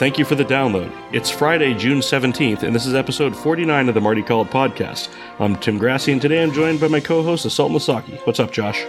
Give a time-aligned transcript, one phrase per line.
[0.00, 1.14] Hello, everyone, and thank you for the download.
[1.14, 5.08] It's Friday, June 17th, and this is episode 49 of the Marty Called podcast.
[5.38, 8.18] I'm Tim Grassi, and today I'm joined by my co host, Assault Masaki.
[8.26, 8.82] What's up, Josh?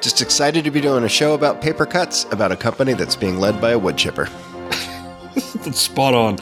[0.00, 3.38] Just excited to be doing a show about paper cuts about a company that's being
[3.38, 4.26] led by a wood chipper.
[5.72, 6.38] Spot on.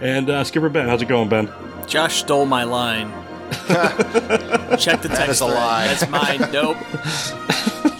[0.00, 1.48] And uh, Skipper Ben, how's it going, Ben?
[1.86, 3.10] Josh stole my line.
[4.78, 5.28] Check the text.
[5.28, 5.56] is a thread.
[5.56, 5.86] lie.
[5.86, 6.50] That's mine.
[6.52, 6.78] Nope.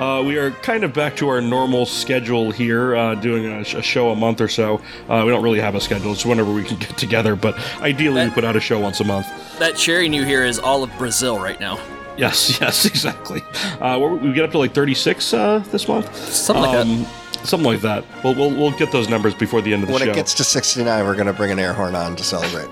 [0.00, 0.20] Damn it.
[0.20, 3.74] Uh, we are kind of back to our normal schedule here, uh, doing a, sh-
[3.74, 4.76] a show a month or so.
[5.08, 8.24] Uh, we don't really have a schedule, it's whenever we can get together, but ideally
[8.24, 9.26] we put out a show once a month.
[9.58, 11.78] That sharing you here is all of Brazil right now.
[12.16, 13.42] Yes, yes, exactly.
[13.80, 16.14] Uh, we're- get up to like 36 uh, this month.
[16.16, 16.86] Something like that.
[16.86, 17.06] Um,
[17.42, 18.04] Something like that.
[18.22, 20.06] We'll, we'll, we'll get those numbers before the end of the When show.
[20.08, 22.68] When it gets to 69, we're going to bring an air horn on to celebrate.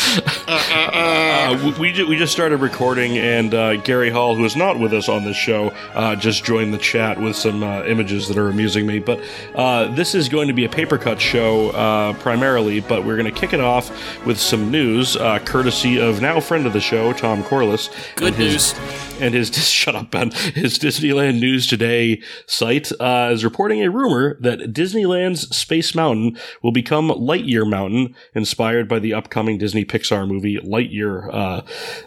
[0.00, 4.78] Uh, we, we, ju- we just started recording, and uh, Gary Hall, who is not
[4.78, 8.38] with us on this show, uh, just joined the chat with some uh, images that
[8.38, 8.98] are amusing me.
[8.98, 9.20] But
[9.54, 13.32] uh, this is going to be a paper cut show uh, primarily, but we're going
[13.32, 13.90] to kick it off
[14.26, 17.90] with some news, uh, courtesy of now friend of the show, Tom Corless.
[18.16, 19.04] Good and his- news.
[19.20, 20.30] And his shut up, Ben.
[20.30, 26.70] His Disneyland News Today site uh, is reporting a rumor that Disneyland's Space Mountain will
[26.70, 31.62] become Lightyear Mountain, inspired by the upcoming Disney Pixar movie Lightyear, uh,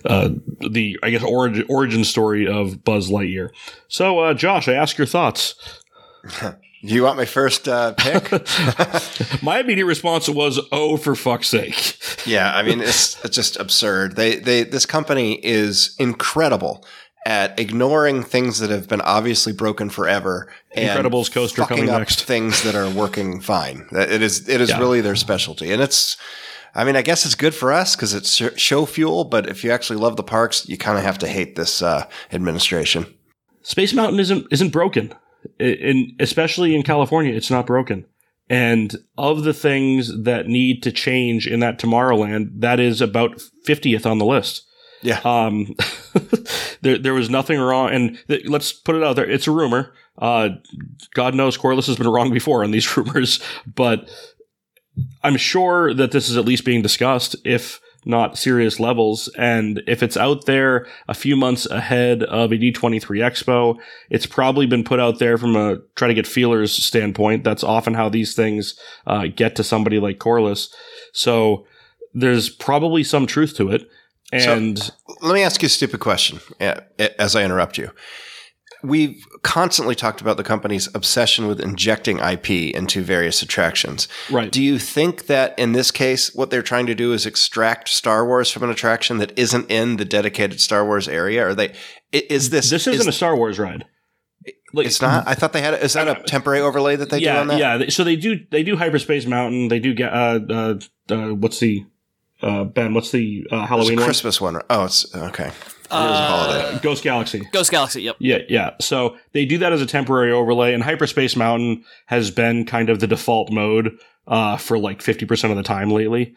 [0.05, 0.29] uh,
[0.69, 3.49] the I guess origin origin story of Buzz Lightyear.
[3.87, 5.55] So, uh, Josh, I ask your thoughts.
[6.41, 8.31] Do you want my first uh, pick?
[9.43, 14.15] My immediate response was, "Oh, for fuck's sake!" yeah, I mean, it's, it's just absurd.
[14.15, 16.85] They, they, this company is incredible
[17.25, 20.51] at ignoring things that have been obviously broken forever.
[20.73, 22.23] And Incredibles coaster coming up next.
[22.23, 23.87] Things that are working fine.
[23.91, 24.79] It is, it is Yeah.
[24.79, 26.17] really their specialty, and it's.
[26.73, 29.25] I mean, I guess it's good for us because it's show fuel.
[29.25, 32.07] But if you actually love the parks, you kind of have to hate this uh,
[32.31, 33.13] administration.
[33.61, 35.13] Space Mountain isn't isn't broken,
[35.59, 38.05] in especially in California, it's not broken.
[38.49, 44.05] And of the things that need to change in that Tomorrowland, that is about fiftieth
[44.05, 44.65] on the list.
[45.01, 45.19] Yeah.
[45.23, 45.75] Um,
[46.81, 49.29] there there was nothing wrong, and th- let's put it out there.
[49.29, 49.93] It's a rumor.
[50.17, 50.49] Uh,
[51.13, 54.09] God knows Corless has been wrong before on these rumors, but
[55.23, 59.29] I'm sure that this is at least being discussed, if not serious levels.
[59.37, 63.77] And if it's out there a few months ahead of a D23 Expo,
[64.09, 67.43] it's probably been put out there from a try to get feelers standpoint.
[67.43, 70.69] That's often how these things uh, get to somebody like Corless.
[71.13, 71.65] So
[72.13, 73.81] there's probably some truth to it.
[74.37, 74.91] So- And
[75.21, 77.91] Let me ask you a stupid question as I interrupt you.
[78.83, 84.07] We've constantly talked about the company's obsession with injecting IP into various attractions.
[84.29, 84.51] right.
[84.51, 88.25] Do you think that in this case, what they're trying to do is extract Star
[88.25, 91.47] Wars from an attraction that isn't in the dedicated Star Wars area?
[91.47, 91.73] Are they?
[92.11, 92.69] Is this?
[92.69, 93.85] this isn't is- a Star Wars ride.
[94.73, 95.27] Like, It's not.
[95.27, 95.73] I thought they had.
[95.75, 97.59] Is that a temporary overlay that they yeah, do on that?
[97.59, 99.67] Yeah, so they do they do Hyperspace Mountain.
[99.67, 101.85] They do get uh, uh, uh what's the
[102.41, 102.93] uh, Ben?
[102.93, 104.05] What's the uh, Halloween a one?
[104.05, 104.61] Christmas one.
[104.69, 105.51] Oh, it's okay.
[105.91, 106.79] It is a Uh.
[106.79, 107.41] Ghost Galaxy.
[107.51, 108.01] Ghost Galaxy.
[108.03, 108.15] Yep.
[108.19, 108.71] Yeah, yeah.
[108.79, 112.99] So they do that as a temporary overlay, and Hyperspace Mountain has been kind of
[112.99, 113.97] the default mode
[114.27, 116.33] uh, for like fifty percent of the time lately.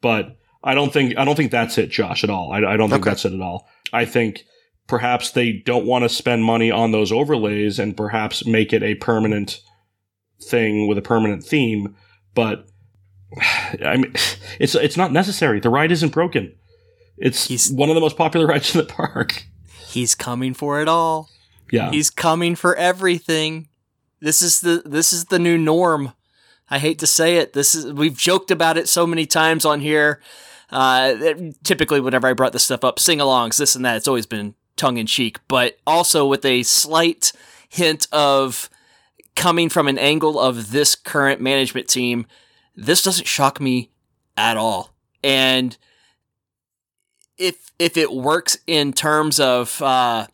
[0.00, 2.52] But I don't think I don't think that's it, Josh, at all.
[2.52, 3.10] I, I don't think Okay.
[3.10, 3.68] that's it at all.
[3.92, 4.44] I think
[4.88, 8.94] perhaps they don't want to spend money on those overlays and perhaps make it a
[8.96, 9.60] permanent
[10.42, 11.94] thing with a permanent theme.
[12.34, 12.66] But
[13.84, 14.12] I mean,
[14.58, 15.60] it's it's not necessary.
[15.60, 16.54] The ride isn't broken.
[17.20, 19.44] It's He's- one of the most popular rides in the park.
[19.88, 21.30] He's coming for it all.
[21.70, 21.90] Yeah.
[21.90, 23.68] He's coming for everything.
[24.20, 26.12] This is the this is the new norm.
[26.70, 27.52] I hate to say it.
[27.52, 30.20] This is we've joked about it so many times on here.
[30.70, 31.14] Uh,
[31.64, 34.98] typically, whenever I brought this stuff up, sing-alongs, this and that, it's always been tongue
[34.98, 37.32] in cheek, but also with a slight
[37.70, 38.68] hint of
[39.34, 42.26] coming from an angle of this current management team.
[42.76, 43.90] This doesn't shock me
[44.36, 44.94] at all,
[45.24, 45.76] and
[47.38, 50.26] if if it works in terms of uh,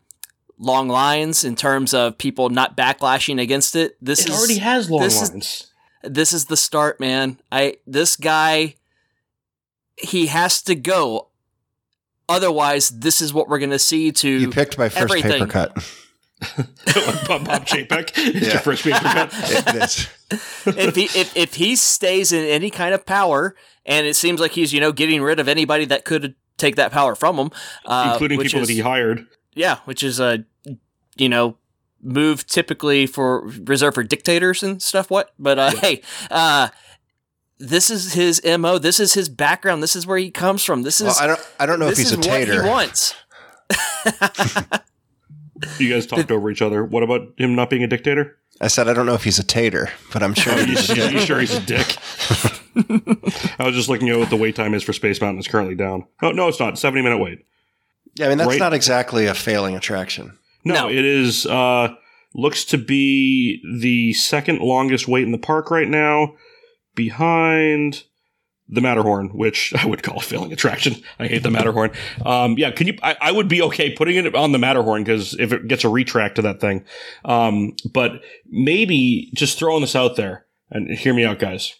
[0.57, 4.89] long lines, in terms of people not backlashing against it, this it is already has
[4.89, 5.67] long this is- lines.
[6.03, 7.39] this is the start, man.
[7.51, 8.75] I this guy
[9.97, 11.29] he has to go.
[12.27, 15.73] Otherwise, this is what we're going to see to You picked my first paper cut.
[17.27, 18.53] Bob, Bob Chapek is Yeah.
[18.53, 19.31] your first paper cut.
[19.67, 20.07] It is.
[20.65, 23.55] if he if, if he stays in any kind of power
[23.85, 26.91] and it seems like he's you know getting rid of anybody that could take that
[26.91, 27.49] power from him
[27.85, 29.25] uh, including which people is- that he hired.
[29.53, 30.45] yeah which is a
[31.17, 31.57] you know
[32.01, 36.67] move typically for reserved for dictators and stuff what but uh hey uh
[37.57, 40.99] this is his mo this is his background this is where he comes from this
[41.01, 41.39] is Well, I don't.
[41.59, 42.63] I don't know if he's a is what tater.
[42.63, 43.15] he wants
[45.79, 46.83] You guys talked over each other.
[46.83, 48.37] What about him not being a dictator?
[48.59, 51.11] I said I don't know if he's a tater, but I'm sure you, he's a
[51.13, 51.95] you sure he's a dick?
[53.59, 55.39] I was just looking at what the wait time is for Space Mountain.
[55.39, 56.05] It's currently down.
[56.21, 56.77] Oh no, it's not.
[56.77, 57.45] Seventy minute wait.
[58.15, 58.59] Yeah, I mean that's Right.
[58.59, 60.37] not exactly a failing attraction.
[60.63, 60.89] No, No.
[60.89, 61.45] it is.
[61.45, 61.95] Uh,
[62.33, 66.33] looks to be the second longest wait in the park right now,
[66.95, 68.03] behind
[68.67, 70.95] the Matterhorn, which I would call a failing attraction.
[71.19, 71.91] I hate the Matterhorn.
[72.25, 72.97] Um, yeah, can you?
[73.03, 75.89] I, I would be okay putting it on the Matterhorn because if it gets a
[75.89, 76.83] retract to that thing,
[77.25, 81.73] um, but maybe just throwing this out there and hear me out, guys.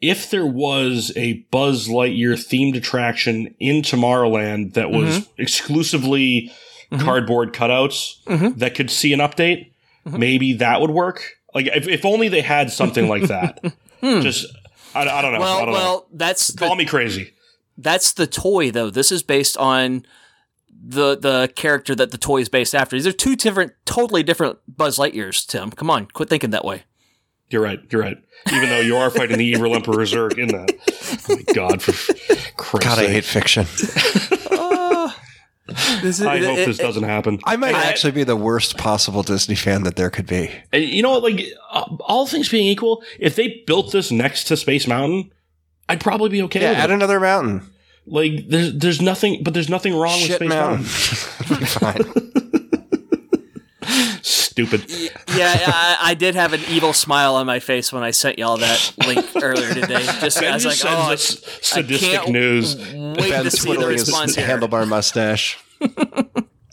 [0.00, 6.52] If there was a Buzz Lightyear themed attraction in Tomorrowland that was exclusively
[6.92, 7.00] Mhm.
[7.00, 8.58] cardboard cutouts Mhm.
[8.58, 9.70] that could see an update,
[10.04, 11.32] maybe that would work.
[11.54, 13.58] Like if, if only they had something like that.
[14.02, 14.46] Just
[14.94, 15.38] I, I don't know.
[15.38, 15.72] I Well, don't know.
[15.72, 17.32] well, that's the, Call me crazy.
[17.76, 18.90] that's the toy though.
[18.90, 20.04] This is based on
[20.88, 22.94] the the character that the toy is based after.
[22.96, 25.44] These are two different, totally different Buzz Lightyears.
[25.46, 26.84] Tim, come on, quit thinking that way.
[27.50, 27.80] You're right.
[27.90, 28.18] You're right.
[28.52, 30.72] Even though you are fighting the evil Emperor Zurg in that.
[31.28, 31.92] Oh my God, for
[32.56, 33.66] Christ's God, I hate fiction.
[36.00, 37.40] This is, I hope it- this it- doesn't happen.
[37.44, 40.48] I might I- actually be the worst possible Disney fan that there could be.
[40.72, 41.24] And you know what?
[41.24, 45.32] Like, uh, all things being equal, if they built this next to Space Mountain,
[45.88, 46.94] I'd probably be okay Yeah, with add it.
[46.94, 47.68] another mountain.
[48.06, 50.86] Like, there's there's nothing, but there's nothing wrong with Space mountain.
[51.48, 51.58] Mountain.
[51.58, 52.52] Be fine.
[54.56, 54.90] Stupid.
[55.36, 58.56] yeah, I, I did have an evil smile on my face when I sent y'all
[58.56, 60.02] that link earlier today.
[60.20, 62.74] Just Ben I was just like, oh, sends us sadistic can't news.
[62.76, 64.46] wait Ben to see the twiddling his response here.
[64.46, 65.58] handlebar mustache.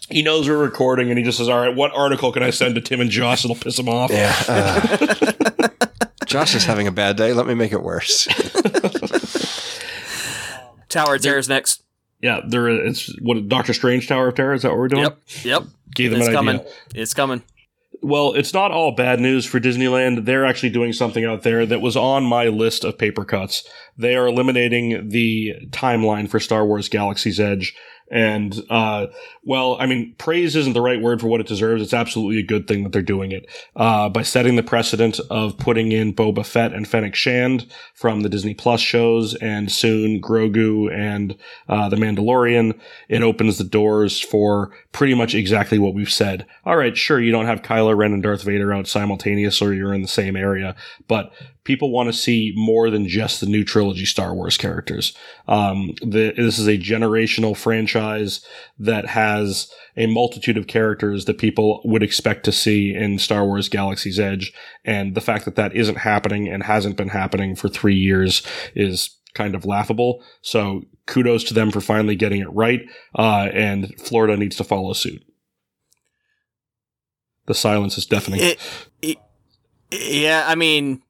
[0.10, 2.76] He knows we're recording, and he just says, "All right, what article can I send
[2.76, 4.36] to Tim and Josh that'll piss him off?" Yeah.
[4.48, 5.68] uh,
[6.28, 7.34] Josh is having a bad day.
[7.34, 8.28] Let me make it worse.
[10.90, 11.84] Tower of Terror is next.
[12.22, 12.68] Yeah, there.
[12.70, 14.54] It's what Doctor Strange Tower of Terror.
[14.54, 15.04] Is that what we're doing?
[15.04, 15.64] Yep, yep.
[15.96, 16.60] Gave them It's an coming.
[16.60, 16.72] idea.
[16.94, 17.42] It's coming.
[18.04, 20.26] Well, it's not all bad news for Disneyland.
[20.26, 23.66] They're actually doing something out there that was on my list of paper cuts.
[23.98, 27.74] They are eliminating the timeline for Star Wars Galaxy's Edge.
[28.14, 29.08] And, uh,
[29.44, 31.82] well, I mean, praise isn't the right word for what it deserves.
[31.82, 33.48] It's absolutely a good thing that they're doing it.
[33.76, 37.66] Uh, by setting the precedent of putting in Boba Fett and Fennec Shand
[37.96, 41.36] from the Disney Plus shows and soon Grogu and,
[41.68, 42.80] uh, The Mandalorian,
[43.10, 46.46] it opens the doors for pretty much exactly what we've said.
[46.66, 49.94] All right, sure, you don't have Kylo Ren and Darth Vader out simultaneously or you're
[49.94, 50.76] in the same area,
[51.08, 51.34] but
[51.64, 55.16] people want to see more than just the new trilogy Star Wars characters.
[55.48, 58.46] Um, the, this is a generational franchise
[58.78, 63.70] that has a multitude of characters that people would expect to see in Star Wars
[63.70, 64.54] Galaxy's Edge.
[64.84, 68.42] And the fact that that isn't happening and hasn't been happening for three years
[68.76, 70.24] is kind of laughable.
[70.42, 72.82] So kudos to them for finally getting it right.
[73.18, 75.24] Uh, and Florida needs to follow suit.
[77.46, 78.40] The silence is deafening.
[78.42, 78.60] It,
[79.02, 79.18] it,
[79.92, 81.02] yeah, I mean,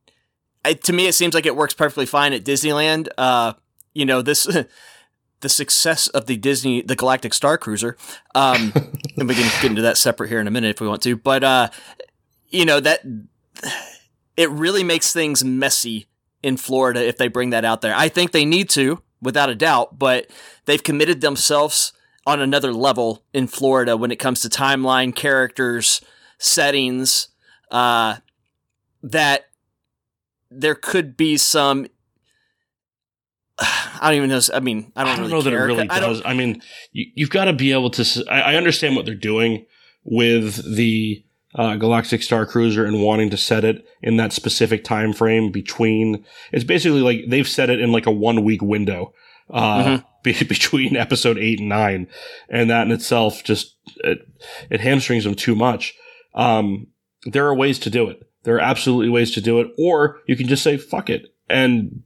[0.66, 3.08] I, to me, it seems like it works perfectly fine at Disneyland.
[3.18, 3.54] Uh,
[3.94, 4.48] you know, this
[5.42, 7.98] the success of the Disney the Galactic Star Cruiser,
[8.34, 8.72] um,
[9.18, 11.16] and we can get into that separate here in a minute if we want to.
[11.16, 11.70] But uh,
[12.50, 13.02] you know that
[14.38, 16.08] it really makes things messy
[16.42, 17.96] in Florida if they bring that out there.
[17.96, 20.28] I think they need to, without a doubt, but
[20.66, 21.94] they've committed themselves
[22.26, 26.02] on another level in Florida when it comes to timeline, characters,
[26.38, 27.30] settings,
[27.72, 28.18] uh,
[29.02, 29.48] that
[30.56, 31.88] there could be some.
[33.60, 34.42] I don't even know.
[34.54, 36.22] I mean, I don't, I don't really know that it really I does.
[36.26, 38.26] I mean, you, you've got to be able to.
[38.30, 39.66] I understand what they're doing
[40.04, 41.24] with the
[41.56, 46.26] uh, Galactic Star Cruiser and wanting to set it in that specific time frame between.
[46.52, 49.14] It's basically like they've set it in like a one week window
[49.50, 50.06] uh, Mhm.
[50.24, 52.08] be, between episode eight and nine,
[52.50, 54.20] and that in itself just it,
[54.70, 55.94] it hamstrings them too much.
[56.34, 56.88] Um,
[57.26, 58.20] there are ways to do it.
[58.44, 62.04] There are absolutely ways to do it, or you can just say fuck it and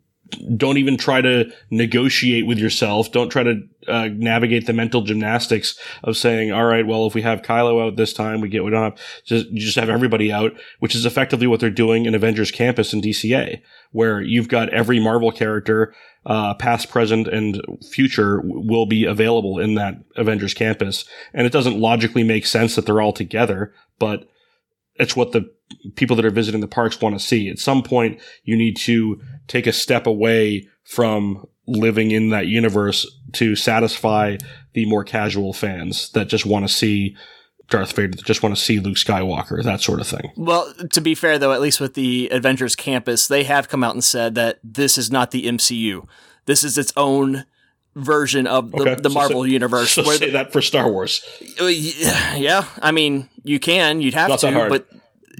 [0.56, 3.12] don't even try to negotiate with yourself.
[3.12, 7.22] Don't try to uh, navigate the mental gymnastics of saying, "All right, well, if we
[7.22, 10.32] have Kylo out this time, we get we don't have just you just have everybody
[10.32, 14.70] out," which is effectively what they're doing in Avengers Campus in DCA, where you've got
[14.70, 15.94] every Marvel character,
[16.26, 21.80] uh, past, present, and future, will be available in that Avengers Campus, and it doesn't
[21.80, 24.28] logically make sense that they're all together, but
[24.96, 25.50] it's what the
[25.96, 27.50] people that are visiting the parks want to see.
[27.50, 33.06] At some point, you need to take a step away from living in that universe
[33.34, 34.38] to satisfy
[34.74, 37.16] the more casual fans that just want to see
[37.70, 40.32] Darth Vader, that just want to see Luke Skywalker, that sort of thing.
[40.38, 43.94] Well, to be fair, though, at least with the Avengers Campus, they have come out
[43.94, 46.08] and said that this is not the MCU.
[46.46, 47.44] This is its own
[47.94, 49.92] version of the, Okay, the so Marvel say- universe.
[49.92, 51.22] So where say the- that for Star Wars.
[51.60, 54.88] Uh, yeah, I mean, you can, you'd have Not to, but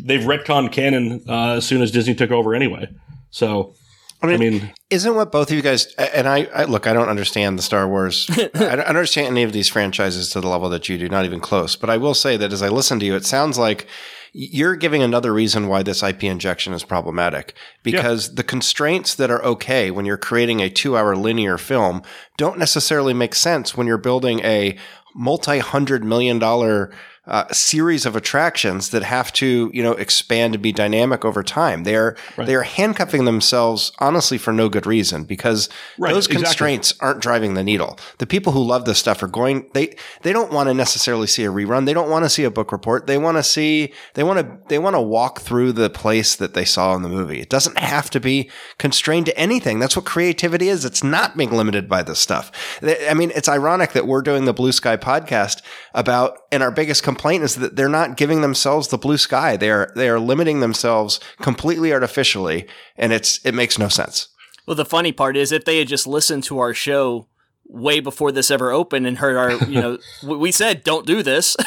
[0.02, 2.88] they've retconned canon uh, as soon as Disney took over anyway.
[3.30, 3.76] So,
[4.22, 6.88] I mean, I mean, isn't what both of you guys and I, I look?
[6.88, 8.28] I don't understand the Star Wars.
[8.56, 11.40] I don't understand any of these franchises to the level that you do, not even
[11.40, 11.76] close.
[11.76, 13.88] But I will say that as I listen to you, it sounds like
[14.34, 18.36] you're giving another reason why this IP injection is problematic because yeah.
[18.36, 22.02] the constraints that are okay when you're creating a two hour linear film
[22.38, 24.78] don't necessarily make sense when you're building a
[25.16, 26.94] multi hundred million dollar
[27.28, 31.84] uh, series of attractions that have to, you know, expand and be dynamic over time.
[31.84, 32.46] They are right.
[32.46, 35.68] they are handcuffing themselves honestly for no good reason because
[35.98, 37.06] right, those constraints exactly.
[37.06, 38.00] aren't driving the needle.
[38.20, 41.44] The people who love this stuff are going they they don't want to necessarily see
[41.44, 41.86] a rerun.
[41.86, 43.08] They don't want to see a book report.
[43.08, 46.54] They want to see they want to they want to walk through the place that
[46.54, 47.42] they saw in the movie.
[47.42, 49.80] It doesn't have to be constrained to anything.
[49.80, 50.86] That's what creativity is.
[50.86, 52.54] It's not being limited by this stuff.
[52.82, 55.62] I mean, it's ironic that we're doing the Blue Sky podcast
[55.94, 59.58] about and our biggest complaint complaint is that they're not giving themselves the blue sky.
[59.58, 64.30] They are they are limiting themselves completely artificially, and it's it makes no sense.
[64.68, 67.28] Well, the funny part is if they had just listened to our show
[67.66, 71.58] way before this ever opened and heard our, you know, we said don't do this.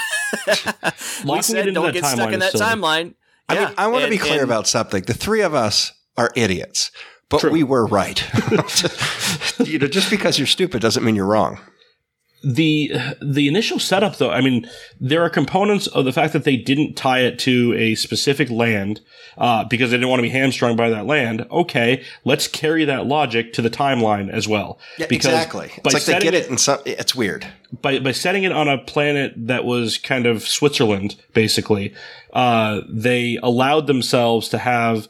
[1.27, 3.15] we said don't get stuck in that timeline.
[3.49, 3.65] I yeah.
[3.67, 5.03] mean, I want to be clear and, about something.
[5.03, 6.93] The three of us are idiots,
[7.29, 7.51] but True.
[7.51, 8.23] we were right.
[9.59, 11.59] you know, just because you're stupid doesn't mean you're wrong
[12.43, 14.69] the the initial setup though i mean
[14.99, 19.01] there are components of the fact that they didn't tie it to a specific land
[19.39, 21.47] uh, because they didn't want to be hamstrung by that land.
[21.51, 24.79] Okay let's carry that logic to the timeline as well.
[24.99, 25.73] Yeah, because exactly.
[25.77, 27.47] It's like they get it, and so, it's weird.
[27.81, 31.95] By by setting it on a planet that was kind of switzerland basically
[32.33, 35.09] uh, they allowed themselves to have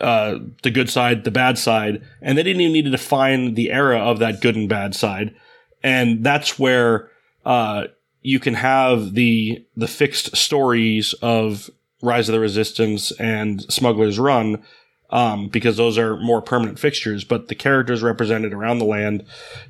[0.00, 3.70] uh, the good side, the bad side, and they didn't even need to define the
[3.70, 5.34] era of that good and bad side
[5.82, 7.10] and that's where
[7.44, 7.84] uh,
[8.22, 11.70] you can have the the fixed stories of
[12.02, 14.62] Rise of the Resistance and Smuggler's Run,
[15.10, 17.24] um, because those are more permanent fixtures.
[17.24, 19.24] But the characters represented around the land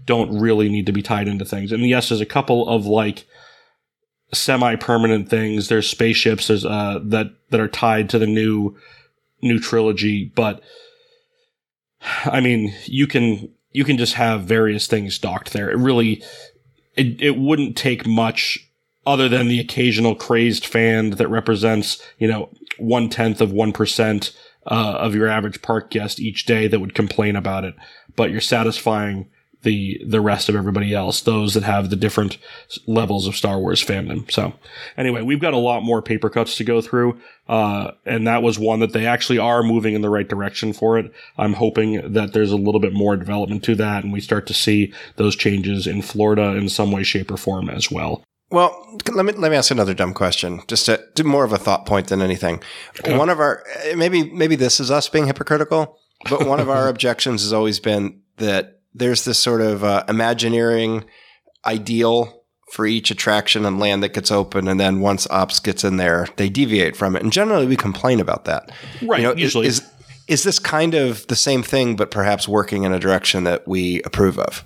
[0.07, 1.73] don't really need to be tied into things.
[1.73, 3.26] And yes, there's a couple of like
[4.33, 5.69] semi-permanent things.
[5.69, 6.49] There's spaceships.
[6.49, 8.76] There's uh, that that are tied to the new
[9.42, 10.62] new trilogy, but
[12.25, 15.71] I mean, you can you can just have various things docked there.
[15.71, 16.23] It really,
[16.97, 18.69] it, it wouldn't take much
[19.07, 24.37] other than the occasional crazed fan that represents, you know, one tenth of 1%
[24.67, 27.75] uh, of your average park guest each day that would complain about it.
[28.14, 29.29] But you're satisfying
[29.62, 32.38] the the rest of everybody else, those that have the different
[32.87, 34.31] levels of Star Wars fandom.
[34.31, 34.54] So,
[34.97, 38.59] anyway, we've got a lot more paper cuts to go through, uh, and that was
[38.59, 41.12] one that they actually are moving in the right direction for it.
[41.38, 44.54] I'm hoping that there's a little bit more development to that, and we start to
[44.54, 48.23] see those changes in Florida in some way, shape, or form as well.
[48.52, 51.59] Well, let me let me ask another dumb question, just to do more of a
[51.59, 52.62] thought point than anything.
[53.00, 53.16] Okay.
[53.16, 53.64] One of our
[53.97, 58.21] maybe maybe this is us being hypocritical, but one of our objections has always been
[58.37, 61.04] that there's this sort of uh, imagineering
[61.64, 65.99] ideal for each attraction and land that gets open, and then once ops gets in
[65.99, 67.22] there, they deviate from it.
[67.22, 68.72] And generally, we complain about that.
[69.02, 69.20] Right.
[69.20, 69.66] You know, usually.
[69.66, 69.82] Is,
[70.26, 74.00] is this kind of the same thing, but perhaps working in a direction that we
[74.04, 74.64] approve of?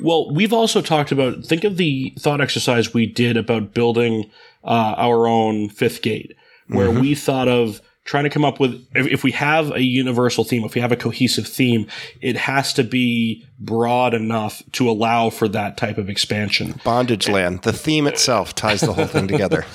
[0.00, 4.30] Well, we've also talked about, think of the thought exercise we did about building
[4.62, 6.36] uh, our own fifth gate,
[6.68, 7.00] where mm-hmm.
[7.00, 10.64] we thought of trying to come up with if, if, we have a universal theme,
[10.64, 11.86] if we have a cohesive theme,
[12.22, 16.80] it has to be broad enough to allow for that type of expansion.
[16.84, 19.66] Bondage land, the theme itself ties the whole thing together.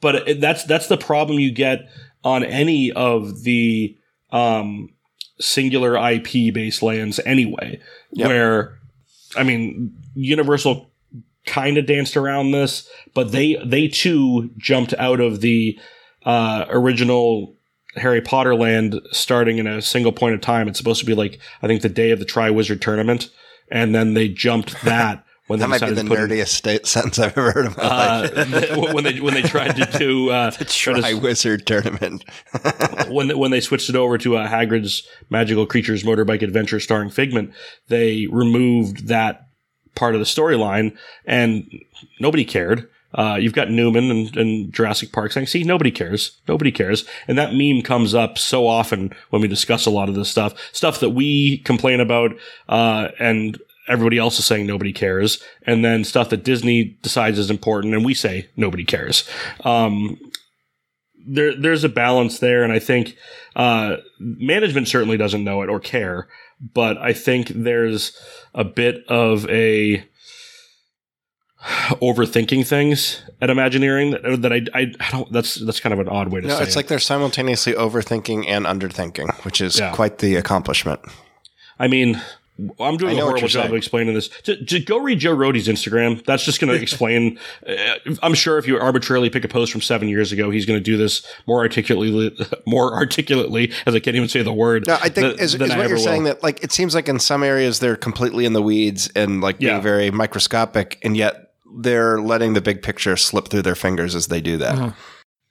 [0.00, 1.86] But that's that's the problem you get
[2.24, 3.94] on any of the
[4.30, 4.88] um,
[5.38, 7.78] singular IP based lands anyway,
[8.10, 8.28] yep.
[8.28, 8.78] where
[9.36, 10.90] I mean, Universal
[11.44, 15.78] kind of danced around this, but they they too jumped out of the
[16.24, 17.54] uh, original
[17.96, 20.68] Harry Potter land starting in a single point of time.
[20.68, 23.30] It's supposed to be like I think the day of the Triwizard tournament,
[23.70, 25.24] and then they jumped that.
[25.48, 28.76] When that might be the nerdiest in, sentence I've ever heard in my uh, life.
[28.94, 32.24] when they when they tried to do uh, the Triwizard tournament,
[33.10, 37.52] when when they switched it over to uh, Hagrid's Magical Creatures Motorbike Adventure starring Figment,
[37.88, 39.48] they removed that
[39.94, 40.96] part of the storyline,
[41.26, 41.68] and
[42.20, 42.88] nobody cared.
[43.14, 46.40] Uh, you've got Newman and, and, Jurassic Park saying, see, nobody cares.
[46.48, 47.04] Nobody cares.
[47.28, 50.54] And that meme comes up so often when we discuss a lot of this stuff,
[50.72, 52.32] stuff that we complain about,
[52.68, 55.42] uh, and everybody else is saying nobody cares.
[55.66, 59.28] And then stuff that Disney decides is important and we say nobody cares.
[59.64, 60.18] Um,
[61.26, 62.64] there, there's a balance there.
[62.64, 63.16] And I think,
[63.54, 66.28] uh, management certainly doesn't know it or care,
[66.74, 68.16] but I think there's
[68.54, 70.04] a bit of a,
[71.62, 75.30] overthinking things at Imagineering that, that I, I, I don't.
[75.32, 76.76] That's that's kind of an odd way to No, say it's it.
[76.76, 79.92] like they're simultaneously overthinking and underthinking, which is Yeah.
[79.92, 81.00] quite the accomplishment.
[81.78, 82.20] I mean,
[82.78, 83.66] I'm doing a horrible job saying.
[83.68, 84.28] of explaining this.
[84.42, 86.24] Just, just go read Joe Rohde's Instagram.
[86.24, 87.38] That's just going to explain.
[87.66, 87.74] uh,
[88.22, 90.82] I'm sure if you arbitrarily pick a post from seven years ago, he's going to
[90.84, 94.86] do this more articulately, more articulately, as I can't even say the word.
[94.86, 96.94] No, I think th- is, is than what you're ever saying that like it seems
[96.94, 101.16] like in some areas they're completely in the weeds and like being very microscopic, and
[101.16, 104.78] yet they're letting the big picture slip through their fingers as they do that.
[104.78, 104.92] Uh-huh.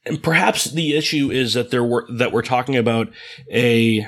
[0.06, 3.10] and perhaps the issue is that there were that we're talking about
[3.52, 4.08] a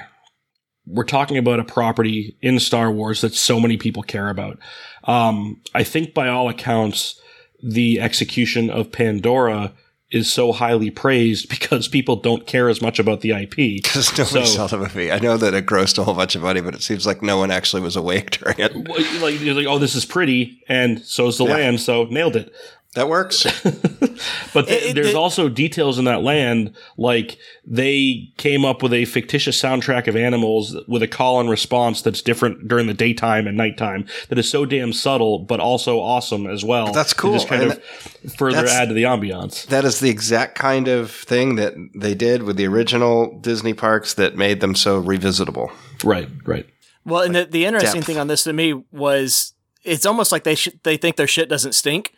[0.85, 4.59] we're talking about a property in Star Wars that so many people care about.
[5.05, 7.19] Um, I think by all accounts,
[7.61, 9.73] the execution of Pandora
[10.13, 13.55] is so highly praised because people don't care as much about the IP.
[13.83, 15.11] Because nobody So- saw the movie.
[15.11, 17.37] I know that it grossed a whole bunch of money, but it seems like no
[17.37, 18.75] one actually was awake during it.
[19.21, 21.53] Like, like, oh, this is pretty, and so is the Yeah.
[21.53, 22.53] land, so nailed it.
[22.95, 23.45] That works.
[24.53, 28.83] But th- It- it- there's it- also details in that land, like they came up
[28.83, 32.93] with a fictitious soundtrack of animals with a call and response that's different during the
[32.93, 34.05] daytime and nighttime.
[34.29, 36.91] That is so damn subtle, but also awesome as well.
[36.91, 39.65] That's cool, Just kind and of further add to the ambiance.
[39.67, 44.13] that is the exact kind of thing that they did with the original Disney parks
[44.15, 45.71] that made them so revisitable.
[46.03, 46.65] Right, right.
[47.05, 48.07] Well, and the, the interesting depth.
[48.07, 51.49] thing on this to me was it's almost like they sh- they think their shit
[51.49, 52.13] doesn't stink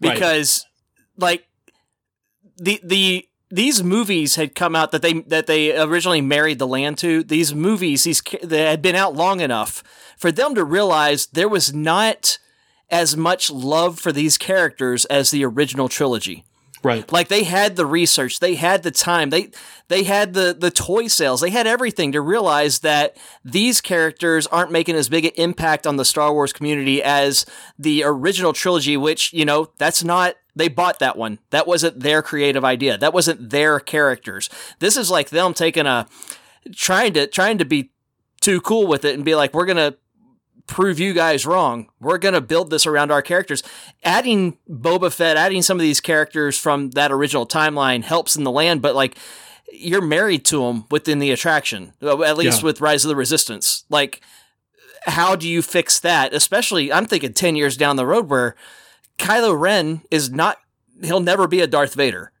[0.00, 0.14] Right.
[0.14, 0.64] because
[1.16, 1.44] like
[2.62, 6.96] the the these movies had come out that they that they originally married the land
[6.98, 7.22] to.
[7.22, 9.82] These movies these they had been out long enough
[10.16, 12.38] for them to realize there was not
[12.88, 16.44] as much love for these characters as the original trilogy.
[16.84, 17.10] Right.
[17.12, 19.50] Like they had the research, they had the time, they
[19.88, 24.72] they had the the toy sales, they had everything to realize that these characters aren't
[24.72, 27.46] making as big an impact on the Star Wars community as
[27.78, 31.38] the original trilogy, which, you know, that's not they bought that one.
[31.50, 32.98] That wasn't their creative idea.
[32.98, 34.48] That wasn't their characters.
[34.78, 36.06] This is like them taking a
[36.74, 37.90] trying to trying to be
[38.40, 39.94] too cool with it and be like, we're gonna
[40.66, 41.88] prove you guys wrong.
[42.00, 43.64] We're going to build this around our characters.
[44.04, 48.50] Adding Boba Fett, adding some of these characters from that original timeline helps in the
[48.50, 49.18] land, but like
[49.72, 52.66] you're married to them within the attraction, uh, at least Yeah.
[52.66, 53.84] with Rise of the Resistance.
[53.90, 54.20] Like,
[55.04, 56.32] how do you fix that?
[56.32, 58.54] Especially, I'm thinking 10 years down the road where
[59.18, 60.58] Kylo Ren is not,
[61.02, 62.32] he'll never be a Darth Vader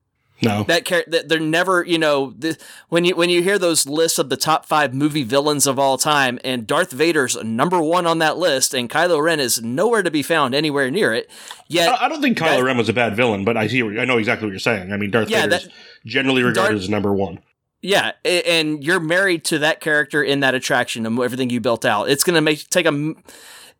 [0.42, 0.64] No.
[0.64, 1.22] that character.
[1.24, 2.58] they're never you know the,
[2.88, 5.96] when you when you hear those lists of the top five movie villains of all
[5.98, 10.10] time and Darth Vader's number one on that list and Kylo Ren is nowhere to
[10.10, 11.30] be found anywhere near it
[11.68, 13.82] yet I I don't think Kylo that- Ren was a bad villain, but I see.
[13.82, 14.92] I know exactly what you're saying.
[14.92, 15.72] I mean, Darth Yeah, Vader is that-
[16.04, 17.38] generally regarded Darth- as number one.
[17.80, 22.08] yeah and you're married to that character in that attraction and everything you built out
[22.10, 23.14] it's gonna make take a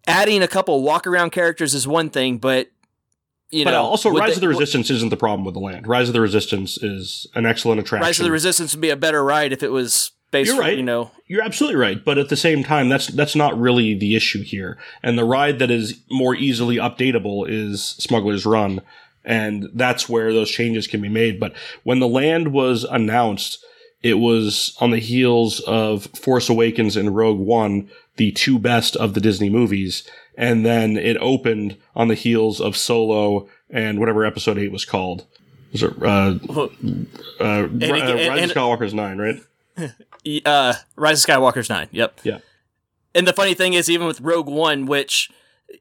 [0.06, 2.68] adding a couple walk around characters is one thing but
[3.52, 5.86] you But know also, Rise of the Resistance isn't the problem with the land.
[5.86, 8.06] Rise of the Resistance is an excellent attraction.
[8.06, 10.76] Rise of the Resistance would be a better ride if it was based You're right.
[10.76, 14.16] you know You're absolutely right, but at the same time, that's that's not really the
[14.16, 14.78] issue here.
[15.02, 18.80] And the ride that is more easily updatable is Smuggler's Run,
[19.24, 21.38] and that's where those changes can be made.
[21.38, 23.62] But when the land was announced,
[24.02, 29.14] it was on the heels of Force Awakens and Rogue One, the two best of
[29.14, 34.58] the Disney movies, and then it opened on the heels of Solo and whatever Episode
[34.58, 35.26] Eight was called.
[35.72, 36.68] Was it uh, uh, uh,
[37.40, 39.18] and- Rise and- of Skywalker's Nine?
[39.18, 39.40] Right?
[40.46, 41.88] uh, Rise of Skywalker's nine.
[41.92, 42.20] Yep.
[42.24, 42.38] Yeah.
[43.14, 45.30] And the funny thing is, even with Rogue One, which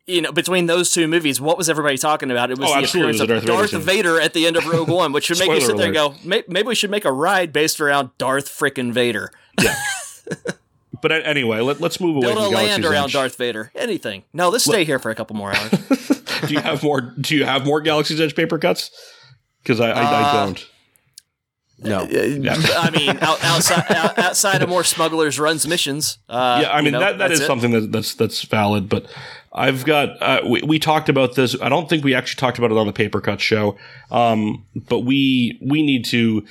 [0.06, 2.52] you know, between those two movies, what was everybody talking about?
[2.52, 4.66] It was Oh, the appearance was of Darth Darth, Vader Vader, at the end of
[4.66, 7.12] Rogue One, which should make you sit there and go, maybe we should make a
[7.12, 9.32] ride based around Darth frickin' Vader.
[11.02, 13.14] But anyway, let, let's move away Build from a land around Edge.
[13.14, 13.72] Darth Vader.
[13.76, 14.24] Anything.
[14.34, 15.72] No, let's stay here for a couple more hours.
[16.48, 17.02] Do you have more?
[17.02, 18.92] Do you have more Galaxy's Edge paper cuts?
[19.64, 20.68] Because I, I, I Uh, don't.
[21.84, 22.00] No.
[22.02, 26.20] I mean, out, outside out, outside of more smugglers runs missions.
[26.30, 27.46] Uh, Yeah, I you mean know, that that that's it.
[27.48, 28.88] something that, that's that's valid.
[28.88, 29.08] But
[29.52, 31.56] I've got uh, we we talked about this.
[31.60, 33.78] I don't think we actually talked about it on the paper cut show.
[34.12, 36.46] Um, but we we need to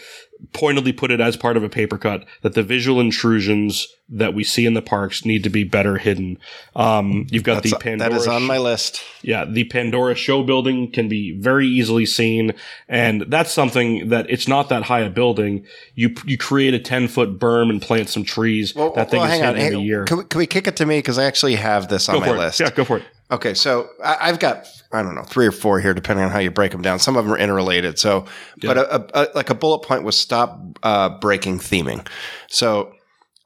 [0.52, 4.42] pointedly put it as part of a paper cut that the visual intrusions that we
[4.42, 6.36] see in the parks need to be better hidden.
[6.74, 8.10] Um, you've got That's- the Pandora.
[8.10, 9.00] that is on my list.
[9.22, 12.54] Yeah, the Pandora show building can be very easily seen,
[12.88, 15.64] and that's something that it's not that high a building.
[15.94, 18.74] You you create a ten foot berm and plant some trees.
[18.74, 20.04] Well, that thing well, is hit in a year.
[20.04, 22.20] Can, we, can we kick it to me because I actually have this on Go
[22.20, 22.38] my for it.
[22.38, 22.60] list?
[22.60, 23.04] Yeah, go for it.
[23.30, 26.40] Okay, so I, I've got I don't know three or four here, depending on how
[26.40, 26.98] you break them down.
[26.98, 27.98] Some of them are interrelated.
[27.98, 28.26] So,
[28.60, 32.06] but a, a, like a bullet point was stop uh, breaking theming.
[32.48, 32.92] So,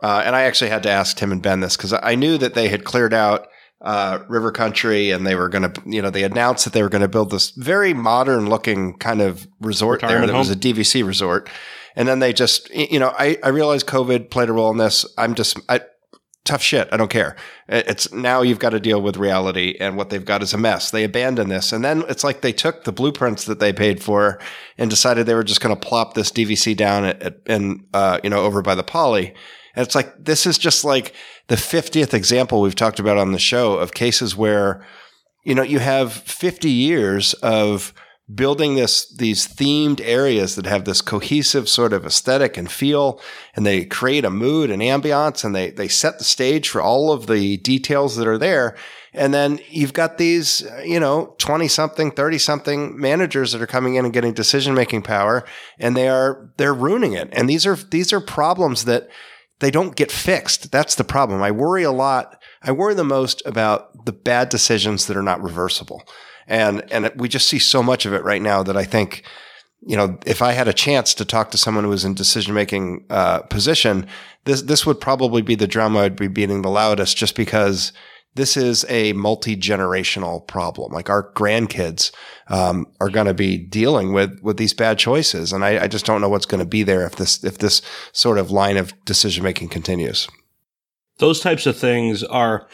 [0.02, 2.54] uh, and I actually had to ask Tim and Ben this because I knew that
[2.54, 3.48] they had cleared out
[3.82, 6.88] uh, River Country, and they were going to, you know, they announced that they were
[6.88, 10.56] going to build this very modern looking kind of resort there Retirement that was a?
[10.56, 11.50] DVC resort.
[11.94, 15.04] And then they just, you know, I, I realized COVID played a role in this.
[15.18, 15.82] I'm just, I,
[16.44, 16.88] tough shit.
[16.92, 17.36] I don't care.
[17.68, 20.90] It's now you've got to deal with reality and what they've got is a mess.
[20.90, 21.72] They abandon this.
[21.72, 24.38] And then it's like they took the blueprints that they paid for
[24.76, 28.20] and decided they were just going to plop this DVC down at, at, and, uh,
[28.22, 29.34] you know, over by the poly.
[29.74, 31.14] And it's like, this is just like
[31.48, 34.84] the 50th example we've talked about on the show of cases where,
[35.44, 37.94] you know, you have 50 years of
[38.32, 43.20] building this, these themed areas that have this cohesive sort of aesthetic and feel,
[43.54, 47.12] and they create a mood and ambiance and they, they set the stage for all
[47.12, 48.76] of the details that are there.
[49.12, 53.66] And then you've got these, uh, you know, 20 something, 30 something managers that are
[53.66, 55.44] coming in and getting decision making power
[55.78, 57.28] and they are, they're ruining it.
[57.32, 59.08] And these are, these are problems that
[59.60, 60.72] they don't get fixed.
[60.72, 61.42] That's the problem.
[61.42, 62.42] I worry a lot.
[62.62, 66.02] I worry the most about the bad decisions that are not reversible.
[66.46, 69.24] And, and we just see so much of it right now that I think,
[69.86, 72.54] you know, if I had a chance to talk to someone who was in decision
[72.54, 74.06] making uh, position,
[74.44, 77.92] this this would probably be the drum I'd be beating the loudest, just because
[78.34, 80.92] this is a multi generational problem.
[80.92, 82.12] Like our grandkids
[82.48, 86.06] um, are going to be dealing with with these bad choices, and I, I just
[86.06, 88.92] don't know what's going to be there if this if this sort of line of
[89.04, 90.28] decision making continues.
[91.18, 92.66] those types of things are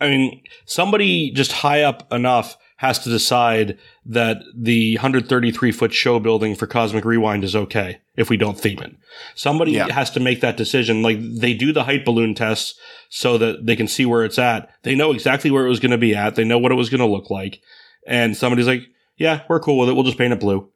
[0.00, 6.18] i mean somebody just high up enough has to decide that the 133 foot show
[6.18, 8.96] building for cosmic rewind is okay if we don't theme it.
[9.34, 9.92] Somebody Yeah.
[9.92, 11.02] has to make that decision.
[11.02, 12.74] Like they do the height balloon tests
[13.10, 14.70] so that they can see where it's at.
[14.82, 16.36] They know exactly where it was going to be at.
[16.36, 17.60] They know what it was going to look like.
[18.06, 18.84] And somebody's like
[19.18, 19.92] yeah we're cool with it.
[19.92, 20.70] We'll just paint it blue.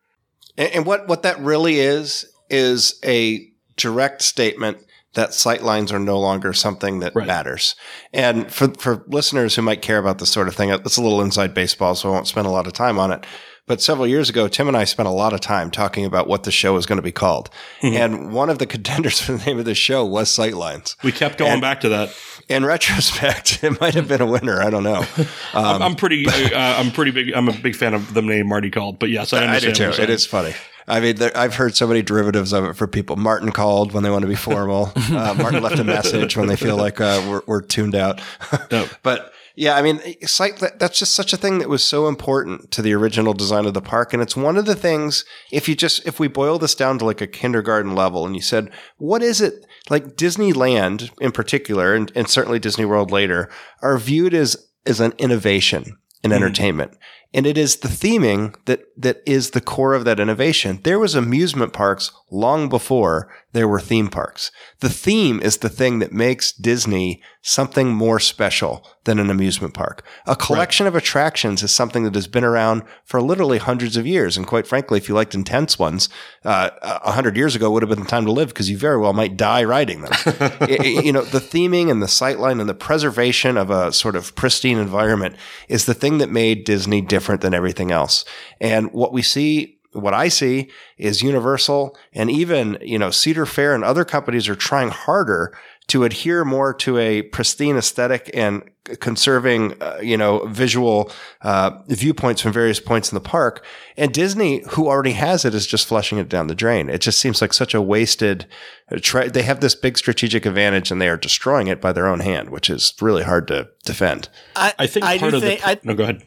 [0.58, 4.78] And, and what, what that really is, is a direct statement
[5.14, 7.26] that sightlines are no longer something that Right.
[7.26, 7.74] matters.
[8.12, 11.20] And for, for listeners who might care about this sort of thing, it's a little
[11.22, 13.24] inside baseball, so I won't spend a lot of time on it.
[13.66, 16.42] But several years ago, Tim and I spent a lot of time talking about what
[16.42, 17.48] the show was going to be called.
[17.82, 21.02] And one of the contenders for the name of the show was Sightlines.
[21.02, 22.14] we kept going And- back to that
[22.50, 24.60] In retrospect, it might have been a winner.
[24.60, 25.06] I don't know.
[25.54, 26.50] I'm, I'm pretty uh,
[26.80, 29.38] i'm pretty big i'm a big fan of the name marty called but yes i
[29.38, 30.02] I do understand too.
[30.02, 30.52] It funny.
[30.86, 33.16] I mean, there, I've heard so many derivatives of it for people.
[33.16, 34.92] Martin called when they want to be formal.
[35.14, 38.20] Uh, Martin left a message when they feel like uh, we're, we're tuned out.
[39.02, 42.94] But yeah, I mean, that's just such a thing that was so important to the
[42.94, 44.12] original design of the park.
[44.12, 47.04] And it's one of the things, if you just, if we boil this down to
[47.04, 52.10] like a kindergarten level and you said, what is it like Disneyland in particular, and,
[52.14, 53.50] and certainly Disney World later,
[53.82, 56.96] are viewed as, as an innovation in entertainment.
[57.34, 60.78] And it is the theming that, that is the core of that innovation.
[60.84, 64.50] There was amusement parks long before there were theme parks.
[64.80, 70.04] The theme is the thing that makes Disney something more special than an amusement park.
[70.26, 74.36] A collection of attractions is something that has been around for literally hundreds of years.
[74.36, 76.08] And quite frankly, if you liked intense ones,
[76.44, 78.98] uh, a hundred years ago would have been the time to live because you very
[78.98, 80.12] well might die riding them.
[80.26, 84.16] I- I- you know, the theming and the sightline and the preservation of a sort
[84.16, 85.36] of pristine environment
[85.68, 88.24] is the thing that made Disney different than everything else.
[88.60, 93.74] And what we see what I see is Universal and even, you know, Cedar Fair
[93.74, 98.62] and other companies are trying harder to adhere more to a pristine aesthetic and
[99.00, 101.10] conserving, uh, you know, visual
[101.42, 103.64] uh, viewpoints from various points in the park.
[103.96, 106.88] And Disney, who already has it, is just flushing it down the drain.
[106.88, 108.46] It just seems like such a wasted.
[108.90, 112.06] uh, Try, they have this big strategic advantage, and they are destroying it by their
[112.06, 114.28] own hand, which is really hard to defend.
[114.56, 116.22] I, I think I part of think, the I, no, go ahead.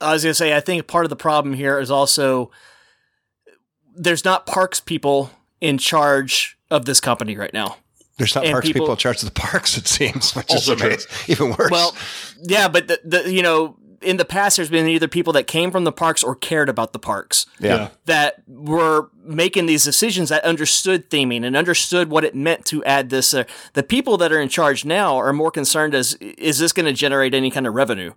[0.00, 2.50] I was going to say, I think part of the problem here is also
[3.94, 7.76] there's not parks people in charge of this company right now.
[8.18, 10.72] There's not And parks people, people- in charge of the parks, it seems, which Also
[10.72, 10.88] is true.
[10.88, 11.10] amazing.
[11.28, 11.70] Even worse.
[11.70, 11.96] Well,
[12.42, 15.70] yeah, but the, the you know in the past there's been either people that came
[15.70, 17.90] from the parks or cared about the parks yeah.
[18.06, 23.10] that were making these decisions that understood theming and understood what it meant to add
[23.10, 23.32] this.
[23.32, 26.86] Uh, the people that are in charge now are more concerned as is this going
[26.86, 28.12] to generate any kind of revenue,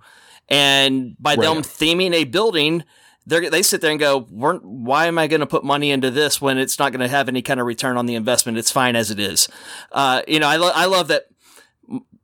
[0.50, 2.84] and by them theming a building.
[3.28, 6.40] They they sit there and go, "Why am I going to put money into this
[6.40, 8.58] when it's not going to have any kind of return on the investment?
[8.58, 9.48] It's fine as it is."
[9.92, 11.26] Uh, you know, I, lo- I love that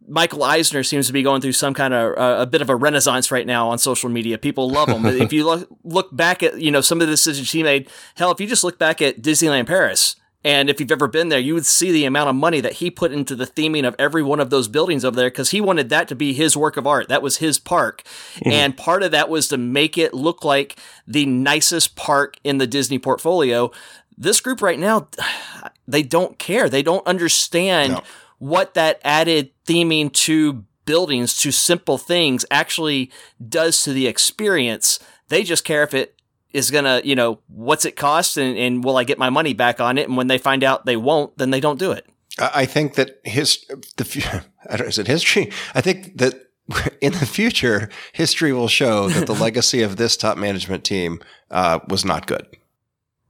[0.07, 2.75] Michael Eisner seems to be going through some kind of uh, a bit of a
[2.75, 4.37] renaissance right now on social media.
[4.37, 5.05] People love him.
[5.05, 8.31] if you look look back at you know some of the decisions he made, hell,
[8.31, 11.53] if you just look back at Disneyland Paris, and if you've ever been there, you
[11.53, 14.39] would see the amount of money that he put into the theming of every one
[14.39, 17.07] of those buildings over there because he wanted that to be his work of art.
[17.09, 18.03] That was his park,
[18.35, 18.51] mm-hmm.
[18.51, 20.77] and part of that was to make it look like
[21.07, 23.71] the nicest park in the Disney portfolio.
[24.17, 25.07] This group right now,
[25.87, 26.69] they don't care.
[26.69, 28.01] They don't understand No.
[28.39, 33.11] what that added theming to buildings to simple things actually
[33.47, 34.99] does to the experience.
[35.29, 36.20] They just care if it
[36.53, 39.79] is gonna, you know, what's it cost and, and will I get my money back
[39.79, 40.07] on it?
[40.07, 42.05] And when they find out they won't, then they don't do it.
[42.39, 43.65] I think that his
[43.97, 45.51] the I don't is it history?
[45.75, 46.35] I think that
[47.01, 51.79] in the future, history will show that the legacy of this top management team uh,
[51.87, 52.45] was not good.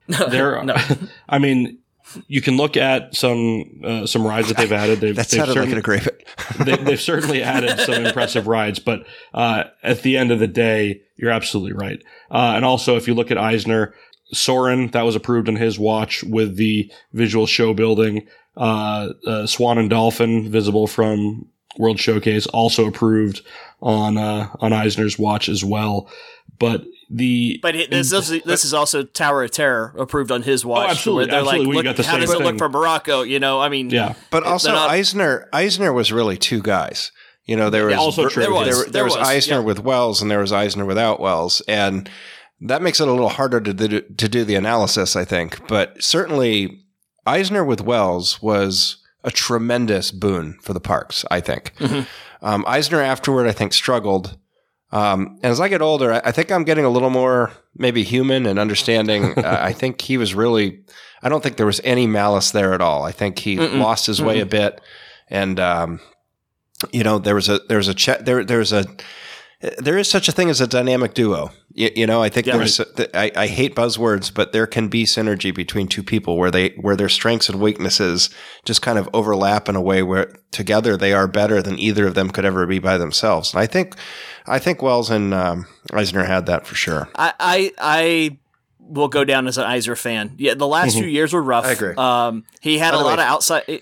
[0.07, 0.75] there, No.
[1.29, 1.79] I mean,
[2.27, 4.99] you can look at some uh, some rides that they've added.
[4.99, 6.23] They've, That they've sounded like an agreement.
[6.65, 11.01] they, they've certainly added some impressive rides, but uh, at the end of the day,
[11.15, 12.01] you're absolutely right.
[12.29, 13.93] Uh, and also, if you look at Eisner,
[14.33, 18.27] Soarin', that was approved on his watch with the visual show building.
[18.57, 21.47] Uh, uh, Swan and Dolphin, visible from
[21.77, 23.41] World Showcase, also approved
[23.81, 26.09] on uh, on Eisner's watch as well.
[26.59, 30.43] But the But it, this, this, is- this is also Tower of Terror approved on
[30.43, 30.87] his watch.
[30.87, 31.67] Oh, absolutely, they're absolutely.
[31.67, 32.57] We like, got look, the how same does it look thing.
[32.57, 33.21] from Morocco?
[33.23, 37.11] You know, I mean, yeah, But also, not- Eisner Eisner was really two guys.
[37.45, 38.43] You know, there was also true.
[38.43, 38.83] There, There was.
[38.83, 39.59] there, There was, was, Eisner yeah.
[39.63, 42.07] with Wells, and there was Eisner without Wells, and
[42.61, 45.67] that makes it a little harder to do, to do the analysis, I think.
[45.67, 46.83] But certainly,
[47.25, 51.25] Eisner with Wells was a tremendous boon for the parks.
[51.31, 52.05] I think Mhm.
[52.43, 54.37] um, Eisner afterward, I think, struggled.
[54.91, 58.03] Um, and as I get older, I, I think I'm getting a little more maybe
[58.03, 59.33] human and understanding.
[59.37, 60.83] uh, I think he was really.
[61.23, 63.03] I don't think there was any malice there at all.
[63.03, 63.79] I think he Mm-mm.
[63.79, 64.81] lost his way a bit,
[65.29, 65.99] and um,
[66.91, 68.85] you know there was a there was a che- there there's a
[69.77, 71.51] there is such a thing as a dynamic duo.
[71.73, 72.57] You, you know, I think Yeah.
[72.57, 72.79] there's.
[73.13, 76.95] I, I hate buzzwords, but there can be synergy between two people where they where
[76.95, 78.29] their strengths and weaknesses
[78.65, 82.15] just kind of overlap in a way where together they are better than either of
[82.15, 83.53] them could ever be by themselves.
[83.53, 83.95] And I think,
[84.47, 87.09] I think Wells and um, Eisner had that for sure.
[87.15, 88.37] I, I I
[88.79, 90.35] will go down as an Eisner fan.
[90.37, 91.65] Yeah, the last few years were rough.
[91.65, 91.93] I agree.
[91.95, 93.81] Um, he had By a lot way, of outside.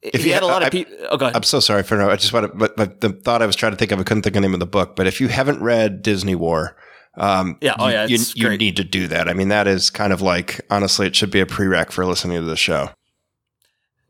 [0.00, 0.94] If you had a lot of people.
[1.10, 1.36] Oh, go ahead.
[1.36, 2.08] I'm so sorry for no.
[2.08, 4.04] I just want to, but, but the thought I was trying to think of, I
[4.04, 4.94] couldn't think of the name of the book.
[4.94, 6.76] But if you haven't read Disney War,
[7.16, 9.28] um, Yeah, oh, yeah, you, it's you need to do that.
[9.28, 12.38] I mean, that is kind of like honestly, it should be a prereq for listening
[12.38, 12.90] to the show.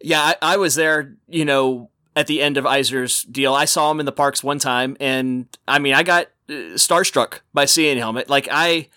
[0.00, 1.16] Yeah, I, I was there.
[1.26, 4.58] You know, at the end of Eisner's deal, I saw him in the parks one
[4.58, 8.20] time, and I mean, I got uh, starstruck by seeing him.
[8.28, 8.88] Like I,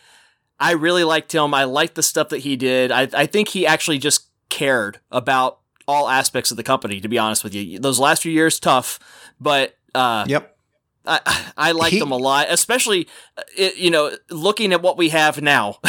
[0.59, 1.53] I really liked him.
[1.53, 2.91] I liked the stuff that he did.
[2.91, 5.60] I, I think he actually just cared about
[5.91, 6.99] all aspects of the company.
[7.01, 8.99] To be honest with you, those last few years tough,
[9.39, 10.57] but uh, Yep.
[11.05, 14.97] I, I liked He- them a lot, especially, uh, it, you know, looking at what
[14.97, 15.77] we have now.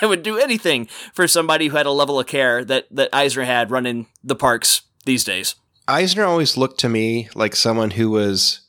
[0.00, 3.42] I would do anything for somebody who had a level of care that, that Eisner
[3.42, 5.56] had running the parks these days.
[5.88, 8.60] Eisner always looked to me like someone who was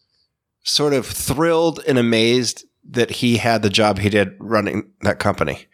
[0.64, 5.68] sort of thrilled and amazed that he had the job he did running that company.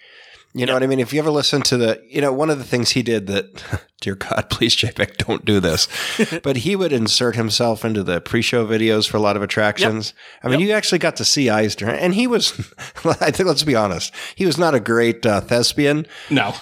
[0.54, 0.76] You know Yep.
[0.78, 1.00] what I mean?
[1.00, 3.64] If you ever listen to the, you know, one of the things he did that,
[4.02, 5.88] dear God, please, JPEG, don't do this.
[6.44, 10.14] but he would insert himself into the pre-show videos for a lot of attractions.
[10.44, 12.52] I mean, you actually got to see Eisner, and he was,
[13.06, 16.56] I think, let's be honest, he was not a great uh, thespian no,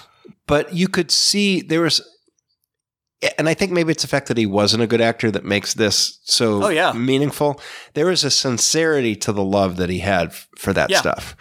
[0.46, 2.02] but you could see there was
[3.36, 5.74] and I think maybe it's the fact that he wasn't a good actor that makes
[5.74, 6.92] this so Oh, yeah.
[6.92, 7.60] meaningful.
[7.94, 11.00] There was a sincerity to the love that he had f- for that Yeah.
[11.00, 11.34] stuff.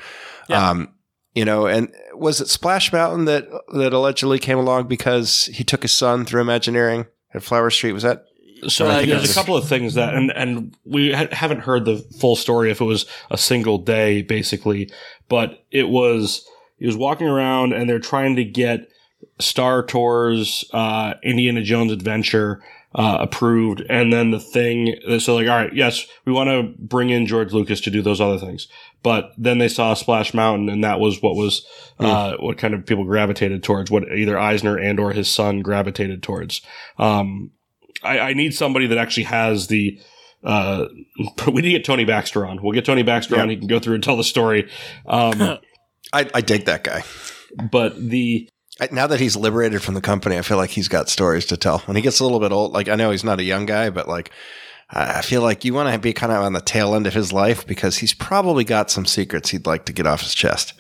[0.50, 0.70] Yeah.
[0.72, 0.90] Um,
[1.38, 5.84] you know, and was it Splash Mountain that that allegedly came along because he took
[5.84, 7.94] his son through Imagineering at Flower Street?
[7.94, 8.26] Was that
[8.68, 11.60] So Uh, I think there's a couple of things that, and and we ha- haven't
[11.60, 14.90] heard the full story if it was a single day, basically,
[15.30, 16.44] but it was
[16.80, 18.90] he was walking around and they're trying to get
[19.38, 22.64] Star Tours, uh, Indiana Jones Adventure
[22.96, 24.96] uh, approved, and then the thing.
[25.20, 28.20] So like, all right, yes, we want to bring in George Lucas to do those
[28.20, 28.68] other things,
[29.04, 31.66] but then they saw Splash Mountain, and that was what was
[32.00, 36.22] uh, what kind of people gravitated towards, what either Eisner and or his son gravitated
[36.24, 36.62] towards.
[36.98, 37.52] Um,
[38.04, 40.00] I, I need somebody that actually has the.
[40.44, 40.86] Uh,
[41.48, 42.62] we need to get Tony Baxter on.
[42.62, 43.42] We'll get Tony Baxter Yeah.
[43.44, 43.50] on.
[43.50, 44.70] He can go through and tell the story.
[45.06, 45.42] Um,
[46.14, 47.04] I, I dig that guy.
[47.72, 48.50] but the
[48.92, 51.80] now that he's liberated from the company, I feel like he's got stories to tell.
[51.80, 53.90] When he gets a little bit old, like I know he's not a young guy,
[53.90, 54.30] but like
[54.90, 57.34] I feel like you want to be kind of on the tail end of his
[57.34, 60.74] life because he's probably got some secrets he'd like to get off his chest.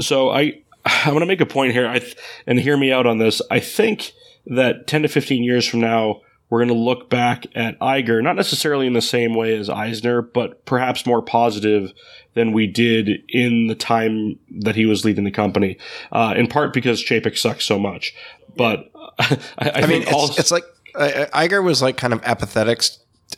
[0.00, 1.86] so I I'm going to make a point here.
[1.86, 2.16] I th-
[2.46, 3.42] and hear me out on this.
[3.50, 4.12] I think
[4.46, 8.34] that 10 to 15 years from now, we're going to look back at Iger, not
[8.34, 11.92] necessarily in the same way as Eisner, but perhaps more positive
[12.34, 15.76] than we did in the time that he was leading the company.
[16.10, 18.14] Uh, in part because Chapek sucks so much.
[18.56, 20.64] But I, I, I, mean, it's, also, it's like
[21.00, 22.82] uh, Iger was like kind of apathetic,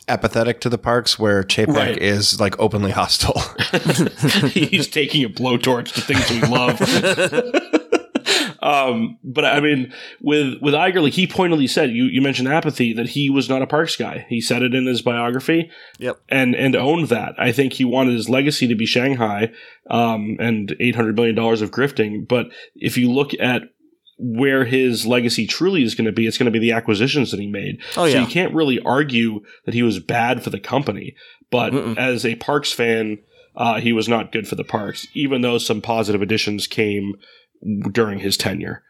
[0.07, 1.97] apathetic to the parks, where Chapek Right.
[1.97, 3.39] is like openly hostile.
[4.49, 6.79] he's taking a blowtorch to things we love.
[8.61, 12.93] um, but I mean, with with Iger, like he pointedly said, you you mentioned apathy
[12.93, 14.25] that he was not a Parks guy.
[14.29, 15.69] He said it in his biography.
[15.99, 16.19] Yep.
[16.29, 17.35] And and owned that.
[17.37, 19.51] I think he wanted his legacy to be Shanghai,
[19.89, 22.27] um, and eight hundred million dollars of grifting.
[22.27, 23.63] But if you look at
[24.17, 27.39] where his legacy truly is going to be, it's going to be the acquisitions that
[27.39, 27.81] he made.
[27.97, 31.15] Oh, so you can't really argue that he was bad for the company.
[31.49, 31.97] But Mm-mm.
[31.97, 33.19] as a Parks fan,
[33.55, 37.13] uh, he was not good for the Parks, even though some positive additions came
[37.91, 38.83] during his tenure.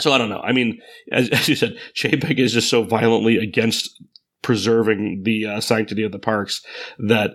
[0.00, 0.40] So I don't know.
[0.40, 4.02] I mean, as, as you said, Chapek is just so violently against
[4.42, 6.62] preserving the uh, sanctity of the parks
[6.98, 7.32] that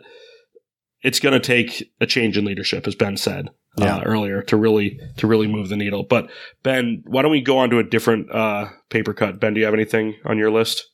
[1.02, 3.98] it's going to take a change in leadership, as Ben said Yeah.
[3.98, 6.04] uh, earlier, to really to really move the needle.
[6.04, 6.30] But
[6.64, 9.40] Ben, why don't we go on to a different uh, paper cut?
[9.40, 10.88] Ben, do you have anything on your list?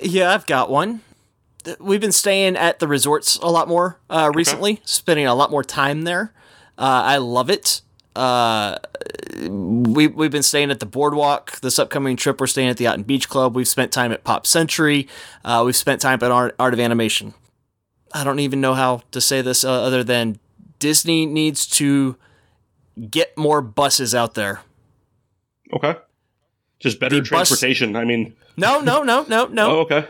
[0.00, 1.02] Yeah, I've got one.
[1.78, 5.62] We've been staying at the resorts a lot more uh, recently, spending a lot more
[5.62, 6.32] time there.
[6.78, 7.82] Uh, I love it.
[8.16, 8.76] Uh,
[9.38, 11.60] we we've been staying at the boardwalk.
[11.60, 13.54] This upcoming trip, we're staying at the Yacht and Beach Club.
[13.54, 15.06] We've spent time at Pop Century.
[15.44, 17.34] Uh, we've spent time at Art, Art of Animation.
[18.12, 20.40] I don't even know how to say this uh, other than
[20.80, 22.16] Disney needs to
[23.08, 24.62] get more buses out there.
[25.72, 25.94] Okay,
[26.80, 27.94] just better The bus- transportation.
[27.94, 29.70] I mean, No, no, no, no, no.
[29.70, 30.06] oh, okay,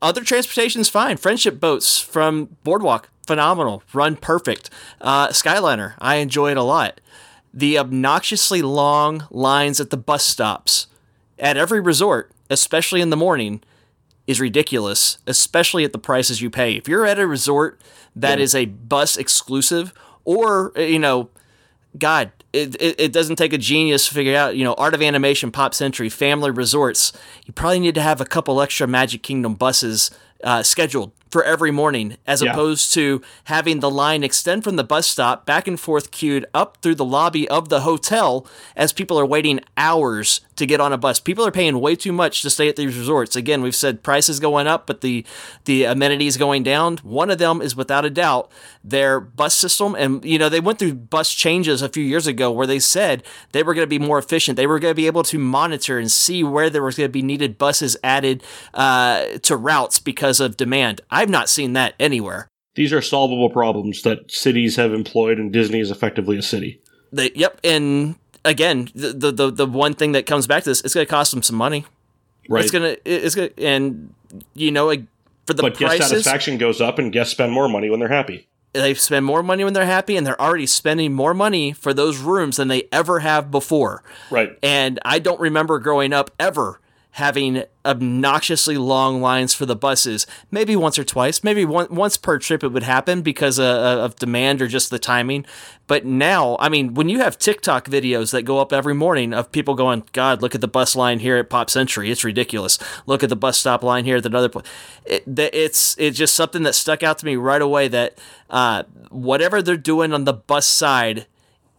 [0.00, 1.18] Other transportation's fine.
[1.18, 3.82] Friendship boats from Boardwalk, phenomenal.
[3.92, 4.70] Run perfect.
[5.00, 7.00] Uh, Skyliner, I enjoy it a lot.
[7.54, 10.86] The obnoxiously long lines at the bus stops
[11.38, 13.62] at every resort, especially in the morning,
[14.32, 16.72] is ridiculous, especially at the prices you pay.
[16.72, 17.80] If you're at a resort
[18.16, 21.30] that is a bus exclusive, or, you know,
[21.96, 25.02] God, it, it, it doesn't take a genius to figure out, you know, Art of
[25.02, 27.12] Animation, Pop Century, Family Resorts.
[27.46, 30.10] You probably need to have a couple extra Magic Kingdom buses
[30.42, 32.52] uh, scheduled for every morning, as Yeah.
[32.52, 36.76] opposed to having the line extend from the bus stop back and forth queued up
[36.82, 40.98] through the lobby of the hotel as people are waiting hours to get on a
[40.98, 41.18] bus.
[41.18, 43.34] People are paying way too much to stay at these resorts.
[43.34, 45.24] Again, we've said prices going up, but the
[45.64, 46.98] the amenities going down.
[47.02, 48.50] One of them is without a doubt
[48.84, 52.52] their bus system, and you know they went through bus changes a few years ago
[52.52, 54.56] where they said they were going to be more efficient.
[54.56, 57.12] They were going to be able to monitor and see where there was going to
[57.12, 58.42] be needed buses added
[58.74, 61.00] uh, to routes because of demand.
[61.22, 62.48] I've not seen that anywhere.
[62.74, 66.80] these are solvable problems that cities have employed, and Disney is effectively a city.
[67.12, 70.94] They, yep, and again, the, the the one thing that comes back to this, it's
[70.94, 71.84] going to cost them some money.
[72.48, 72.62] Right.
[72.62, 74.12] It's gonna, it's gonna, and
[74.54, 75.02] you know, like,
[75.46, 78.48] for the but guest satisfaction goes up, and guests spend more money when they're happy.
[78.72, 82.18] they spend more money when they're happy, and they're already spending more money for those
[82.18, 84.02] rooms than they ever have before.
[84.30, 84.58] Right.
[84.62, 86.80] And I don't remember growing up ever
[87.12, 90.26] having obnoxiously long lines for the buses.
[90.50, 94.16] Maybe once or twice, maybe one, once per trip it would happen because uh, of
[94.16, 95.44] demand or just the timing.
[95.86, 99.52] But now, I mean, when you have TikTok videos that go up every morning of
[99.52, 102.10] people going, God, look at the bus line here at Pop Century.
[102.10, 102.78] It's ridiculous.
[103.04, 104.66] Look at the bus stop line here at another point.
[105.04, 109.60] It, it's, it's just something that stuck out to me right away that uh, whatever
[109.60, 111.26] they're doing on the bus side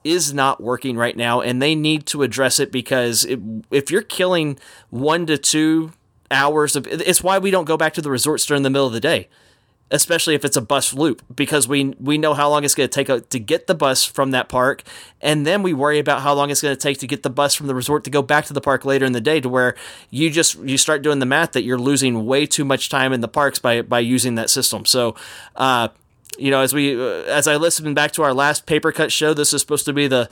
[0.03, 3.39] is not working right now, and they need to address it because it,
[3.71, 4.57] if you're killing
[4.89, 5.93] one to two
[6.31, 8.93] hours of, it's why we don't go back to the resorts during the middle of
[8.93, 9.27] the day,
[9.91, 12.93] especially if it's a bus loop, because we we know how long it's going to
[12.93, 14.83] take uh, to get the bus from that park,
[15.21, 17.53] and then we worry about how long it's going to take to get the bus
[17.53, 19.75] from the resort to go back to the park later in the day, to where
[20.09, 23.21] you just you start doing the math that you're losing way too much time in
[23.21, 24.85] the parks by by using that system.
[24.85, 25.15] So.
[25.55, 25.89] uh
[26.37, 29.33] you know, as we uh, as I listened back to our last paper cut show,
[29.33, 30.29] this is supposed to be the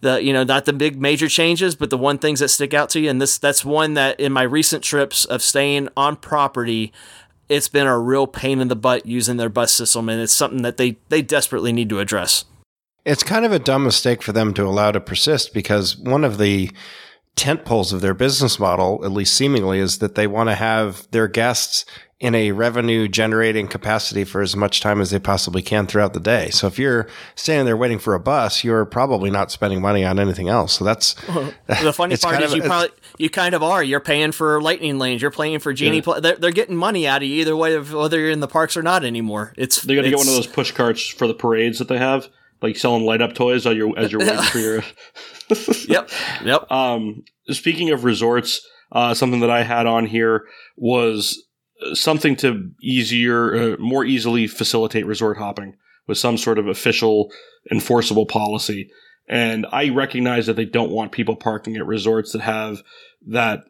[0.00, 2.90] the you know not the big major changes, but the one things that stick out
[2.90, 6.92] to you, and this that's one that in my recent trips of staying on property,
[7.48, 10.62] it's been a real pain in the butt using their bus system, and it's something
[10.62, 12.44] that they they desperately need to address.
[13.04, 16.38] It's kind of a dumb mistake for them to allow to persist because one of
[16.38, 16.70] the
[17.36, 21.06] tent poles of their business model, at least seemingly, is that they want to have
[21.10, 21.84] their guests
[22.18, 26.20] in a revenue generating capacity for as much time as they possibly can throughout the
[26.20, 26.48] day.
[26.48, 30.18] So if you're standing there waiting for a bus, you're probably not spending money on
[30.18, 30.72] anything else.
[30.72, 31.12] So that's
[31.66, 33.84] The funny part is of- you probably you kind of are.
[33.84, 35.20] You're paying for lightning lanes.
[35.20, 35.96] You're paying for genie.
[35.96, 36.02] Yeah.
[36.02, 38.48] Pl- they're, they're getting money out of you either way, of whether you're in the
[38.48, 39.52] parks or not anymore.
[39.58, 41.98] It's They got to get one of those push carts for the parades that they
[41.98, 42.30] have,
[42.62, 44.82] like selling light up toys as you're as you're waiting for your.
[45.88, 46.10] Yep,
[46.44, 46.72] yep.
[46.72, 50.44] Um, speaking of resorts, uh, something that I had on here
[50.76, 51.40] was
[51.84, 55.76] uh, something to easier, uh, more easily facilitate resort hopping
[56.06, 57.30] with some sort of official
[57.70, 58.90] enforceable policy.
[59.28, 62.82] And I recognize that they don't want people parking at resorts that have
[63.28, 63.64] that,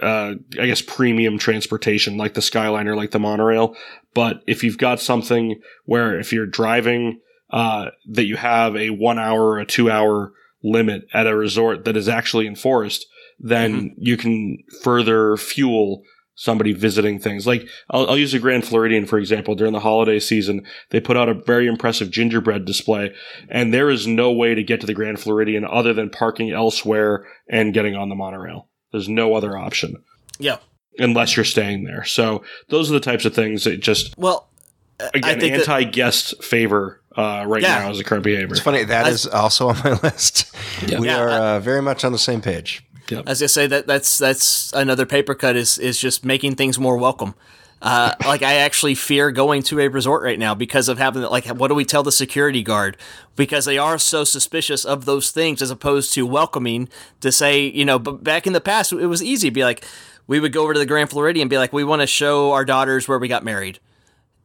[0.00, 3.76] uh, I guess, premium transportation like the Skyliner, like the monorail.
[4.14, 7.20] But if you've got something where if you're driving,
[7.52, 10.32] uh, that you have a one hour or a two hour
[10.62, 13.06] limit at a resort that is actually enforced,
[13.38, 13.94] then mm-hmm.
[13.98, 16.02] you can further fuel
[16.40, 17.46] somebody visiting things.
[17.46, 19.54] Like I'll, I'll, use the Grand Floridian for example.
[19.54, 23.12] During the holiday season, they put out a very impressive gingerbread display,
[23.48, 27.26] and there is no way to get to the Grand Floridian other than parking elsewhere
[27.48, 28.68] and getting on the monorail.
[28.90, 30.02] There's no other option.
[30.38, 30.58] Yeah.
[30.98, 32.04] Unless you're staying there.
[32.04, 34.48] So those are the types of things that just well
[35.14, 37.80] again anti guest favor uh, right yeah.
[37.80, 38.50] now as a current behavior.
[38.50, 40.54] It's funny that I, is also on my list.
[40.86, 41.00] Yeah.
[41.00, 42.84] We yeah, are uh, very much on the same page.
[43.08, 43.24] Yep.
[43.28, 46.96] As I say, that that's that's another paper cut is is just making things more
[46.96, 47.34] welcome.
[47.82, 51.46] Uh, like I actually fear going to a resort right now because of having like
[51.46, 52.96] what do we tell the security guard
[53.36, 56.88] because they are so suspicious of those things as opposed to welcoming
[57.20, 59.84] to say you know but back in the past it was easy to be like
[60.26, 62.52] we would go over to the Grand Floridian and be like we want to show
[62.52, 63.80] our daughters where we got married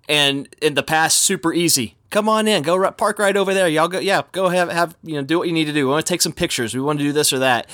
[0.07, 3.87] and in the past super easy come on in go park right over there y'all
[3.87, 6.05] go yeah go have have you know do what you need to do we want
[6.05, 7.67] to take some pictures we want to do this or that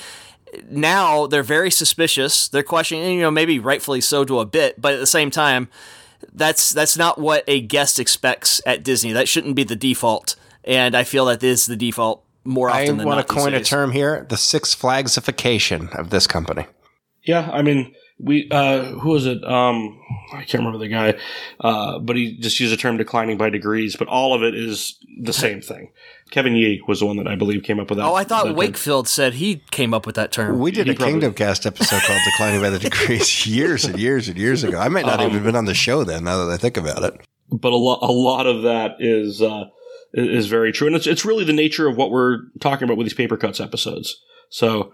[0.68, 2.48] now they're very suspicious.
[2.48, 5.68] They're questioning, you know, maybe rightfully so to a bit, but at the same time,
[6.32, 9.12] that's that's not what a guest expects at Disney.
[9.12, 12.86] That shouldn't be the default, and I feel that is the default more often I
[12.86, 13.04] than not.
[13.04, 16.66] I want to coin a term here: the Six Flagsification of this company.
[17.24, 17.92] Yeah, I mean,
[18.22, 19.44] we uh, who was it?
[19.44, 20.00] Um,
[20.32, 21.14] I can't remember the guy,
[21.60, 23.96] uh, but he just used the term declining by degrees.
[23.96, 25.90] But all of it is the same thing.
[26.30, 28.06] Kevin Yee was the one that I believe came up with that.
[28.06, 29.10] Oh, I thought Wakefield term.
[29.10, 30.60] said he came up with that term.
[30.60, 33.98] We did he a probably, Kingdom Cast episode called "Declining by the Degrees" years and
[33.98, 34.78] years and years ago.
[34.78, 36.24] I might not um, even been on the show then.
[36.24, 39.64] Now that I think about it, but a lot, a lot of that is uh,
[40.14, 43.06] is very true, and it's it's really the nature of what we're talking about with
[43.06, 44.22] these paper cuts episodes.
[44.52, 44.92] So,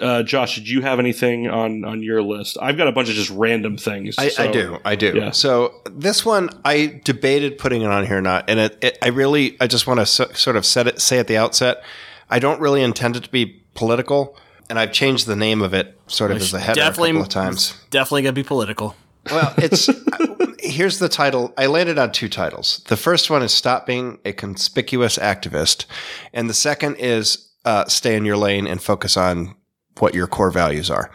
[0.00, 2.58] uh, Josh, did you have anything on on your list?
[2.60, 4.16] I've got a bunch of just random things.
[4.18, 5.12] I, so, I do, I do.
[5.14, 5.30] Yeah.
[5.30, 9.08] So this one, I debated putting it on here or not, and it, it I
[9.08, 11.84] really, I just want to so, sort of set it, say at the outset,
[12.28, 14.36] I don't really intend it to be political,
[14.68, 17.28] and I've changed the name of it sort of as a header a couple of
[17.28, 17.80] times.
[17.90, 18.96] Definitely gonna be political.
[19.30, 19.88] Well, it's
[20.58, 21.54] here's the title.
[21.56, 22.82] I landed on two titles.
[22.88, 25.86] The first one is "Stop Being a Conspicuous Activist,"
[26.32, 29.54] and the second is uh, stay in your lane and focus on
[29.98, 31.10] what your core values are.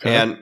[0.00, 0.14] Okay.
[0.14, 0.38] And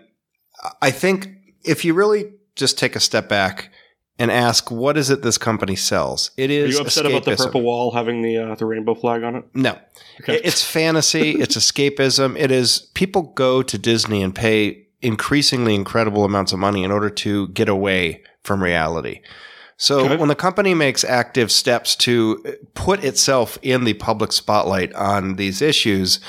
[0.82, 1.28] I think
[1.64, 3.70] if you really just take a step back
[4.18, 6.30] and ask, what is it this company sells?
[6.36, 6.74] It is.
[6.74, 7.09] Are you upset escapism.
[7.11, 9.44] about the purple wall having the uh, the rainbow flag on it?
[9.55, 9.78] No,
[10.20, 10.40] okay.
[10.44, 11.30] it's fantasy.
[11.40, 12.38] it's escapism.
[12.38, 12.90] It is.
[12.94, 17.68] People go to Disney and pay increasingly incredible amounts of money in order to get
[17.68, 19.20] away from reality.
[19.77, 25.35] So when the company makes active steps to put itself in the public spotlight on
[25.35, 26.20] these issues,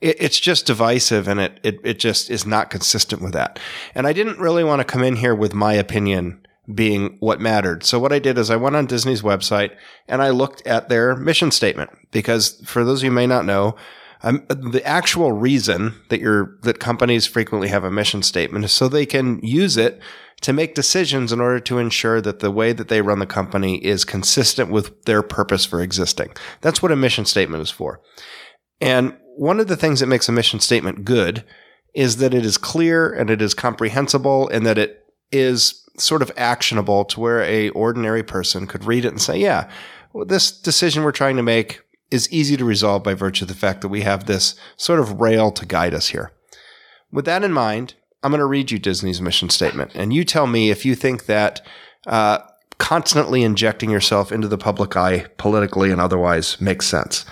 [0.00, 3.58] it, it's just divisive and it, it, it just is not consistent with that.
[3.94, 7.82] And I didn't really want to come in here with my opinion being what mattered.
[7.84, 9.74] So what I did is I went on Disney's website
[10.06, 13.44] and I looked at their mission statement because for those of you who may not
[13.44, 13.74] know,
[14.22, 18.86] um, the actual reason that you're that companies frequently have a mission statement is so
[18.86, 20.00] they can use it
[20.42, 23.76] to make decisions in order to ensure that the way that they run the company
[23.84, 26.30] is consistent with their purpose for existing.
[26.60, 28.00] That's what a mission statement is for.
[28.80, 31.44] And one of the things that makes a mission statement good
[31.94, 36.32] is that it is clear and it is comprehensible and that it is sort of
[36.36, 39.70] actionable to where a ordinary person could read it and say, yeah,
[40.12, 41.80] well, this decision we're trying to make
[42.10, 45.20] is easy to resolve by virtue of the fact that we have this sort of
[45.20, 46.32] rail to guide us here.
[47.10, 50.46] With that in mind, I'm going to read you Disney's mission statement, and you tell
[50.46, 51.60] me if you think that
[52.06, 52.38] uh,
[52.78, 57.24] constantly injecting yourself into the public eye politically and otherwise makes sense.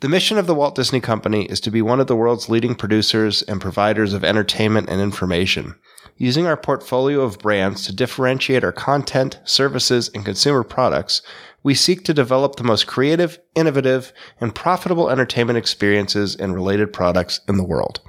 [0.00, 2.76] The mission of the Walt Disney Company is to be one of the world's leading
[2.76, 5.74] producers and providers of entertainment and information.
[6.16, 11.20] Using our portfolio of brands to differentiate our content, services, and consumer products,
[11.64, 17.40] we seek to develop the most creative, innovative, and profitable entertainment experiences and related products
[17.48, 18.00] in the world.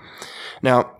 [0.61, 0.95] Now,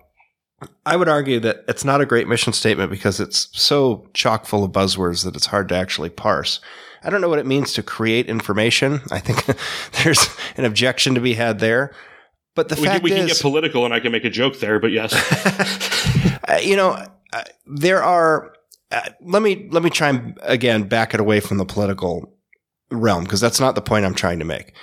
[0.85, 4.63] I would argue that it's not a great mission statement because it's so chock full
[4.63, 6.59] of buzzwords that it's hard to actually parse.
[7.03, 9.01] I don't know what it means to create information.
[9.11, 9.45] I think
[10.03, 11.93] there's an objection to be had there.
[12.55, 14.59] But the we fact we is, can get political, and I can make a joke
[14.59, 14.79] there.
[14.79, 15.13] But yes,
[16.49, 18.53] uh, you know, uh, there are.
[18.91, 22.33] Uh, let me let me try and again back it away from the political
[22.91, 24.73] realm because that's not the point I'm trying to make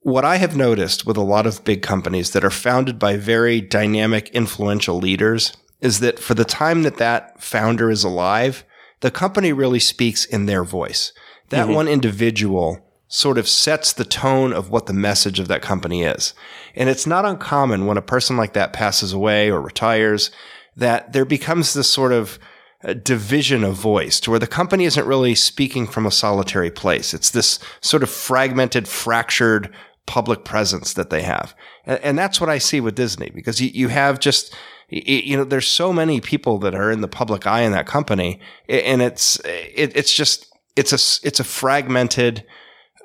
[0.00, 3.60] what I have noticed with a lot of big companies that are founded by very
[3.60, 8.64] dynamic, influential leaders is that for the time that that founder is alive,
[9.00, 11.12] the company really speaks in their voice.
[11.50, 11.74] That mm-hmm.
[11.74, 16.34] one individual sort of sets the tone of what the message of that company is.
[16.74, 20.30] And it's not uncommon when a person like that passes away or retires
[20.76, 22.38] that there becomes this sort of
[22.84, 27.12] uh, division of voice to where the company isn't really speaking from a solitary place.
[27.12, 29.74] It's this sort of fragmented, fractured
[30.08, 31.54] public presence that they have.
[31.84, 34.56] And, and that's what I see with Disney because you, you have just,
[34.88, 38.40] you know, there's so many people that are in the public eye in that company
[38.68, 42.44] and it's, it, it's just, it's a, it's a fragmented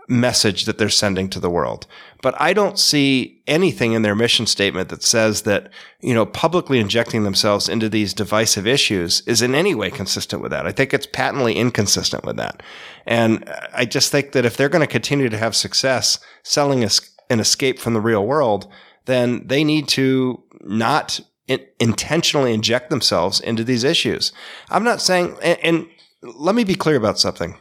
[0.10, 1.88] message that they're sending to the world.
[2.22, 6.80] But I don't see anything in their mission statement that says that, you know, publicly
[6.80, 10.66] injecting themselves into these divisive issues is in any way consistent with that.
[10.66, 12.62] I think it's patently inconsistent with that.
[13.06, 17.39] And I just think that if they're going to continue to have success selling an
[17.39, 18.72] escape from the real world,
[19.06, 24.32] then they need to not in- intentionally inject themselves into these issues.
[24.70, 25.88] I'm not saying, and, and
[26.22, 27.58] let me be clear about something.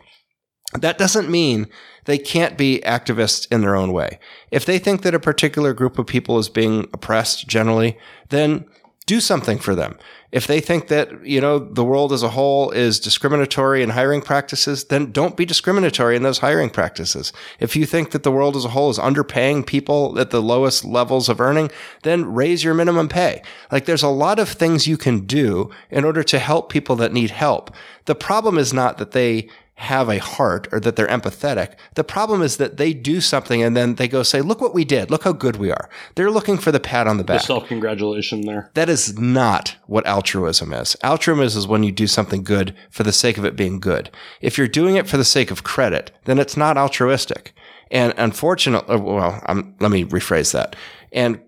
[0.80, 1.68] That doesn't mean
[2.04, 4.18] they can't be activists in their own way.
[4.50, 7.98] If they think that a particular group of people is being oppressed generally,
[8.30, 8.64] then
[9.06, 9.98] do something for them.
[10.30, 14.22] If they think that, you know, the world as a whole is discriminatory in hiring
[14.22, 17.32] practices, then don't be discriminatory in those hiring practices.
[17.58, 20.84] If you think that the world as a whole is underpaying people at the lowest
[20.84, 21.70] levels of earning,
[22.02, 23.42] then raise your minimum pay.
[23.70, 27.12] Like there's a lot of things you can do in order to help people that
[27.12, 27.74] need help.
[28.06, 29.48] The problem is not that they
[29.83, 31.74] have a heart or that they're empathetic.
[31.97, 34.85] The problem is that they do something and then they go say, look what we
[34.85, 35.11] did.
[35.11, 35.91] Look how good we are.
[36.14, 37.41] They're looking for the pat on the back.
[37.41, 38.70] The self congratulation there.
[38.74, 40.97] That is not what altruism is.
[41.03, 44.11] Altruism is when you do something good for the sake of it being good.
[44.41, 47.53] If you're doing it for the sake of credit, then it's not altruistic.
[47.91, 50.76] And unfortunately, uh, well, I'm, let me rephrase that.
[51.11, 51.41] And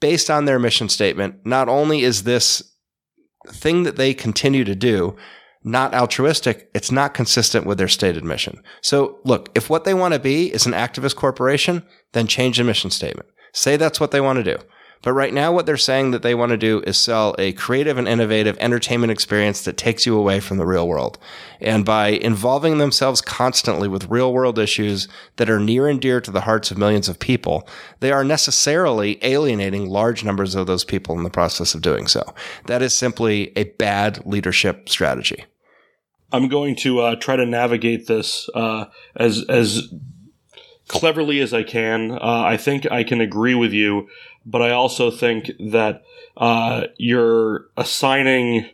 [0.00, 2.74] based on their mission statement, not only is this
[3.46, 5.16] thing that they continue to do
[5.62, 8.62] not altruistic, it's not consistent with their stated mission.
[8.80, 11.82] So look, if what they want to be is an activist corporation,
[12.12, 13.28] then change the mission statement.
[13.52, 14.62] Say that's what they want to do.
[15.02, 17.96] But right now, what they're saying that they want to do is sell a creative
[17.96, 21.18] and innovative entertainment experience that takes you away from the real world.
[21.58, 26.30] And by involving themselves constantly with real world issues that are near and dear to
[26.30, 27.66] the hearts of millions of people,
[28.00, 32.34] they are necessarily alienating large numbers of those people in the process of doing so.
[32.66, 35.44] That is simply a bad leadership strategy.
[36.32, 38.84] I'm going to uh, try to navigate this uh,
[39.16, 39.88] as as
[40.90, 42.10] cleverly as I can.
[42.10, 44.08] Uh, I think I can agree with you,
[44.44, 46.02] but I also think that
[46.36, 48.68] uh, you're assigning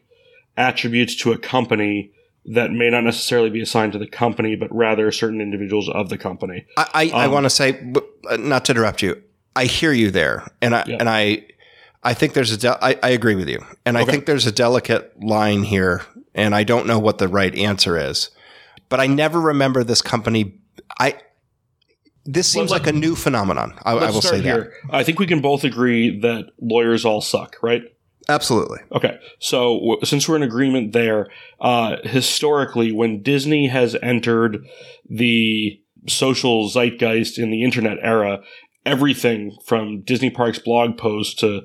[0.57, 2.13] attributes to a company
[2.47, 6.19] that may not necessarily be assigned to the company, but rather certain individuals of the
[6.19, 6.65] company.
[6.77, 7.93] I, I, um, I want to say,
[8.31, 9.21] uh, not to interrupt you,
[9.57, 10.97] I hear you there, and I yeah.
[11.01, 11.47] and I.
[12.03, 12.57] I think there's a.
[12.57, 14.07] De- I, I agree with you, and okay.
[14.07, 16.03] I think there's a delicate line here
[16.37, 18.31] and I don't know what the right answer is.
[18.89, 20.61] But I never remember this company.
[21.01, 21.17] I
[22.27, 23.79] this seems well, like a new phenomenon.
[23.85, 24.73] I, I will say here.
[24.85, 24.95] that.
[24.95, 27.83] I think we can both agree that lawyers all suck, right?
[28.29, 28.79] Absolutely.
[28.93, 29.19] Okay.
[29.39, 31.29] So w- since we're in agreement there,
[31.61, 34.59] uh, historically, when Disney has entered
[35.09, 38.41] the social zeitgeist in the internet era,
[38.85, 41.63] everything from Disney Parks blog posts to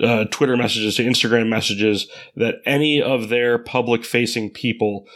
[0.00, 5.06] uh, Twitter messages to Instagram messages that any of their public facing people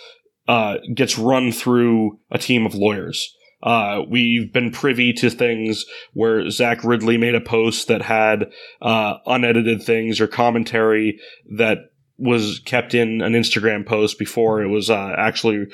[0.48, 3.34] uh, gets run through a team of lawyers.
[3.64, 8.52] Uh, we've been privy to things where Zach Riddley made a post that had
[8.82, 11.18] uh, unedited things or commentary
[11.56, 11.78] that
[12.16, 15.66] was kept in an Instagram post before it was uh, actually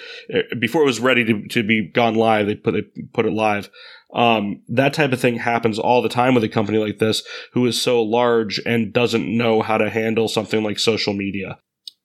[0.59, 2.47] before it was ready to, to be gone live.
[2.47, 2.83] They put they
[3.13, 3.69] put it live.
[4.15, 7.23] Um, that type of thing happens all the time with a company like this
[7.53, 11.59] who is so large and doesn't know how to handle something like social media.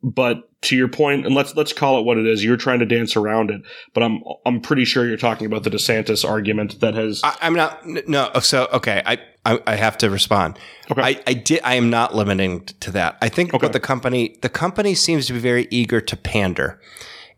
[0.06, 2.44] But to your point, and let's let's call it what it is.
[2.44, 3.62] You're trying to dance around it,
[3.96, 7.22] but I'm I'm pretty sure you're talking about the DeSantis argument that has.
[7.24, 7.84] I, am not.
[8.08, 8.30] No.
[8.40, 10.60] So okay, I, I, I have to respond.
[10.92, 11.02] Okay.
[11.02, 11.62] I, I did.
[11.64, 13.18] I am not limiting to that.
[13.20, 13.66] I think okay.
[13.66, 16.80] what the company the company seems to be very eager to pander,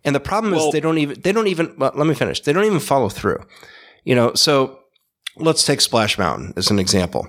[0.03, 1.73] and the problem well, is they don't even they don't even.
[1.77, 2.41] Well, let me finish.
[2.41, 3.39] They don't even follow through.
[4.03, 4.79] You know, so
[5.37, 7.27] let's take Splash Mountain as an example.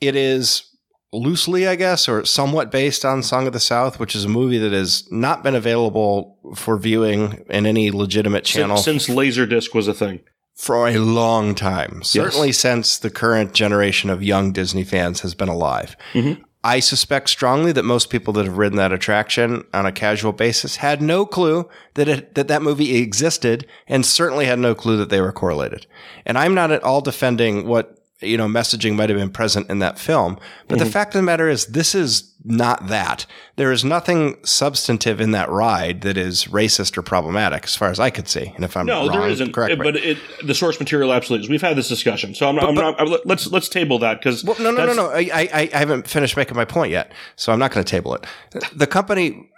[0.00, 0.69] It is
[1.12, 4.58] loosely, I guess, or somewhat based on Song of the South, which is a movie
[4.58, 9.88] that has not been available for viewing in any legitimate channel since, since Laserdisc was
[9.88, 10.20] a thing
[10.54, 12.02] for a long time.
[12.02, 12.58] Certainly yes.
[12.58, 15.96] since the current generation of young Disney fans has been alive.
[16.12, 16.42] Mm-hmm.
[16.62, 20.76] I suspect strongly that most people that have ridden that attraction on a casual basis
[20.76, 25.08] had no clue that it, that that movie existed and certainly had no clue that
[25.08, 25.86] they were correlated.
[26.26, 29.78] And I'm not at all defending what you know, messaging might have been present in
[29.78, 30.38] that film.
[30.68, 30.84] But mm-hmm.
[30.84, 33.26] the fact of the matter is, this is not that.
[33.56, 37.98] There is nothing substantive in that ride that is racist or problematic, as far as
[37.98, 38.52] I could see.
[38.54, 39.52] And if I'm no, wrong, there isn't.
[39.52, 41.50] Correct but it, the source material absolutely is.
[41.50, 42.74] We've had this discussion, so I'm not.
[42.74, 45.10] But, I'm not let's let's table that because well, no, no, no, no.
[45.10, 48.14] I, I I haven't finished making my point yet, so I'm not going to table
[48.14, 48.26] it.
[48.74, 49.50] The company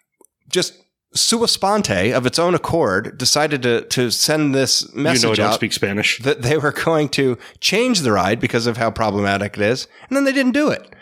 [0.48, 0.81] just
[1.14, 5.34] sua sponte of its own accord decided to to send this You message know, I
[5.36, 6.18] don't out speak Spanish.
[6.20, 10.16] that they were going to change the ride because of how problematic it is, and
[10.16, 10.94] then they didn't do it.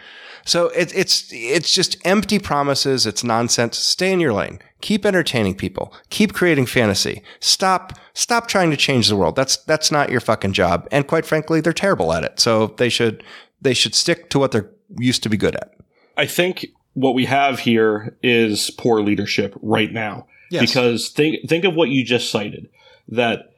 [0.45, 3.07] So it's it's it's just empty promises.
[3.07, 3.79] It's nonsense.
[3.79, 4.59] Stay in your lane.
[4.81, 5.93] Keep entertaining people.
[6.09, 7.23] Keep creating fantasy.
[7.41, 9.37] Stop stop trying to change the world.
[9.37, 10.89] That's that's not your fucking job.
[10.91, 12.41] And quite frankly, they're terrible at it.
[12.41, 13.23] So they should
[13.61, 15.75] they should stick to what they're used to be good at.
[16.17, 20.27] I think what we have here is poor leadership right now.
[20.51, 20.63] Yes.
[20.63, 22.69] Because think think of what you just cited.
[23.09, 23.53] That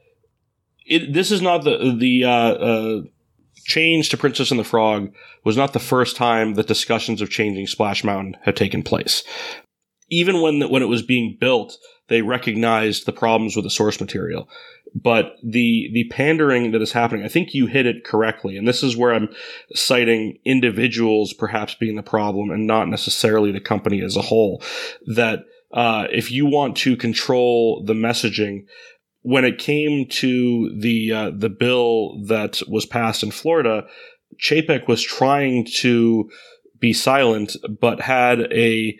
[0.85, 3.01] it, this is not the the uh, uh,
[3.65, 5.13] change to Princess and the Frog
[5.43, 9.23] was not the first time that discussions of changing Splash Mountain had taken place.
[10.09, 11.77] Even when when it was being built,
[12.09, 14.47] they recognized the problems with the source material.
[14.95, 18.83] But the the pandering that is happening, I think you hit it correctly, and this
[18.83, 19.29] is where I'm
[19.73, 24.61] citing individuals perhaps being the problem and not necessarily the company as a whole.
[25.07, 28.65] That uh, if you want to control the messaging,
[29.23, 33.87] when it came to the uh, the bill that was passed in Florida,
[34.39, 36.29] Chapek was trying to
[36.79, 38.95] be silent, but had a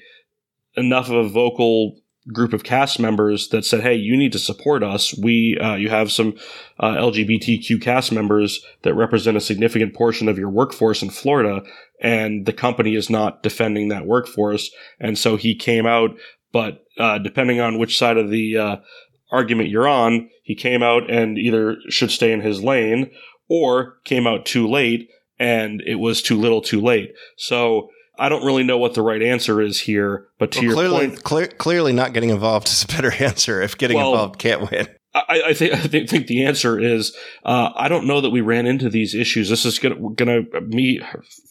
[0.75, 1.99] enough of a vocal
[2.31, 5.17] group of cast members that said, "Hey, you need to support us.
[5.17, 6.35] We, uh, you have some
[6.79, 11.63] uh, LGBTQ cast members that represent a significant portion of your workforce in Florida,
[12.01, 16.11] and the company is not defending that workforce." And so he came out,
[16.51, 18.75] but uh, depending on which side of the uh,
[19.31, 23.09] argument you're on, he came out and either should stay in his lane
[23.49, 25.09] or came out too late
[25.39, 27.13] and it was too little too late.
[27.35, 30.73] So I don't really know what the right answer is here, but to Well, your
[30.75, 33.61] clearly, point, clear, clearly, not getting involved is a better answer.
[33.61, 34.87] If getting Well, involved can't win.
[35.15, 38.41] I, I think I think, think the answer is uh, I don't know that we
[38.41, 39.47] ran into these issues.
[39.47, 41.01] This is gonna gonna me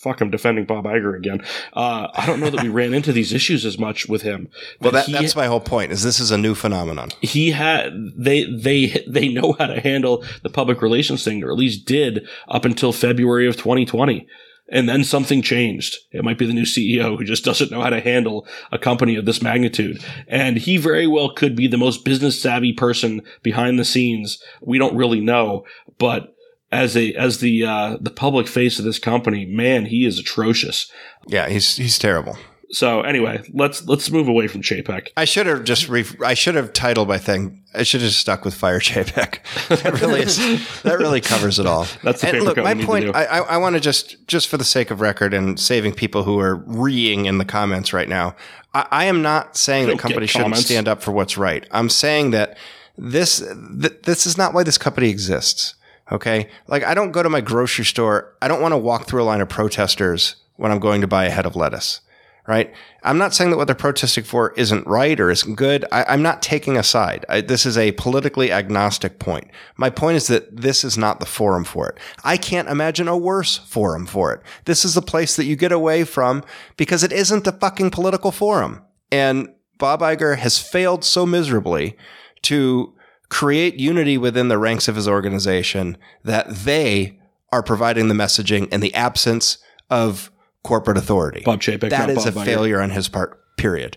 [0.00, 0.20] fuck.
[0.20, 1.44] I'm defending Bob Iger again.
[1.72, 4.48] Uh, I don't know that we ran into these issues as much with him.
[4.80, 5.92] Well, that, he- that's my whole point.
[5.92, 7.10] Is this is a new phenomenon?
[7.20, 11.56] he had they they they know how to handle the public relations thing, or at
[11.56, 14.26] least did up until February of 2020.
[14.68, 15.96] And then something changed.
[16.12, 19.16] It might be the new CEO who just doesn't know how to handle a company
[19.16, 20.02] of this magnitude.
[20.26, 24.42] And he very well could be the most business savvy person behind the scenes.
[24.60, 25.64] We don't really know,
[25.98, 26.34] but
[26.70, 30.90] as a as the uh, the public face of this company, man, he is atrocious.
[31.28, 32.38] Yeah, he's he's terrible.
[32.72, 35.08] So anyway, let's let's move away from Chapek.
[35.14, 37.62] I should have just re- I should have titled my thing.
[37.74, 39.40] I should have stuck with Fire Chapek.
[39.82, 40.36] That really is
[40.82, 41.86] that really covers it all.
[42.02, 43.16] That's the and look, my we need to point.
[43.16, 46.22] I, I, I want to just just for the sake of record and saving people
[46.22, 48.34] who are reeing in the comments right now.
[48.72, 51.66] I, I am not saying that companies shouldn't stand up for what's right.
[51.72, 52.56] I'm saying that
[52.96, 55.74] this th- this is not why this company exists.
[56.10, 58.34] Okay, like I don't go to my grocery store.
[58.40, 61.26] I don't want to walk through a line of protesters when I'm going to buy
[61.26, 62.00] a head of lettuce
[62.46, 62.72] right?
[63.04, 65.84] I'm not saying that what they're protesting for isn't right or isn't good.
[65.92, 67.24] I, I'm not taking a side.
[67.28, 69.48] I, this is a politically agnostic point.
[69.76, 71.98] My point is that this is not the forum for it.
[72.24, 74.42] I can't imagine a worse forum for it.
[74.64, 76.42] This is the place that you get away from
[76.76, 78.82] because it isn't the fucking political forum.
[79.12, 81.96] And Bob Iger has failed so miserably
[82.42, 82.94] to
[83.28, 87.18] create unity within the ranks of his organization that they
[87.52, 90.31] are providing the messaging in the absence of
[90.64, 91.42] corporate authority.
[91.44, 92.44] Bob Chapek, That is Bob a Iger.
[92.44, 93.38] failure on his part.
[93.56, 93.96] Period.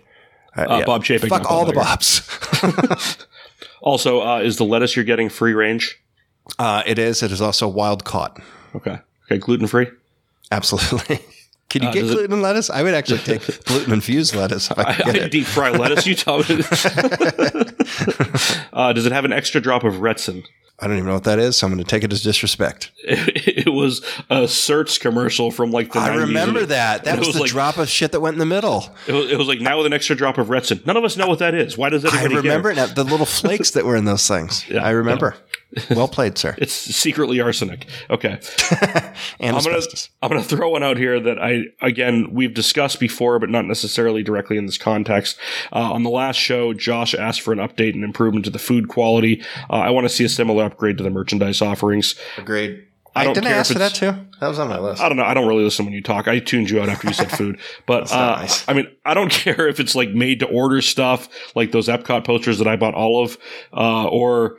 [0.54, 2.22] Uh, Bob Chapek, Fuck all the Bobs.
[3.82, 6.00] Also, uh, is the lettuce you're getting free range?
[6.58, 7.22] Uh, it is.
[7.22, 8.40] It is also wild caught.
[8.74, 8.98] Okay.
[9.26, 9.86] Okay, gluten free.
[10.50, 11.20] Absolutely.
[11.68, 12.70] Can you Uh, get gluten it- gluten lettuce?
[12.70, 16.06] I would actually take gluten infused lettuce I I, I deep fry lettuce.
[16.06, 16.44] You tell me.
[18.72, 20.44] uh, does it have an extra drop of Retsyn?
[20.78, 22.90] I don't even know what that is, so I'm going to take it as disrespect.
[23.58, 24.00] It, was
[24.30, 25.98] a Certs commercial from like the.
[25.98, 27.04] I 90s, remember it- that.
[27.04, 28.84] That and it was, the like, drop of shit that went in the middle.
[29.08, 30.84] It was, it was like now with an extra drop of Retsyn.
[30.86, 31.76] None of us know what that is.
[31.78, 32.12] Why does that?
[32.14, 32.84] I remember care?
[32.84, 32.94] it.
[32.94, 34.68] The little flakes that were in those things.
[34.68, 35.34] Yeah, I remember.
[35.90, 36.54] Well played, sir.
[36.58, 37.86] It's secretly arsenic.
[38.10, 38.40] Okay.
[39.40, 39.80] And I'm gonna.
[40.22, 44.22] I'm gonna throw one out here that I again we've discussed before, but not necessarily
[44.22, 45.38] directly in this context.
[45.72, 48.88] Uh, on the last show, Josh asked for an update and improvement to the food
[48.88, 49.42] quality.
[49.70, 52.14] Uh, I want to see a similar upgrade to the merchandise offerings.
[52.36, 52.86] Agreed.
[53.16, 54.12] I don't didn't care ask for that too.
[54.40, 55.00] That was on my list.
[55.00, 55.24] I don't know.
[55.24, 56.28] I don't really listen when you talk.
[56.28, 58.68] I tuned you out after you said food, but uh, not nice.
[58.68, 62.26] I mean, I don't care if it's like made to order stuff, like those Epcot
[62.26, 63.38] posters that I bought all of,
[63.72, 64.58] uh, or,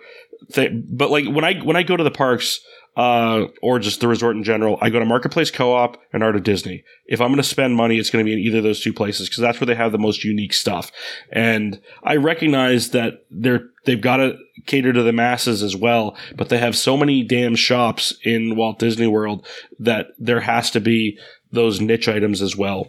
[0.54, 2.60] th- but like when I when I go to the parks.
[2.96, 4.80] Uh, or just the resort in general.
[4.82, 6.84] I go to Marketplace Co-op and Art of Disney.
[7.06, 8.92] If I'm going to spend money, it's going to be in either of those two
[8.92, 10.92] places because that's where they have the most unique stuff.
[11.32, 16.50] And I recognize that they're they've got to cater to the masses as well, but
[16.50, 19.46] they have so many damn shops in Walt Disney World
[19.78, 21.20] that there has to be
[21.52, 22.88] those niche items as well.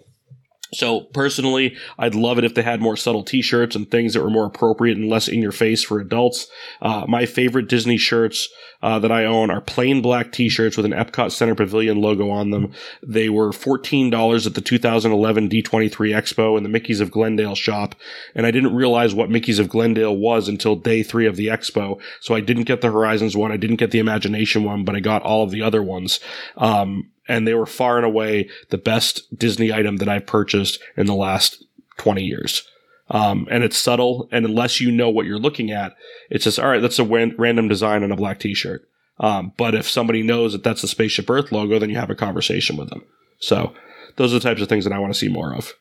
[0.73, 4.31] So personally, I'd love it if they had more subtle T-shirts and things that were
[4.31, 6.47] more appropriate and less in your face for adults.
[6.83, 8.49] Uh, my favorite Disney shirts
[8.83, 12.51] uh, that I own are plain black T-shirts with an Epcot Center Pavilion logo on
[12.51, 12.73] them.
[13.07, 17.95] They were fourteen dollars at the 2011 D23 Expo in the Mickey's of Glendale shop,
[18.35, 22.01] and I didn't realize what Mickey's of Glendale was until day three of the expo.
[22.21, 25.01] So I didn't get the Horizons one, I didn't get the Imagination one, but I
[25.01, 26.21] got all of the other ones.
[26.57, 31.07] Um, and they were far and away the best Disney item that I've purchased in
[31.07, 31.65] the last
[31.99, 32.67] 20 years.
[33.11, 35.95] Um, and it's subtle, and unless you know what you're looking at,
[36.31, 36.83] it's just all right.
[36.83, 38.83] That's a wan- random design on a black T-shirt.
[39.21, 42.15] Um, but if somebody knows that that's the Spaceship Earth logo, then you have a
[42.15, 43.05] conversation with them.
[43.41, 43.73] So
[44.17, 45.73] those are the types of things that I want to see more of.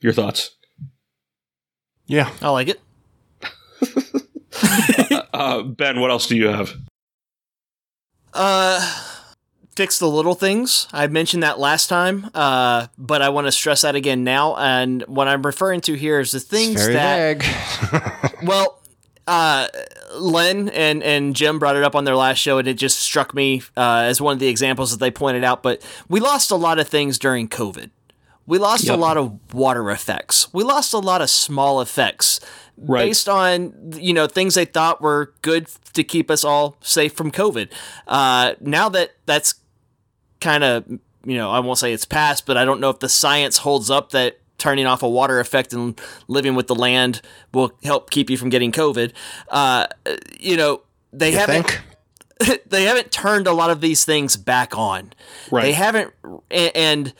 [0.00, 0.52] Your thoughts?
[2.06, 2.30] Yeah.
[2.40, 2.80] I like it.
[5.32, 6.74] uh, ben, what else do you have?
[8.32, 9.17] Uh,
[9.78, 10.88] fix the little things.
[10.92, 14.56] I mentioned that last time, uh, but I want to stress that again now.
[14.56, 18.82] And what I'm referring to here is the things that, well,
[19.28, 19.68] uh,
[20.16, 23.32] Len and, and Jim brought it up on their last show, and it just struck
[23.34, 25.62] me uh, as one of the examples that they pointed out.
[25.62, 27.90] But we lost a lot of things during COVID.
[28.46, 28.96] We lost Yep.
[28.96, 30.52] a lot of water effects.
[30.52, 32.40] We lost a lot of small effects
[32.80, 33.06] Right.
[33.06, 37.30] based on you know things they thought were good to keep us all safe from
[37.30, 37.68] COVID.
[38.06, 39.54] Uh, now that that's
[40.40, 43.08] kind of you know I won't say it's past, but I don't know if the
[43.08, 47.22] science holds up that turning off a water effect and living with the land
[47.52, 49.12] will help keep you from getting COVID.
[49.48, 49.86] Uh,
[50.38, 50.82] you know
[51.12, 52.60] they You haven't think?
[52.66, 55.12] they haven't turned a lot of these things back on.
[55.50, 55.62] Right.
[55.62, 56.12] They haven't,
[56.50, 57.12] and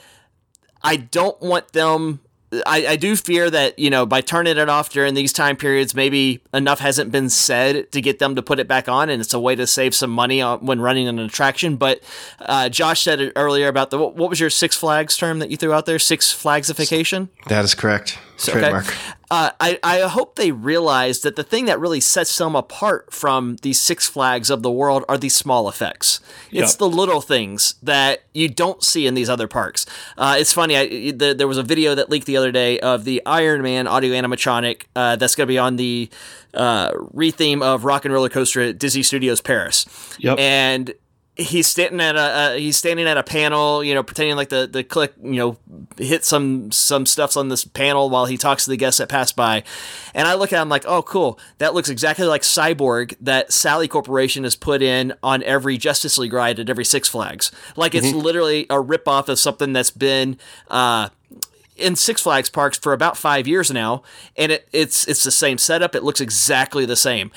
[0.83, 2.21] I don't want them.
[2.67, 5.95] I, I do fear that you know by turning it off during these time periods,
[5.95, 9.35] maybe enough hasn't been said to get them to put it back on, and it's
[9.35, 11.77] a way to save some money on, when running an attraction.
[11.77, 12.01] But
[12.41, 15.73] uh, Josh said earlier about the what was your Six Flags term that you threw
[15.73, 15.99] out there?
[15.99, 17.29] Six Flagsification.
[17.49, 18.19] That is correct.
[18.47, 18.59] Okay.
[18.61, 18.95] Trademark.
[19.31, 23.57] Uh, I, I hope they realize that the thing that really sets them apart from
[23.63, 26.21] these Six Flags of the world are these small effects.
[26.51, 26.79] It's Yep.
[26.79, 29.85] the little things that you don't see in these other parks.
[30.17, 30.77] Uh, it's funny.
[30.77, 33.87] I, the, there was a video that leaked the other day of the Iron Man
[33.87, 36.09] audio animatronic uh, that's going to be on the
[36.55, 39.85] uh, retheme of Rock and Roller Coaster at Disney Studios Paris.
[40.21, 40.39] Yep.
[40.39, 40.95] And
[41.39, 44.67] he's standing at a uh, he's standing at a panel, you know, pretending like the
[44.67, 45.57] the click, you know,
[45.97, 49.33] hit some some stuffs on this panel while he talks to the guests that pass
[49.33, 49.63] by.
[50.15, 51.39] And I look at him like, oh, cool.
[51.59, 56.33] That looks exactly like Cyborg that Sally Corporation has put in on every Justice League
[56.33, 57.53] ride at every Six Flags.
[57.77, 60.39] Like it's literally a ripoff of something that's been.
[60.69, 61.09] Uh,
[61.77, 64.03] in Six Flags parks for about five years now,
[64.37, 65.95] and it, it's it's the same setup.
[65.95, 67.31] It looks exactly the same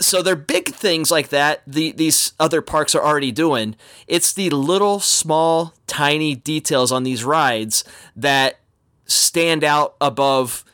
[0.00, 3.76] so they're big things like that the, these other parks are already doing.
[4.06, 7.84] It's the little small tiny details on these rides
[8.16, 8.58] that
[9.06, 10.64] stand out above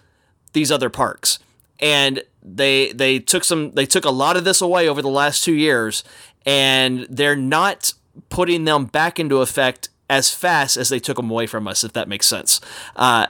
[0.52, 1.38] these other parks.
[1.80, 5.44] And they they took some they took a lot of this away over the last
[5.44, 6.02] two years
[6.46, 7.92] and they're not
[8.30, 11.92] putting them back into effect as fast as they took them away from us if
[11.92, 12.60] that makes sense.
[12.96, 13.26] Uh,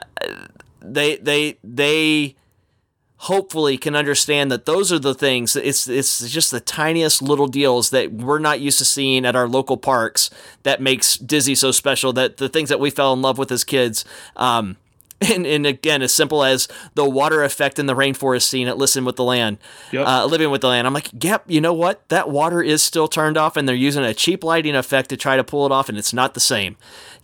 [0.81, 2.35] they they they
[3.23, 7.89] hopefully can understand that those are the things it's it's just the tiniest little deals
[7.89, 10.29] that we're not used to seeing at our local parks
[10.63, 13.65] that makes Disney so special that the things that we fell in love with as
[13.65, 14.05] kids
[14.37, 14.77] um
[15.33, 19.03] and, and again, as simple as the water effect in the rainforest scene at Listen
[19.05, 19.57] with the Land,
[19.91, 20.07] Yep.
[20.07, 20.87] uh, Living with the Land.
[20.87, 22.07] I'm like, yep, you know what?
[22.09, 25.35] That water is still turned off, and they're using a cheap lighting effect to try
[25.35, 26.77] to pull it off, and it's not the same.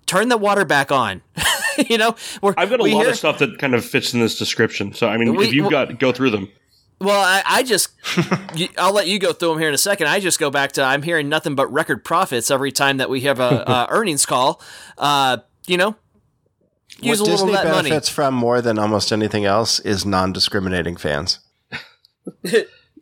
[0.05, 1.21] Turn the water back on.
[1.89, 4.19] you know, we're, I've got a lot hear- of stuff that kind of fits in
[4.19, 4.93] this description.
[4.93, 6.49] So I mean, We- if you've got go through them.
[7.01, 7.89] Well, I, I just,
[8.77, 10.07] I'll let you go through them here in a second.
[10.07, 13.21] I just go back to I'm hearing nothing but record profits every time that we
[13.21, 14.61] have a, a earnings call.
[14.97, 15.95] Uh, you know,
[16.99, 17.89] use what a Disney of that money.
[17.89, 21.39] benefits from more than almost anything else is non-discriminating fans.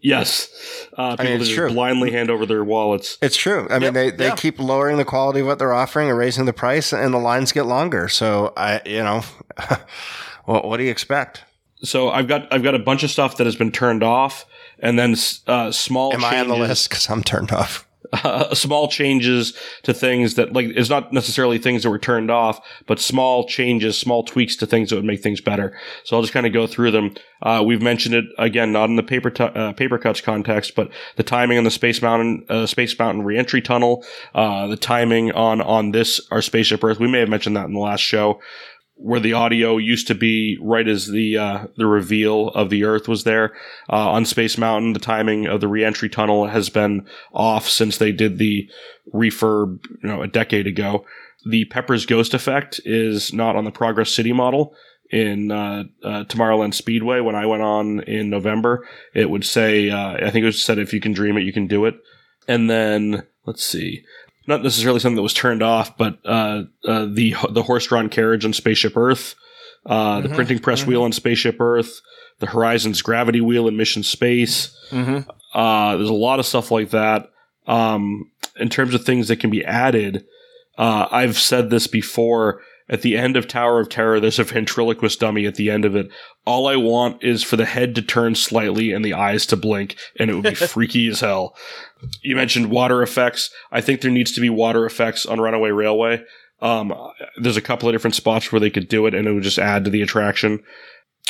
[0.04, 0.50] Yes,
[0.98, 1.72] uh, people mean, it's just true.
[1.72, 3.18] blindly hand over their wallets.
[3.22, 3.68] It's true.
[3.70, 4.36] I mean, they, they yeah.
[4.36, 7.54] keep lowering the quality of what they're offering and raising the price, and the lines
[7.54, 8.10] get longer.
[8.10, 9.24] So I, you know,
[10.44, 11.46] what, what do you expect?
[11.84, 14.46] So I've got I've got a bunch of stuff that has been turned off,
[14.78, 15.16] and then
[15.48, 16.14] uh, small.
[16.14, 16.90] Am I on the list?
[16.90, 17.88] Because I'm turned off.
[18.14, 19.54] Uh, small changes
[19.84, 23.98] to things that like it's not necessarily things that were turned off, but small changes,
[23.98, 25.78] small tweaks to things that would make things better.
[26.04, 27.16] So I'll just kind of go through them.
[27.42, 30.90] Uh, we've mentioned it again, not in the paper tu- uh, paper cuts context, but
[31.18, 35.60] the timing on the Space Mountain uh, Space Mountain reentry tunnel, uh, the timing on
[35.62, 37.00] on this our spaceship Earth.
[37.00, 38.40] We may have mentioned that in the last show.
[39.04, 43.08] Where the audio used to be right as the uh, the reveal of the Earth
[43.10, 43.54] was there.
[43.90, 48.14] Uh, on Space Mountain, the timing of the reentry tunnel has been off since they
[48.14, 48.70] did the
[49.14, 51.06] refurb, you know, a decade ago.
[51.46, 54.74] The Pepper's Ghost effect is not on the Progress City model
[55.12, 58.88] in uh, uh, Tomorrowland Speedway when I went on in November.
[59.14, 61.52] It would say, uh, I think it was said, if you can dream it, you
[61.52, 61.96] can do it.
[62.48, 64.06] And then let's see,
[64.48, 68.54] not necessarily something that was turned off, but uh, uh, the the horse-drawn carriage on
[68.54, 69.36] Spaceship Earth,
[69.86, 72.02] uh, the printing press wheel on Spaceship Earth,
[72.40, 74.78] the Horizons gravity wheel in Mission Space.
[74.92, 75.26] Mhm.
[75.54, 77.30] Uh, there's a lot of stuff like that.
[77.68, 80.26] Um, in terms of things that can be added,
[80.78, 82.62] uh, I've said this before.
[82.90, 85.96] At the end of Tower of Terror, there's a ventriloquist dummy at the end of
[85.96, 86.10] it.
[86.46, 89.96] All I want is for the head to turn slightly and the eyes to blink,
[90.20, 91.56] and it would be freaky as hell.
[92.22, 93.50] You mentioned water effects.
[93.72, 96.24] I think there needs to be water effects on Runaway Railway.
[96.62, 96.94] Um,
[97.42, 99.60] there's a couple of different spots where they could do it, and it would just
[99.60, 100.64] add to the attraction.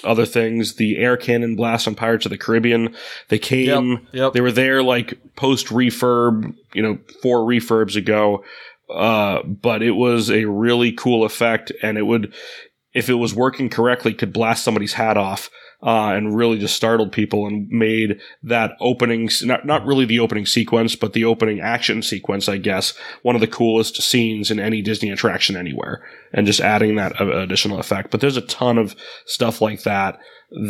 [0.04, 2.94] Other things, the air cannon blast on Pirates of the Caribbean.
[3.30, 4.34] They came, Yep, yep.
[4.34, 8.44] they were there like post refurb, you know, four refurbs ago.
[8.94, 12.34] Uh, but it was a really cool effect, and it would,
[12.94, 15.50] if it was working correctly, could blast somebody's hat off.
[15.86, 20.46] Uh, and really just startled people and made that opening, not, not really the opening
[20.46, 24.82] sequence, but the opening action sequence, I guess, one of the coolest scenes in any
[24.82, 26.02] Disney attraction anywhere.
[26.32, 28.12] And just adding that uh, additional effect.
[28.12, 30.20] But there's a ton of stuff like that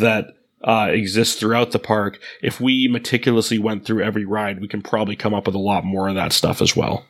[0.00, 0.34] that
[0.64, 2.18] uh, exists throughout the park.
[2.42, 5.84] If we meticulously went through every ride, we can probably come up with a lot
[5.84, 7.04] more of that stuff as well.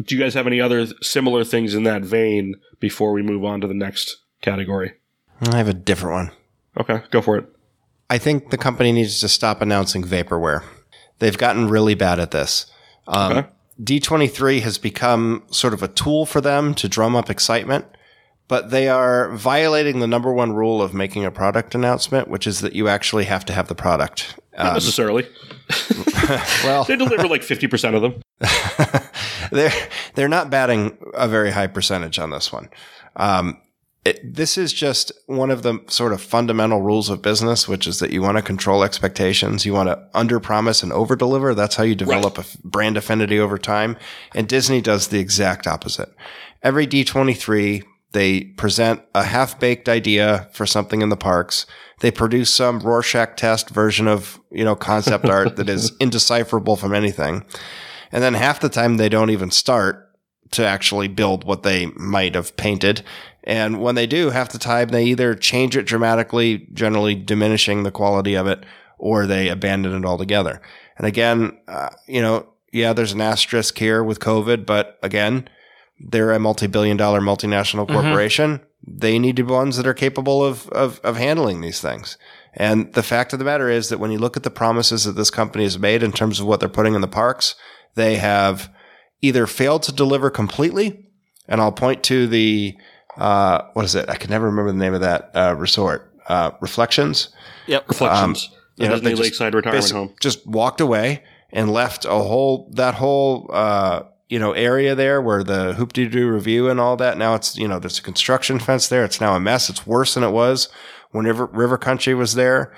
[0.00, 3.60] Do you guys have any other similar things in that vein before we move on
[3.62, 4.94] to the next category?
[5.40, 6.30] I have a different one.
[6.78, 7.46] Okay, go for it.
[8.08, 10.62] I think the company needs to stop announcing vaporware.
[11.18, 12.66] They've gotten really bad at this.
[13.06, 13.48] Um, Okay.
[13.82, 17.86] D23 has become sort of a tool for them to drum up excitement,
[18.46, 22.60] but they are violating the number one rule of making a product announcement, which is
[22.60, 24.38] that you actually have to have the product.
[24.58, 25.26] Not Um, necessarily.
[26.64, 28.20] well, They deliver like 50% of them.
[29.50, 29.72] they're
[30.14, 32.68] they're not batting a very high percentage on this one.
[33.16, 33.60] Um,
[34.04, 37.98] it, this is just one of the sort of fundamental rules of business, which is
[37.98, 39.66] that you want to control expectations.
[39.66, 41.54] You want to under promise and over deliver.
[41.54, 43.98] That's how you develop a f- brand affinity over time.
[44.34, 46.08] And Disney does the exact opposite.
[46.62, 51.66] Every D23, they present a half baked idea for something in the parks.
[52.00, 56.94] They produce some Rorschach test version of, you know, concept art that is indecipherable from
[56.94, 57.44] anything.
[58.12, 60.06] And then half the time they don't even start
[60.52, 63.02] to actually build what they might have painted.
[63.44, 67.90] And when they do, half the time they either change it dramatically, generally diminishing the
[67.90, 68.64] quality of it,
[68.98, 70.60] or they abandon it altogether.
[70.98, 75.48] And again, uh, you know, yeah, there's an asterisk here with COVID, but again,
[75.98, 78.60] they're a multi-billion dollar multinational corporation.
[78.86, 82.16] They need to be ones that are capable of, of, of handling these things.
[82.54, 85.12] And the fact of the matter is that when you look at the promises that
[85.12, 87.54] this company has made in terms of what they're putting in the parks,
[87.94, 88.70] they have
[89.20, 91.06] either failed to deliver completely.
[91.46, 92.76] And I'll point to the,
[93.20, 94.08] uh, what is it?
[94.08, 97.28] I can never remember the name of that, uh, resort, uh, Reflections.
[97.66, 97.88] Yep.
[97.88, 98.50] Reflections.
[98.76, 100.14] the you know, Disney they Lakeside Retirement Home.
[100.20, 105.44] Just walked away and left a whole that whole uh, you know area there where
[105.44, 107.18] the Hoop-Dee-Doo Revue and all that.
[107.18, 109.04] Now it's you know there's a construction fence there.
[109.04, 109.68] It's now a mess.
[109.68, 110.68] It's worse than it was
[111.10, 112.74] whenever River Country was there.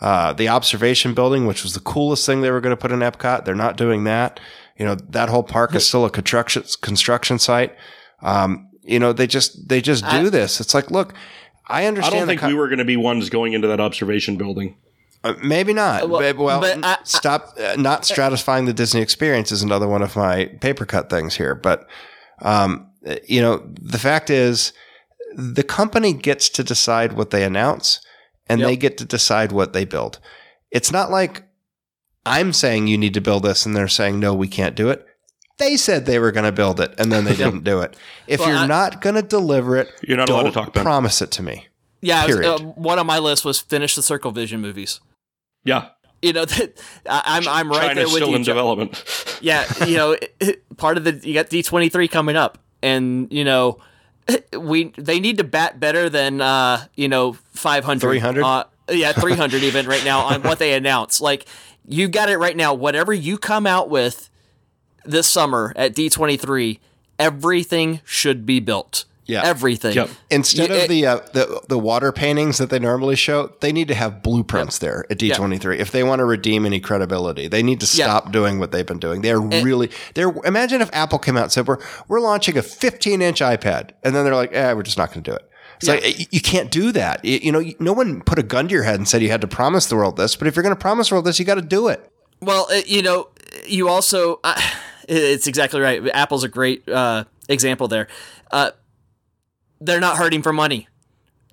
[0.00, 2.98] Uh, the observation building, which was the coolest thing they were going to put in
[2.98, 4.40] Epcot, they're not doing that.
[4.76, 7.76] You know that whole park is still a construction construction site.
[8.22, 10.60] Um, you know they just they just do I- this.
[10.60, 11.14] It's like look.
[11.66, 12.14] I understand.
[12.14, 14.76] I don't think co- we were going to be ones going into that observation building.
[15.24, 16.10] uh, maybe not.
[16.10, 20.02] Well, but, well, but I- stop uh, not stratifying the Disney experience is another one
[20.02, 21.54] of my paper cut things here.
[21.54, 21.88] But
[22.42, 22.90] um,
[23.26, 24.72] you know, the fact is,
[25.34, 28.00] the company gets to decide what they announce,
[28.46, 28.68] and Yep.
[28.68, 30.18] they get to decide what they build.
[30.70, 31.44] It's not like
[32.26, 35.06] I'm saying you need to build this, and they're saying no, we can't do it.
[35.58, 37.96] They said they were going to build it, and then they didn't do it.
[38.26, 40.72] If Well, you're I- not going to deliver it, You're not allowed to don't talk,
[40.74, 40.82] Ben.
[40.84, 41.66] promise it to me.
[42.00, 42.50] Yeah, was- Period.
[42.50, 45.00] uh, one on my list was finish the Circle Vision movies.
[45.64, 45.88] Yeah.
[46.22, 48.36] You know, that, I, I'm I'm right China's there with still you.
[48.36, 49.38] in development.
[49.42, 53.44] yeah, you know, it- it- part of the you got D23 coming up, and you
[53.44, 53.78] know,
[54.58, 58.42] we they need to bat better than uh, you know 500, 300?
[58.42, 61.20] Uh, yeah, 300 even right now on what they announce.
[61.20, 61.46] Like
[61.86, 62.72] you got it right now.
[62.74, 64.30] Whatever you come out with
[65.04, 66.78] this summer at D23,
[67.18, 69.04] everything should be built.
[69.26, 69.40] Yeah.
[69.42, 69.94] everything.
[69.94, 70.10] Yep.
[70.30, 73.88] Instead of it- the, uh, the the water paintings that they normally show, they need
[73.88, 77.48] to have blueprints there at D23 if they want to redeem any credibility.
[77.48, 79.22] They need to stop doing what they've been doing.
[79.22, 83.22] They're really they're imagine if Apple came out and said we're we're launching a 15
[83.22, 85.50] inch iPad and then they're like, eh, we're just not going to do it.
[85.76, 85.94] It's yeah.
[85.94, 87.24] like you can't do that.
[87.24, 89.48] You know, no one put a gun to your head and said you had to
[89.48, 90.36] promise the world this.
[90.36, 92.10] But if you're going to promise the world this, you got to do it.
[92.40, 93.28] Well, uh, you know,
[93.66, 94.60] you also uh,
[95.08, 96.06] it's exactly right.
[96.14, 98.08] Apple's a great uh, example there.
[98.50, 98.70] Uh,
[99.80, 100.88] they're not hurting for money.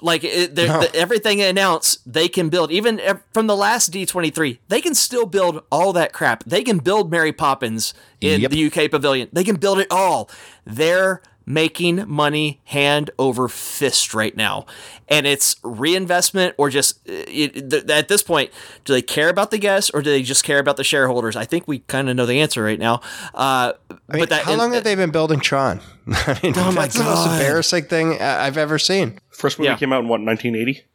[0.02, 0.82] Like it, no.
[0.82, 2.72] the, everything they announce, they can build.
[2.72, 3.00] Even
[3.34, 6.44] from the last D23, they can still build all that crap.
[6.44, 8.52] They can build Mary Poppins in yep.
[8.52, 9.30] the UK pavilion.
[9.32, 10.30] They can build it all.
[10.66, 11.22] They're
[11.54, 14.66] making money hand over fist right now.
[15.08, 18.52] And it's reinvestment or just it, at this point,
[18.86, 21.36] do they care about the guests or do they just care about the shareholders?
[21.36, 23.02] I think we kind of know the answer right now.
[23.34, 25.82] Uh, I mean, but that, how long have they been building Tron?
[26.08, 29.20] I mean, oh that's the most embarrassing thing I've ever seen.
[29.30, 29.78] First movie yeah.
[29.78, 30.86] came out in what 1980.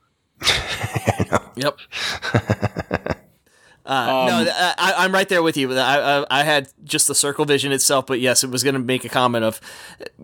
[1.57, 1.78] yep.
[3.87, 5.72] Uh, um, no, I, am right there with you.
[5.72, 8.80] I, I, I, had just the circle vision itself, but yes, it was going to
[8.80, 9.61] make a comment of,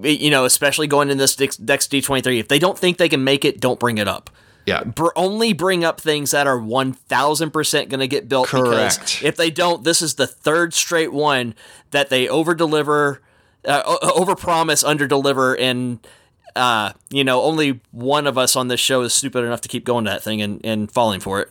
[0.03, 2.41] you know, especially going in this next D23.
[2.41, 4.31] If they don't think they can make it, don't bring it up.
[4.67, 4.83] Yeah.
[4.83, 8.49] Br- only bring up things that are 1000% going to get built.
[8.49, 8.99] Correct.
[8.99, 11.55] Because if they don't, this is the third straight one
[11.93, 13.23] that they over deliver,
[13.65, 16.05] uh, over promise, under deliver, and,
[16.57, 19.85] uh, you know, only one of us on this show is stupid enough to keep
[19.85, 21.51] going to that thing and, and falling for it.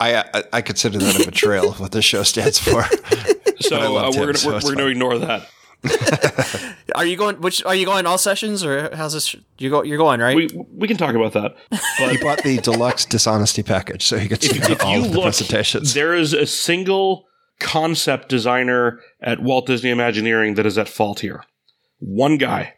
[0.00, 2.82] I, I, I consider that a betrayal of what this show stands for.
[3.60, 5.48] so uh, we're gonna so we're, we're gonna ignore that.
[6.94, 7.40] are you going?
[7.40, 8.06] Which are you going?
[8.06, 9.36] All sessions or how's this?
[9.58, 9.82] You go?
[9.82, 10.34] You're going right?
[10.34, 11.56] We we can talk about that.
[11.98, 15.10] But he bought the deluxe dishonesty package, so he gets if, if all of the
[15.10, 15.94] look, presentations.
[15.94, 17.26] There is a single
[17.60, 21.44] concept designer at Walt Disney Imagineering that is at fault here.
[21.98, 22.74] One guy.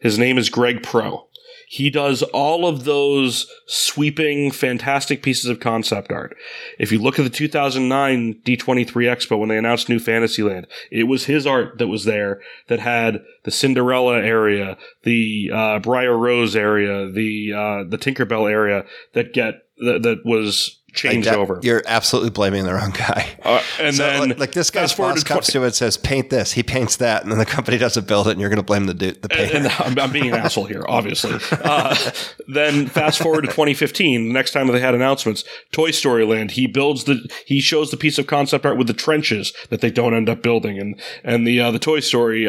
[0.00, 1.28] His name is Greg Pro.
[1.68, 6.36] He does all of those sweeping, fantastic pieces of concept art.
[6.78, 11.24] If you look at the 2009 D23 Expo when they announced New Fantasyland, it was
[11.24, 17.10] his art that was there that had the Cinderella area, the uh, Briar Rose area,
[17.10, 21.60] the uh, the Tinkerbell area that get that, that was changed like that, over.
[21.62, 23.36] You're absolutely blaming the wrong guy.
[23.42, 25.74] Uh, and so, then, like, like this guy's boss to comes 20- to it and
[25.74, 28.50] says, "Paint this." He paints that, and then the company doesn't build it, and you're
[28.50, 29.56] going to blame the dude, the painter.
[29.56, 31.38] And, and I'm, I'm, being an asshole here, obviously.
[31.50, 31.96] Uh,
[32.48, 34.28] then fast forward to 2015.
[34.28, 36.52] The next time they had announcements, Toy Story Land.
[36.52, 39.90] He builds the, he shows the piece of concept art with the trenches that they
[39.90, 42.48] don't end up building, and and the uh, the Toy Story.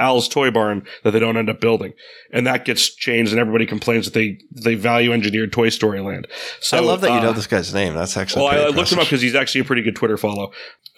[0.00, 1.92] Uh, uh, Al's Toy Barn that they don't end up building,
[2.32, 6.26] and that gets changed, and everybody complains that they they value engineered Toy Story Land.
[6.60, 7.94] So I love that uh, you know this guy's name.
[7.94, 10.16] That's actually well, I, I looked him up because he's actually a pretty good Twitter
[10.16, 10.52] follow,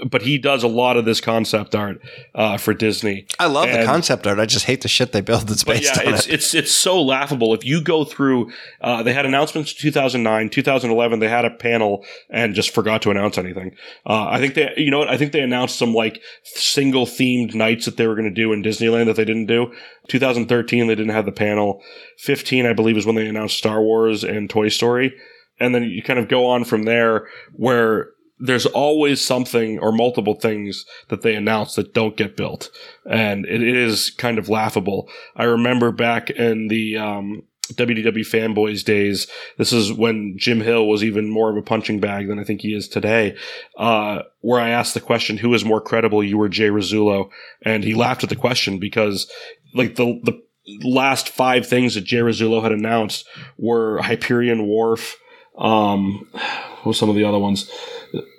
[0.08, 2.00] but he does a lot of this concept art
[2.34, 3.26] uh, for Disney.
[3.38, 4.38] I love and, the concept art.
[4.38, 6.34] I just hate the shit they build that's based yeah, on it's, it.
[6.34, 7.54] It's it's so laughable.
[7.54, 8.50] If you go through,
[8.80, 11.18] uh, they had announcements 2009, 2011.
[11.18, 13.74] They had a panel and just forgot to announce anything.
[14.06, 15.08] Uh, I think they, you know what?
[15.08, 18.52] I think they announced some like single themed nights that they were going to do
[18.52, 19.72] in Disneyland that they didn't do.
[20.08, 21.82] 2013, they didn't have the panel.
[22.18, 25.14] 15, I believe, is when they announced Star Wars and Toy Story.
[25.58, 30.34] And then you kind of go on from there where there's always something or multiple
[30.34, 32.70] things that they announce that don't get built.
[33.08, 35.08] And it is kind of laughable.
[35.36, 39.26] I remember back in the, um, WDW fanboys days.
[39.56, 42.60] This is when Jim Hill was even more of a punching bag than I think
[42.60, 43.36] he is today.
[43.76, 47.30] Uh, where I asked the question, "Who is more credible, you or Jay Rasulo?"
[47.62, 49.30] And he laughed at the question because,
[49.74, 50.42] like the the
[50.82, 55.16] last five things that Jay Rasulo had announced were Hyperion Wharf.
[55.56, 57.70] Um, what were some of the other ones?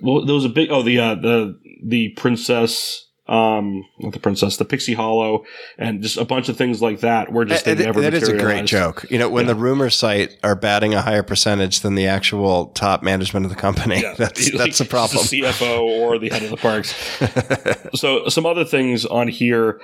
[0.01, 0.69] Well, there was a big.
[0.69, 5.45] Oh, the uh, the the Princess um, not the princess, the Pixie Hollow,
[5.77, 7.31] and just a bunch of things like that.
[7.31, 8.01] Where just they never.
[8.01, 9.05] That is a great joke.
[9.09, 9.53] You know, when yeah.
[9.53, 13.55] the rumor site are batting a higher percentage than the actual top management of the
[13.55, 14.13] company, yeah.
[14.17, 15.25] that's that's a problem.
[15.29, 16.93] The CFO or the head of the parks.
[17.99, 19.79] so some other things on here,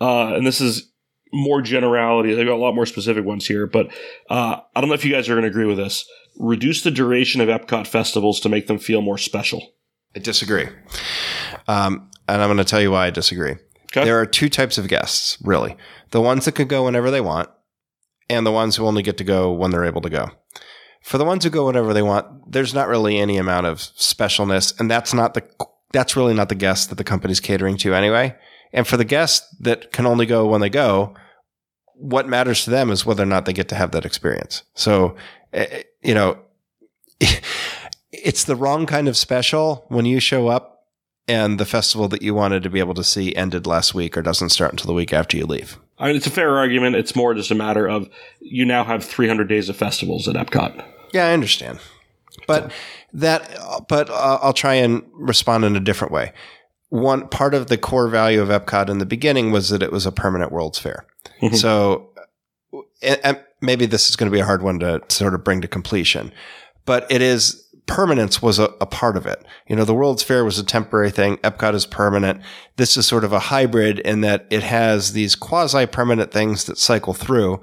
[0.00, 0.92] uh, and this is
[1.32, 2.34] more generality.
[2.34, 3.88] They've got a lot more specific ones here, but
[4.30, 6.08] uh, I don't know if you guys are going to agree with this.
[6.38, 9.72] Reduce the duration of Epcot festivals to make them feel more special.
[10.14, 10.68] I disagree.
[11.66, 13.56] Um, and I'm going to tell you why I disagree.
[13.92, 14.04] Okay.
[14.04, 15.76] There are two types of guests, really.
[16.10, 17.48] The ones that can go whenever they want,
[18.28, 20.30] and the ones who only get to go when they're able to go.
[21.02, 24.78] For the ones who go whenever they want, there's not really any amount of specialness,
[24.80, 25.44] and that's not the
[25.92, 28.34] that's really not the guests that the company's catering to anyway.
[28.72, 31.14] And for the guests that can only go when they go,
[31.94, 34.64] what matters to them is whether or not they get to have that experience.
[34.74, 35.16] So,
[35.52, 36.38] eh, eh, you know,
[38.10, 40.75] it's the wrong kind of special when you show up
[41.28, 44.22] and the festival that you wanted to be able to see ended last week or
[44.22, 45.78] doesn't start until the week after you leave.
[45.98, 46.96] I mean, it's a fair argument.
[46.96, 48.08] It's more just a matter of
[48.40, 50.84] you now have 300 days of festivals at Epcot.
[51.12, 51.80] Yeah, I understand.
[52.46, 52.70] But
[53.12, 56.32] that, but uh, I'll try and respond in a different way.
[56.90, 60.06] One part of the core value of Epcot in the beginning was that it was
[60.06, 61.06] a permanent World's Fair.
[61.42, 61.56] Mm-hmm.
[61.56, 62.10] So,
[63.02, 65.68] and, maybe this is going to be a hard one to sort of bring to
[65.68, 66.30] completion,
[66.84, 69.44] but it is permanence was a, a, part of it.
[69.68, 71.36] You know, the World's Fair was a temporary thing.
[71.38, 72.40] Epcot is permanent.
[72.76, 76.78] This is sort of a hybrid in that it has these quasi permanent things that
[76.78, 77.60] cycle through.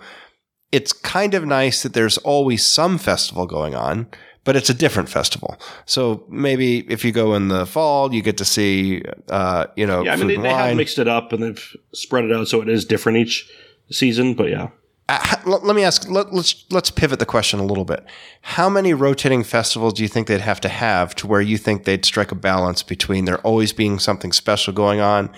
[0.71, 4.07] It's kind of nice that there's always some festival going on,
[4.43, 5.57] but it's a different festival.
[5.85, 10.03] So maybe if you go in the fall, you get to see, uh, you know,
[10.03, 12.61] yeah, I mean, they, they have mixed it up and they've spread it out so
[12.61, 13.49] it is different each
[13.91, 14.69] season, but yeah.
[15.09, 16.09] Uh, let me ask.
[16.09, 18.05] Let, let's let's pivot the question a little bit.
[18.41, 21.83] How many rotating festivals do you think they'd have to have to where you think
[21.83, 25.29] they'd strike a balance between there always being something special going on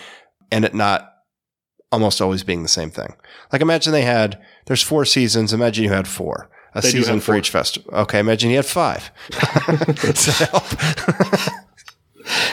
[0.52, 1.14] and it not
[1.92, 3.16] almost always being the same thing?
[3.52, 5.52] Like imagine they had there's four seasons.
[5.52, 7.92] Imagine you had four a they season for each festival.
[7.94, 9.10] Okay, imagine you had five.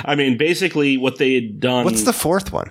[0.04, 1.84] I mean, basically, what they had done.
[1.84, 2.70] What's the fourth one?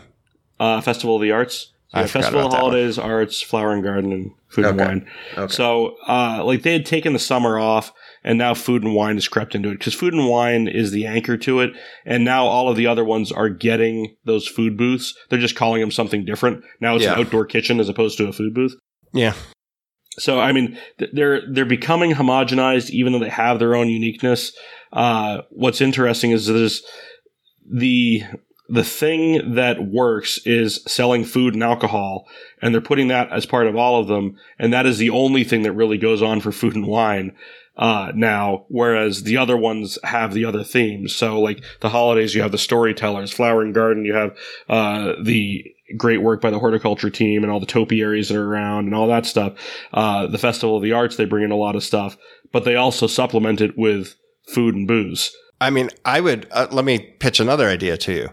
[0.60, 1.72] Uh, Festival of the Arts.
[1.94, 4.70] Yeah, Festival of Holidays, Arts, Flower and Garden, and Food okay.
[4.70, 5.08] and Wine.
[5.38, 5.54] Okay.
[5.54, 7.92] So, uh, like they had taken the summer off,
[8.24, 11.06] and now Food and Wine has crept into it because Food and Wine is the
[11.06, 11.72] anchor to it,
[12.06, 15.14] and now all of the other ones are getting those food booths.
[15.30, 16.64] They're just calling them something different.
[16.80, 17.14] Now it's yeah.
[17.14, 18.76] an outdoor kitchen as opposed to a food booth.
[19.14, 19.34] Yeah.
[20.18, 20.78] So I mean,
[21.14, 24.54] they're they're becoming homogenized, even though they have their own uniqueness.
[24.94, 26.84] Uh, what's interesting is there's
[27.70, 28.24] the
[28.72, 32.26] the thing that works is selling food and alcohol,
[32.62, 35.44] and they're putting that as part of all of them, and that is the only
[35.44, 37.36] thing that really goes on for food and wine
[37.76, 41.14] uh, now, whereas the other ones have the other themes.
[41.14, 44.38] So, like the holidays, you have the storytellers, Flower and Garden, you have
[44.70, 45.66] uh, the
[45.98, 49.08] great work by the horticulture team and all the topiaries that are around and all
[49.08, 49.54] that stuff.
[49.94, 52.18] Uh, the Festival of the Arts, they bring in a lot of stuff,
[52.54, 54.16] but they also supplement it with
[54.48, 55.36] food and booze.
[55.60, 58.30] I mean, I would uh, let me pitch another idea to you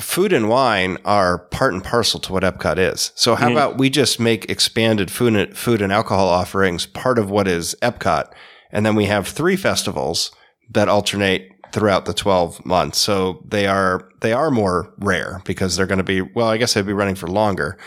[0.00, 3.12] food and wine are part and parcel to what Epcot is.
[3.14, 3.52] So how mm.
[3.52, 7.74] about we just make expanded food and, food and alcohol offerings part of what is
[7.82, 8.32] Epcot,
[8.70, 10.32] and then we have three festivals
[10.70, 12.98] that alternate throughout the 12 months.
[12.98, 16.74] So they are they are more rare because they're going to be well, I guess
[16.74, 17.78] they'd be running for longer.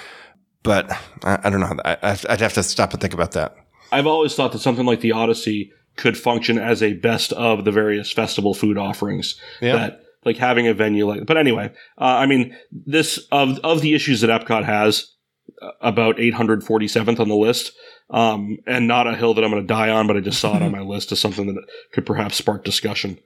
[0.63, 0.91] But
[1.23, 1.75] I, I don't know.
[1.83, 3.55] I, I'd have to stop and think about that.
[3.91, 7.71] I've always thought that something like the Odyssey could function as a best of the
[7.71, 9.39] various festival food offerings.
[9.59, 9.75] Yeah.
[9.75, 11.25] That like having a venue like.
[11.25, 15.11] But anyway, uh, I mean, this of of the issues that Epcot has,
[15.61, 17.71] uh, about 847th on the list,
[18.09, 20.55] um, and not a hill that I'm going to die on, but I just saw
[20.55, 21.63] it on my list as something that
[21.93, 23.17] could perhaps spark discussion.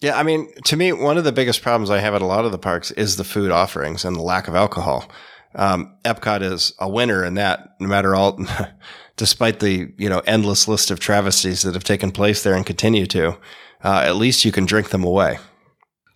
[0.00, 2.44] Yeah, I mean, to me, one of the biggest problems I have at a lot
[2.44, 5.10] of the parks is the food offerings and the lack of alcohol.
[5.54, 8.38] Um, Epcot is a winner in that, no matter all,
[9.16, 13.06] despite the you know endless list of travesties that have taken place there and continue
[13.06, 13.36] to.
[13.82, 15.38] Uh, at least you can drink them away.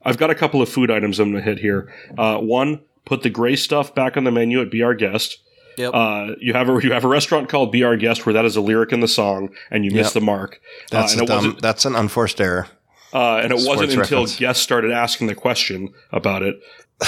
[0.05, 1.93] I've got a couple of food items I'm going to hit here.
[2.17, 5.39] Uh, one, put the gray stuff back on the menu at Be Our Guest.
[5.79, 5.95] Yep.
[5.95, 8.57] Uh, you have a you have a restaurant called Be Our Guest where that is
[8.57, 10.03] a lyric in the song, and you yep.
[10.03, 10.61] missed the mark.
[10.91, 12.69] That's uh, dumb, that's an unforced error.
[13.15, 14.39] Uh, and it Sports wasn't until reference.
[14.39, 16.63] guests started asking the question about it.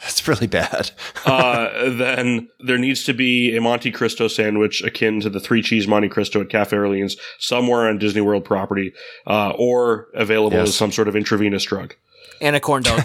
[0.00, 0.92] That's really bad.
[1.26, 5.86] uh, then there needs to be a Monte Cristo sandwich akin to the three cheese
[5.86, 8.94] Monte Cristo at Cafe Orleans somewhere on Disney World property,
[9.26, 10.68] uh, or available yes.
[10.68, 11.94] as some sort of intravenous drug
[12.40, 13.02] and a corn dog.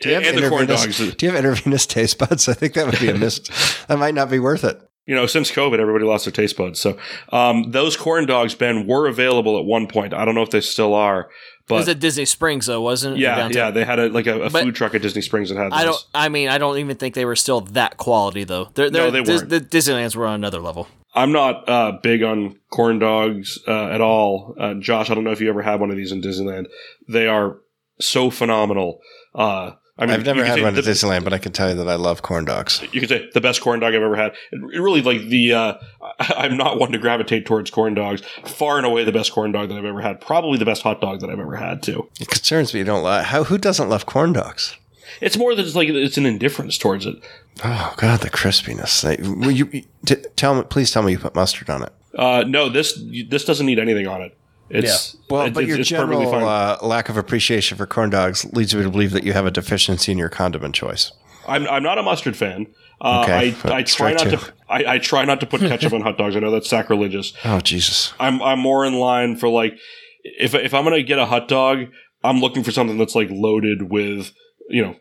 [0.00, 2.48] do, you have and intravenous, do you have intravenous taste buds?
[2.48, 3.50] I think that would be a missed.
[3.88, 4.80] that might not be worth it.
[5.06, 6.78] You know, since COVID, everybody lost their taste buds.
[6.78, 6.96] So
[7.32, 10.14] um, those corn dogs, Ben, were available at one point.
[10.14, 11.28] I don't know if they still are.
[11.66, 13.20] But, it was at Disney Springs, though, wasn't it?
[13.20, 13.70] Yeah, yeah.
[13.70, 15.72] They had a like a, a food truck at Disney Springs that had.
[15.72, 15.78] Those.
[15.78, 16.04] I don't.
[16.14, 18.70] I mean, I don't even think they were still that quality, though.
[18.74, 19.48] They're, they're, no, they weren't.
[19.48, 20.88] The Disneylands were on another level.
[21.14, 24.54] I'm not uh, big on corn dogs uh, at all.
[24.58, 26.66] Uh, Josh, I don't know if you ever had one of these in Disneyland.
[27.08, 27.56] They are
[28.00, 29.00] so phenomenal.
[29.34, 31.86] Uh, I mean, I've never had one at Disneyland, but I can tell you that
[31.86, 32.82] I love corn dogs.
[32.90, 34.32] You could say the best corn dog I've ever had.
[34.50, 35.74] It really, like the, uh,
[36.20, 38.22] I'm not one to gravitate towards corn dogs.
[38.44, 40.22] Far and away the best corn dog that I've ever had.
[40.22, 42.08] Probably the best hot dog that I've ever had too.
[42.18, 43.26] It concerns me you don't like.
[43.26, 44.74] How who doesn't love corn dogs?
[45.20, 47.16] It's more than just like it's an indifference towards it.
[47.62, 49.04] Oh God, the crispiness!
[49.20, 51.92] Will you, t- tell me, please tell me you put mustard on it.
[52.14, 52.98] Uh, no, this
[53.28, 54.36] this doesn't need anything on it.
[54.70, 55.20] It's yeah.
[55.28, 59.10] well, but your general uh, lack of appreciation for corn dogs leads me to believe
[59.10, 61.12] that you have a deficiency in your condiment choice.
[61.48, 62.68] I'm I'm not a mustard fan.
[63.00, 64.52] Uh, okay, I, I try not to.
[64.68, 66.36] I, I, try not to put ketchup on hot dogs.
[66.36, 67.32] I know that's sacrilegious.
[67.44, 68.12] Oh Jesus!
[68.20, 69.76] I'm I'm more in line for like
[70.22, 71.86] if if I'm gonna get a hot dog,
[72.22, 74.32] I'm looking for something that's like loaded with
[74.68, 74.96] you know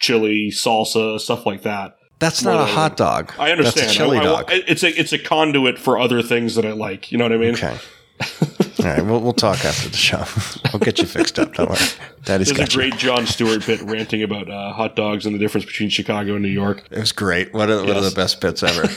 [0.00, 1.96] chili, salsa, stuff like that.
[2.18, 3.32] That's not a hot dog.
[3.38, 3.86] I understand.
[3.86, 4.44] That's a chili I, dog.
[4.50, 7.10] it's a it's a conduit for other things that I like.
[7.10, 7.54] You know what I mean?
[7.54, 7.78] Okay.
[8.84, 10.24] All right, we'll, we'll talk after the show.
[10.72, 11.54] We'll get you fixed up.
[11.54, 11.78] Don't worry.
[12.24, 15.66] Daddy's There's a great Jon Stewart bit ranting about uh, hot dogs and the difference
[15.66, 16.82] between Chicago and New York.
[16.90, 17.54] It was great.
[17.54, 17.88] One of, yes.
[17.88, 18.82] one of the best bits ever.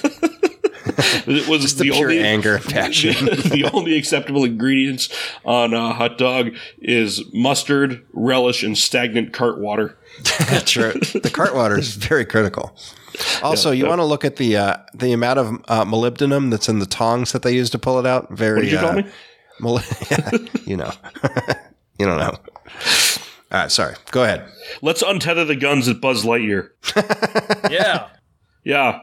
[0.97, 3.25] it was Just the, pure only anger and passion.
[3.25, 5.09] the only acceptable ingredients
[5.45, 9.97] on a hot dog is mustard, relish, and stagnant cart water.
[10.49, 10.93] That's True.
[10.93, 12.75] The cart water is very critical.
[13.43, 16.79] Also, you want to look at the uh, the amount of uh, molybdenum that's in
[16.79, 18.31] the tongs that they use to pull it out.
[18.31, 18.55] Very.
[18.55, 19.05] What did you uh, call me?
[19.59, 19.81] Mol-
[20.65, 20.91] you know,
[21.99, 22.37] you don't know.
[23.49, 23.95] All right, sorry.
[24.11, 24.45] Go ahead.
[24.81, 26.69] Let's untether the guns at Buzz Lightyear.
[27.71, 28.09] yeah.
[28.65, 28.99] Yeah.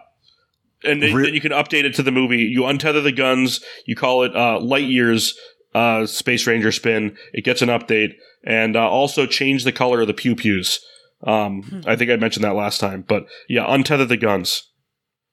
[0.85, 2.43] And then, Re- then you can update it to the movie.
[2.43, 3.61] You untether the guns.
[3.87, 5.35] You call it uh, Lightyear's
[5.75, 7.17] uh, Space Ranger spin.
[7.33, 8.13] It gets an update.
[8.45, 10.79] And uh, also change the color of the pew pews.
[11.27, 13.03] Um, I think I mentioned that last time.
[13.09, 14.71] But yeah, untether the guns.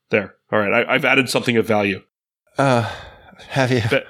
[0.10, 0.35] There.
[0.53, 0.85] All right.
[0.85, 2.02] I, I've added something of value.
[2.57, 2.89] Uh,
[3.49, 3.81] have you?
[3.89, 4.03] Be-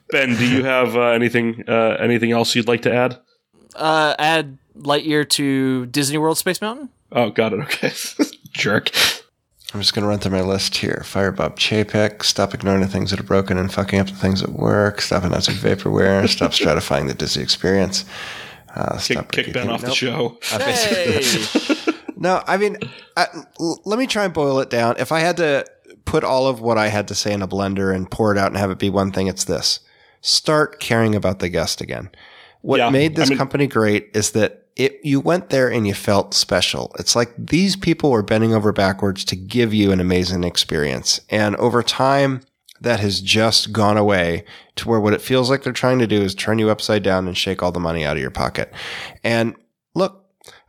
[0.10, 3.18] ben, do you have uh, anything uh, anything else you'd like to add?
[3.74, 6.90] Uh, add Lightyear to Disney World Space Mountain.
[7.12, 7.60] Oh, got it.
[7.60, 7.92] Okay.
[8.52, 8.90] Jerk.
[9.72, 11.02] I'm just going to run through my list here.
[11.04, 12.22] Fire Bob Chapek.
[12.22, 15.00] Stop ignoring the things that are broken and fucking up the things at work.
[15.00, 16.28] Stop announcing vaporware.
[16.28, 18.04] Stop stratifying the Disney experience.
[18.72, 20.38] Uh, stop Kick, kick Ben breaking- off the show.
[20.42, 22.02] Hey.
[22.16, 22.76] No, I mean,
[23.16, 23.26] I,
[23.60, 24.96] l- let me try and boil it down.
[24.98, 25.64] If I had to
[26.04, 28.48] put all of what I had to say in a blender and pour it out
[28.48, 29.80] and have it be one thing, it's this:
[30.20, 32.10] start caring about the guest again.
[32.62, 35.86] What Yeah, made this I mean- company great is that it you went there and
[35.86, 36.94] you felt special.
[36.98, 41.56] It's like these people were bending over backwards to give you an amazing experience, and
[41.56, 42.40] over time.
[42.80, 44.44] That has just gone away
[44.76, 47.26] to where what it feels like they're trying to do is turn you upside down
[47.26, 48.70] and shake all the money out of your pocket.
[49.22, 49.54] And
[49.94, 50.26] look,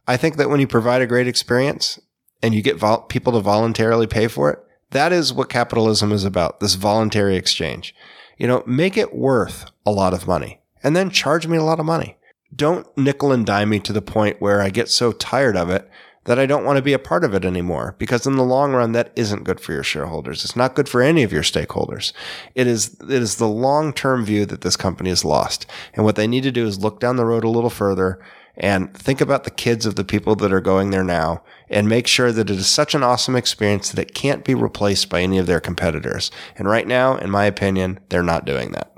[0.07, 1.99] I think that when you provide a great experience
[2.41, 4.59] and you get vol- people to voluntarily pay for it,
[4.95, 7.93] that is what capitalism is about this voluntary exchange.
[8.37, 11.81] You know, make it worth a lot of money and then charge me a lot
[11.81, 12.17] of money.
[12.55, 15.89] Don't nickel and dime me to the point where I get so tired of it
[16.23, 18.71] that I don't want to be a part of it anymore because in the long
[18.71, 20.45] run that isn't good for your shareholders.
[20.45, 22.13] It's not good for any of your stakeholders.
[22.55, 25.65] It is it is the long-term view that this company has lost.
[25.93, 28.19] And what they need to do is look down the road a little further
[28.57, 32.07] and think about the kids of the people that are going there now and make
[32.07, 35.37] sure that it is such an awesome experience that it can't be replaced by any
[35.37, 36.31] of their competitors.
[36.55, 38.93] And right now, in my opinion, they're not doing that.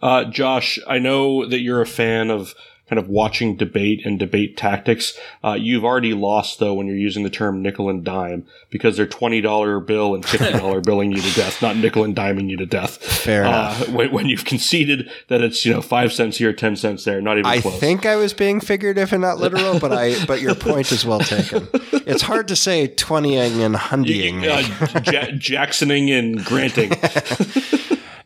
[0.00, 2.54] Uh, Josh, I know that you're a fan of
[2.88, 5.18] kind of watching debate and debate tactics.
[5.44, 9.06] Uh, you've already lost though when you're using the term nickel and dime because they're
[9.06, 12.56] twenty dollar bill and fifty dollar billing you to death, not nickel and diming you
[12.56, 12.96] to death.
[13.02, 13.88] Fair enough.
[13.88, 17.20] Uh, when, when you've conceded that it's you know five cents here, ten cents there,
[17.20, 17.78] not even I close.
[17.78, 21.20] think I was being figurative and not literal, but I but your point is well
[21.20, 21.68] taken.
[21.92, 24.42] It's hard to say twentying and hundying.
[24.44, 26.92] uh, ja- Jacksoning and granting.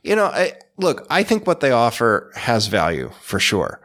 [0.05, 3.80] You know, I, look, I think what they offer has value for sure.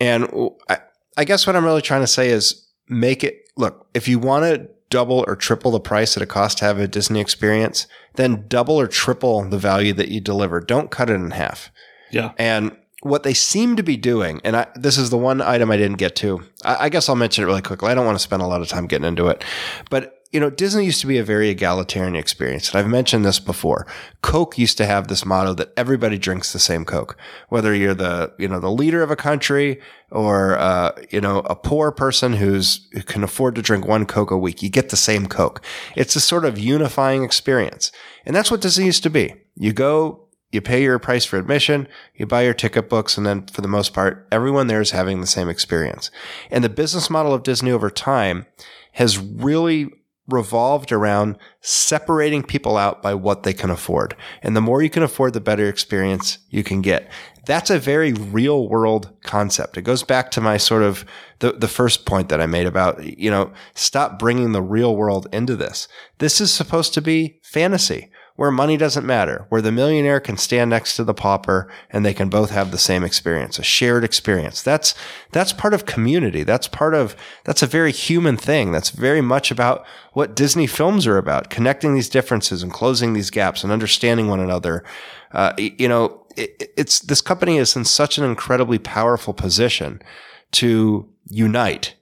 [0.00, 0.28] And
[0.68, 0.78] I,
[1.16, 4.44] I guess what I'm really trying to say is make it look, if you want
[4.44, 8.44] to double or triple the price that it costs to have a Disney experience, then
[8.48, 10.60] double or triple the value that you deliver.
[10.60, 11.70] Don't cut it in half.
[12.10, 12.32] yeah.
[12.38, 15.76] And what they seem to be doing, and I, this is the one item I
[15.76, 16.42] didn't get to.
[16.64, 17.90] I, I guess I'll mention it really quickly.
[17.90, 19.44] I don't want to spend a lot of time getting into it,
[19.90, 22.68] but you know, Disney used to be a very egalitarian experience.
[22.68, 23.86] And I've mentioned this before.
[24.20, 27.16] Coke used to have this motto that everybody drinks the same Coke,
[27.48, 29.80] whether you're the, you know, the leader of a country
[30.10, 34.30] or, uh, you know, a poor person who's, who can afford to drink one Coke
[34.30, 34.62] a week.
[34.62, 35.64] You get the same Coke.
[35.96, 37.90] It's a sort of unifying experience.
[38.26, 39.36] And that's what Disney used to be.
[39.54, 43.46] You go, you pay your price for admission, you buy your ticket books, and then
[43.46, 46.10] for the most part, everyone there is having the same experience.
[46.50, 48.44] And the business model of Disney over time
[48.92, 49.90] has really
[50.28, 54.16] revolved around separating people out by what they can afford.
[54.42, 57.10] And the more you can afford, the better experience you can get.
[57.46, 59.76] That's a very real world concept.
[59.76, 61.04] It goes back to my sort of
[61.38, 65.28] the, the first point that I made about, you know, stop bringing the real world
[65.32, 65.86] into this.
[66.18, 70.70] This is supposed to be fantasy where money doesn't matter, where the millionaire can stand
[70.70, 74.62] next to the pauper and they can both have the same experience, a shared experience.
[74.62, 74.94] That's,
[75.32, 76.44] that's part of community.
[76.44, 78.72] That's part of, that's a very human thing.
[78.72, 83.30] That's very much about what Disney films are about, connecting these differences and closing these
[83.30, 84.84] gaps and understanding one another.
[85.32, 90.00] Uh, you know, it, it's, this company is in such an incredibly powerful position
[90.52, 91.95] to unite.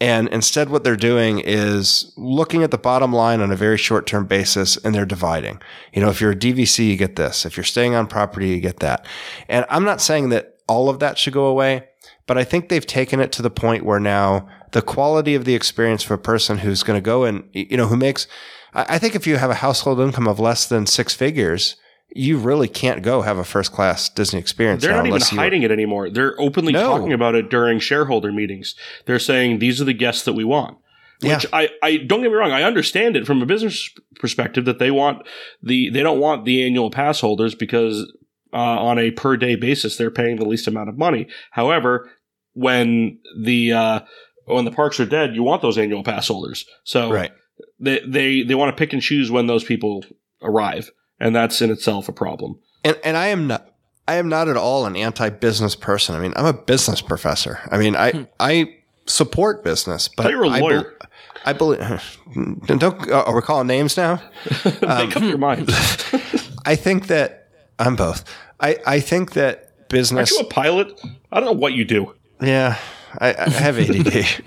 [0.00, 4.06] And instead, what they're doing is looking at the bottom line on a very short
[4.06, 5.60] term basis and they're dividing.
[5.92, 7.44] You know, if you're a DVC, you get this.
[7.44, 9.04] If you're staying on property, you get that.
[9.48, 11.88] And I'm not saying that all of that should go away,
[12.26, 15.54] but I think they've taken it to the point where now the quality of the
[15.54, 18.26] experience for a person who's going to go and, you know, who makes,
[18.72, 21.76] I I think if you have a household income of less than six figures,
[22.14, 24.82] you really can't go have a first class Disney experience.
[24.82, 26.10] They're not even hiding it anymore.
[26.10, 26.86] They're openly No.
[26.86, 28.74] talking about it during shareholder meetings.
[29.06, 30.78] They're saying these are the guests that we want.
[31.22, 34.78] Which I, I don't get me wrong, I understand it from a business perspective that
[34.78, 35.26] they want
[35.62, 38.10] the they don't want the annual pass holders because
[38.54, 41.26] uh, on a per day basis they're paying the least amount of money.
[41.50, 42.10] However,
[42.54, 44.00] when the uh,
[44.46, 46.64] when the parks are dead, you want those annual pass holders.
[46.84, 47.32] So Right.
[47.78, 50.04] they they they want to pick and choose when those people
[50.42, 50.90] arrive,
[51.20, 52.58] and that's in itself a problem.
[52.84, 53.68] And and I am not
[54.08, 56.16] I am not at all an anti-business person.
[56.16, 57.60] I mean, I'm a business professor.
[57.70, 58.74] I mean, I I
[59.06, 60.98] support business, but thought you were a I bel- lawyer.
[61.44, 62.18] I believe.
[62.66, 64.20] Don't uh, are we calling names now?
[64.64, 65.68] Make up your mind.
[66.64, 67.48] I think that
[67.78, 68.24] I'm both.
[68.60, 70.32] I I think that business.
[70.32, 71.00] Aren't you a pilot?
[71.32, 72.14] I don't know what you do.
[72.42, 72.76] Yeah,
[73.18, 74.42] I, I have ADD.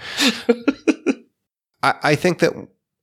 [1.83, 2.53] I, I think that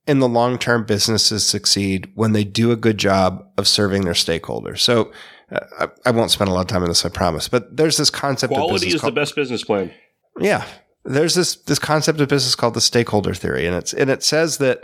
[0.07, 4.13] in the long term, businesses succeed when they do a good job of serving their
[4.13, 4.79] stakeholders.
[4.79, 5.11] So
[5.51, 7.47] uh, I, I won't spend a lot of time on this, I promise.
[7.47, 9.91] But there's this concept of Quality is called, the best business plan.
[10.39, 10.65] yeah.
[11.03, 14.59] There's this this concept of business called the stakeholder theory, and it's and it says
[14.59, 14.83] that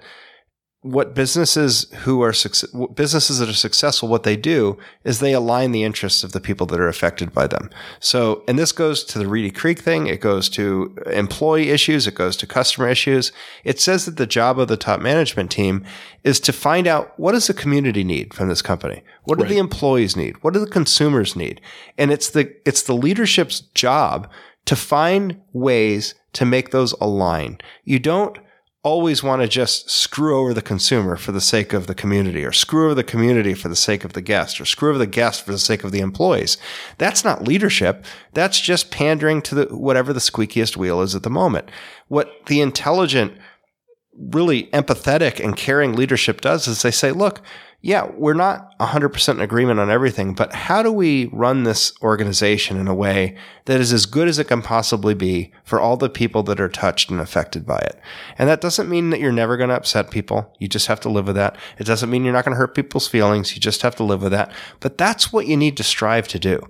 [0.92, 2.32] what businesses who are
[2.94, 6.66] businesses that are successful, what they do is they align the interests of the people
[6.68, 7.70] that are affected by them.
[8.00, 10.08] So, and this goes to the Reedy Creek thing.
[10.08, 12.08] It goes to employee issues.
[12.08, 13.32] It goes to customer issues.
[13.64, 15.84] It says that the job of the top management team
[16.24, 19.04] is to find out what does the community need from this company?
[19.26, 19.52] What do Right.
[19.52, 20.42] the employees need?
[20.44, 21.60] What do the consumers need?
[21.98, 24.30] And it's the, it's the leadership's job
[24.66, 27.58] to find ways to make those align.
[27.84, 28.38] You don't
[28.88, 32.54] always want to just screw over the consumer for the sake of the community or
[32.54, 35.46] screw over the community for the sake of the guest or screw over the guest
[35.46, 36.58] for the sake of the employees.
[36.98, 38.06] That's not leadership.
[38.34, 41.70] That's just pandering to the, whatever the squeakiest wheel is at the moment.
[42.08, 43.34] What the intelligent,
[44.18, 47.42] really empathetic and caring leadership does is they say, look,
[47.82, 52.78] yeah, we're not 100% in agreement on everything, but how do we run this organization
[52.78, 56.10] in a way that is as good as it can possibly be for all the
[56.10, 58.00] people that are touched and affected by it?
[58.38, 60.56] And that doesn't mean that you're never going to upset people.
[60.60, 61.58] You just have to live with that.
[61.78, 63.54] It doesn't mean you're not going to hurt people's feelings.
[63.54, 64.52] You just have to live with that.
[64.80, 66.62] But that's what you need to strive to do.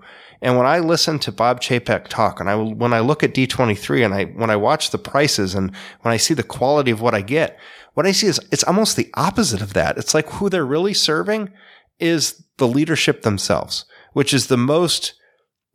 [0.42, 4.06] And when I listen to Bob Chapek talk, and I when I look at D23,
[4.06, 5.72] and I when I watch the prices, and
[6.02, 7.58] when I see the quality of what I get,
[7.96, 9.98] what I see is it's almost the opposite of that.
[9.98, 11.52] It's like who they're really serving
[12.00, 15.14] is the leadership themselves, which is the most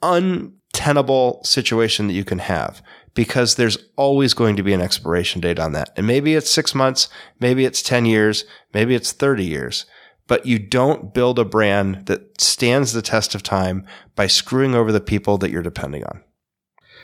[0.02, 2.82] untenable situation that you can have
[3.14, 5.90] because there's always going to be an expiration date on that.
[5.96, 7.08] And maybe it's six months,
[7.40, 9.86] maybe it's 10 years, maybe it's 30 years.
[10.28, 13.84] But you don't build a brand that stands the test of time
[14.14, 16.22] by screwing over the people that you're depending on.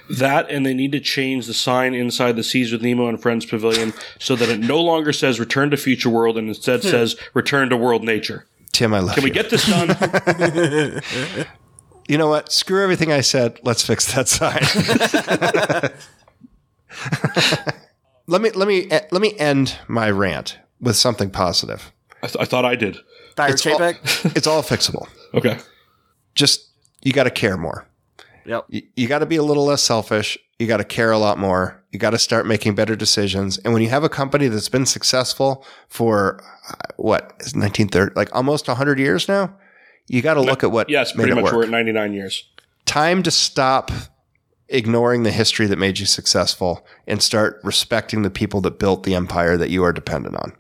[0.09, 3.45] That and they need to change the sign inside the Seas with Nemo and Friends
[3.45, 6.89] Pavilion so that it no longer says "Return to Future World" and instead hmm.
[6.89, 9.35] says "Return to World Nature." Tim, I love Can we you.
[9.35, 9.89] get this done?
[12.09, 12.51] you know what?
[12.51, 13.61] Screw everything I said.
[13.63, 14.63] Let's fix that sign.
[18.27, 21.93] let me let me let me end my rant with something positive.
[22.23, 22.97] I, th- I thought I did.
[23.37, 25.07] Fire It's all, it's all fixable.
[25.35, 25.59] Okay.
[26.35, 26.71] Just
[27.03, 27.87] you got to care more.
[28.47, 28.65] Yep.
[28.69, 30.37] You, you got to be a little less selfish.
[30.59, 31.85] You got to care a lot more.
[31.93, 33.59] You got to start making better decisions.
[33.59, 38.35] And when you have a company that's been successful for uh, what is 1930, like
[38.35, 39.55] almost 100 years now,
[40.09, 41.45] you got to look at what Yes, pretty much.
[41.45, 41.53] work.
[41.55, 42.45] We're at 99 years.
[42.87, 43.91] Time to stop
[44.69, 49.15] ignoring the history that made you successful and start respecting the people that built the
[49.15, 50.53] empire that you are dependent on.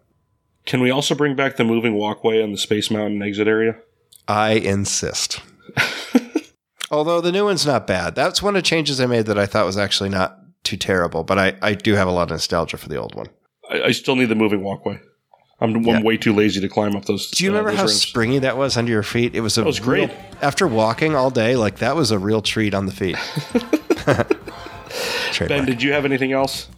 [0.66, 3.76] Can we also bring back the moving walkway on the Space Mountain exit area?
[4.26, 5.40] I insist.
[6.90, 8.14] Although the new one's not bad.
[8.14, 11.22] That's one of the changes I made that I thought was actually not too terrible,
[11.24, 13.28] but I, I do have a lot of nostalgia for the old one.
[13.70, 15.00] I, I still need the moving walkway.
[15.60, 16.02] I'm, I'm Yeah.
[16.02, 17.30] way too lazy to climb up those.
[17.30, 17.94] Do you uh, remember how ramps.
[18.00, 19.34] springy that was under your feet?
[19.34, 20.08] It was a was great.
[20.10, 23.16] real- after walking all day, like that was a real treat on the feet.
[25.48, 26.68] Ben, did you have anything else?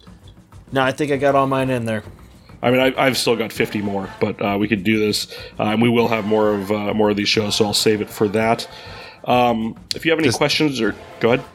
[0.71, 2.03] No, I think I got all mine in there.
[2.63, 5.63] I mean, I, I've still got 50 more, but uh, we could do this, uh,
[5.63, 8.09] and we will have more of uh, more of these shows, so I'll save it
[8.09, 8.69] for that.
[9.25, 11.45] Um, if you have any Just- questions, or go ahead.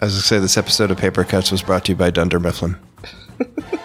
[0.00, 2.76] As I say, this episode of Paper Cuts was brought to you by Dunder Mifflin.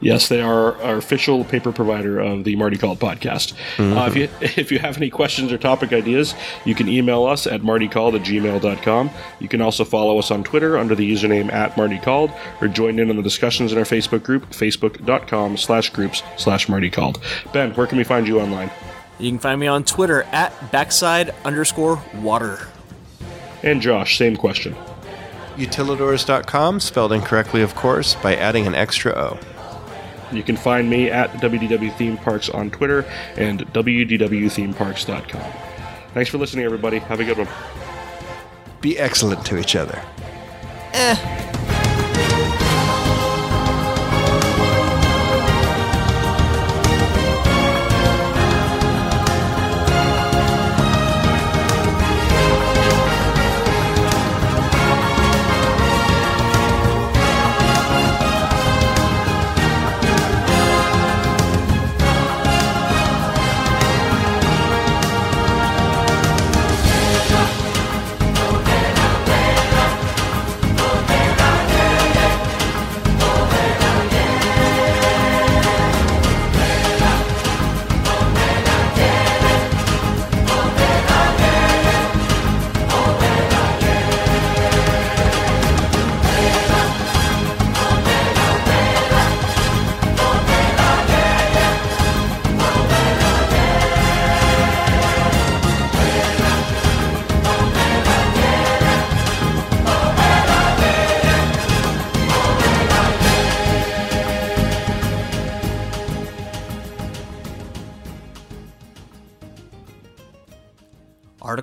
[0.00, 3.52] Yes, they are our official paper provider of the Marty Called podcast.
[3.78, 7.46] Uh, if you if you have any questions or topic ideas, you can email us
[7.46, 9.10] at martycalled at gmail.com.
[9.40, 12.98] You can also follow us on Twitter under the username at Marty Called or join
[12.98, 17.20] in on the discussions in our Facebook group, facebook.com slash groups slash martycalled.
[17.52, 18.70] Ben, where can we find you online?
[19.18, 22.68] You can find me on Twitter at backside underscore water.
[23.62, 24.74] And Josh, same question.
[25.56, 29.38] Utilidors.com, spelled incorrectly, of course, by adding an extra O.
[30.32, 33.04] You can find me at WDW Theme Parks on Twitter
[33.36, 35.52] and WDWThemeParks.com.
[36.14, 36.98] Thanks for listening, everybody.
[36.98, 37.48] Have a good one.
[38.80, 40.02] Be excellent to each other.
[40.92, 41.49] Eh.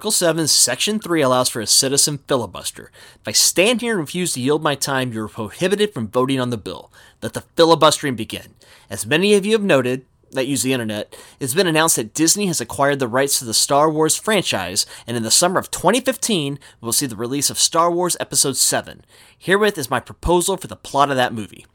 [0.07, 2.91] Article 7, Section 3 allows for a citizen filibuster.
[3.15, 6.39] If I stand here and refuse to yield my time, you are prohibited from voting
[6.39, 6.89] on the bill.
[7.21, 8.55] Let the filibustering begin.
[8.89, 12.45] As many of you have noted, that use the internet, it's been announced that Disney
[12.45, 16.57] has acquired the rights to the Star Wars franchise, and in the summer of 2015,
[16.79, 19.03] we'll see the release of Star Wars Episode 7.
[19.38, 21.65] Herewith is my proposal for the plot of that movie.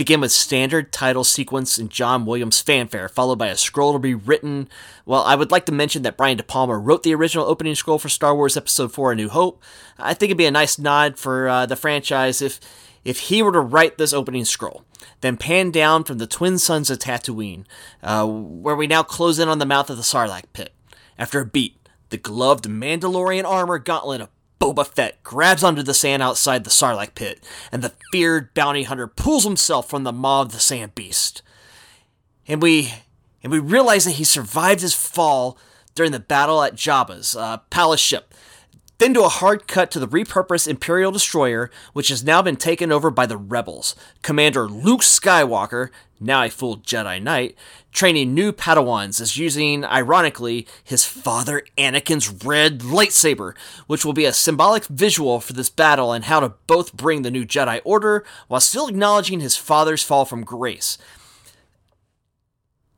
[0.00, 4.14] Begin with standard title sequence and John Williams fanfare, followed by a scroll to be
[4.14, 4.66] written.
[5.04, 7.98] Well, I would like to mention that Brian De Palma wrote the original opening scroll
[7.98, 9.62] for Star Wars Episode 4 A New Hope.
[9.98, 12.60] I think it'd be a nice nod for uh, the franchise if
[13.04, 14.86] if he were to write this opening scroll,
[15.20, 17.66] then pan down from the twin suns of Tatooine,
[18.02, 20.72] uh, where we now close in on the mouth of the Sarlacc pit.
[21.18, 21.76] After a beat,
[22.08, 24.30] the gloved Mandalorian armor gauntlet of
[24.60, 27.42] Boba Fett grabs onto the sand outside the Sarlacc pit,
[27.72, 31.42] and the feared bounty hunter pulls himself from the maw of the sand beast.
[32.46, 32.92] And we
[33.42, 35.56] and we realize that he survived his fall
[35.94, 38.29] during the battle at Jabba's uh, palace ship,
[39.00, 42.92] then to a hard cut to the repurposed Imperial destroyer, which has now been taken
[42.92, 43.96] over by the rebels.
[44.20, 45.88] Commander Luke Skywalker,
[46.20, 47.56] now a full Jedi Knight,
[47.92, 53.54] training new Padawans is using, ironically, his father Anakin's red lightsaber,
[53.86, 57.30] which will be a symbolic visual for this battle and how to both bring the
[57.30, 60.98] new Jedi Order while still acknowledging his father's fall from grace.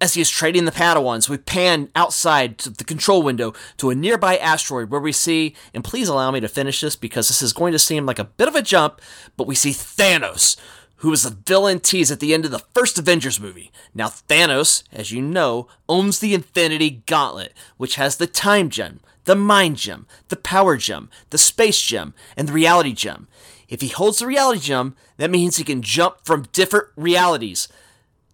[0.02, 3.94] As he is trading the Padawans, we pan outside to the control window to a
[3.94, 7.52] nearby asteroid where we see, and please allow me to finish this because this is
[7.52, 9.00] going to seem like a bit of a jump,
[9.36, 10.56] but we see Thanos,
[10.96, 13.70] who was the villain teased at the end of the first Avengers movie.
[13.94, 19.36] Now, Thanos, as you know, owns the Infinity Gauntlet, which has the Time Gem, the
[19.36, 23.28] Mind Gem, the Power Gem, the Space Gem, and the Reality Gem.
[23.68, 27.68] If he holds the Reality Gem, that means he can jump from different realities.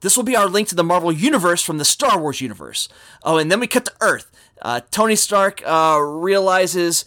[0.01, 2.89] This will be our link to the Marvel Universe from the Star Wars universe.
[3.23, 4.31] Oh, and then we cut to Earth.
[4.63, 7.05] Uh, Tony Stark uh, realizes.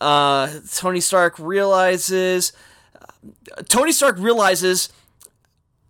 [0.00, 2.52] Uh, Tony Stark realizes.
[3.68, 4.88] Tony Stark realizes.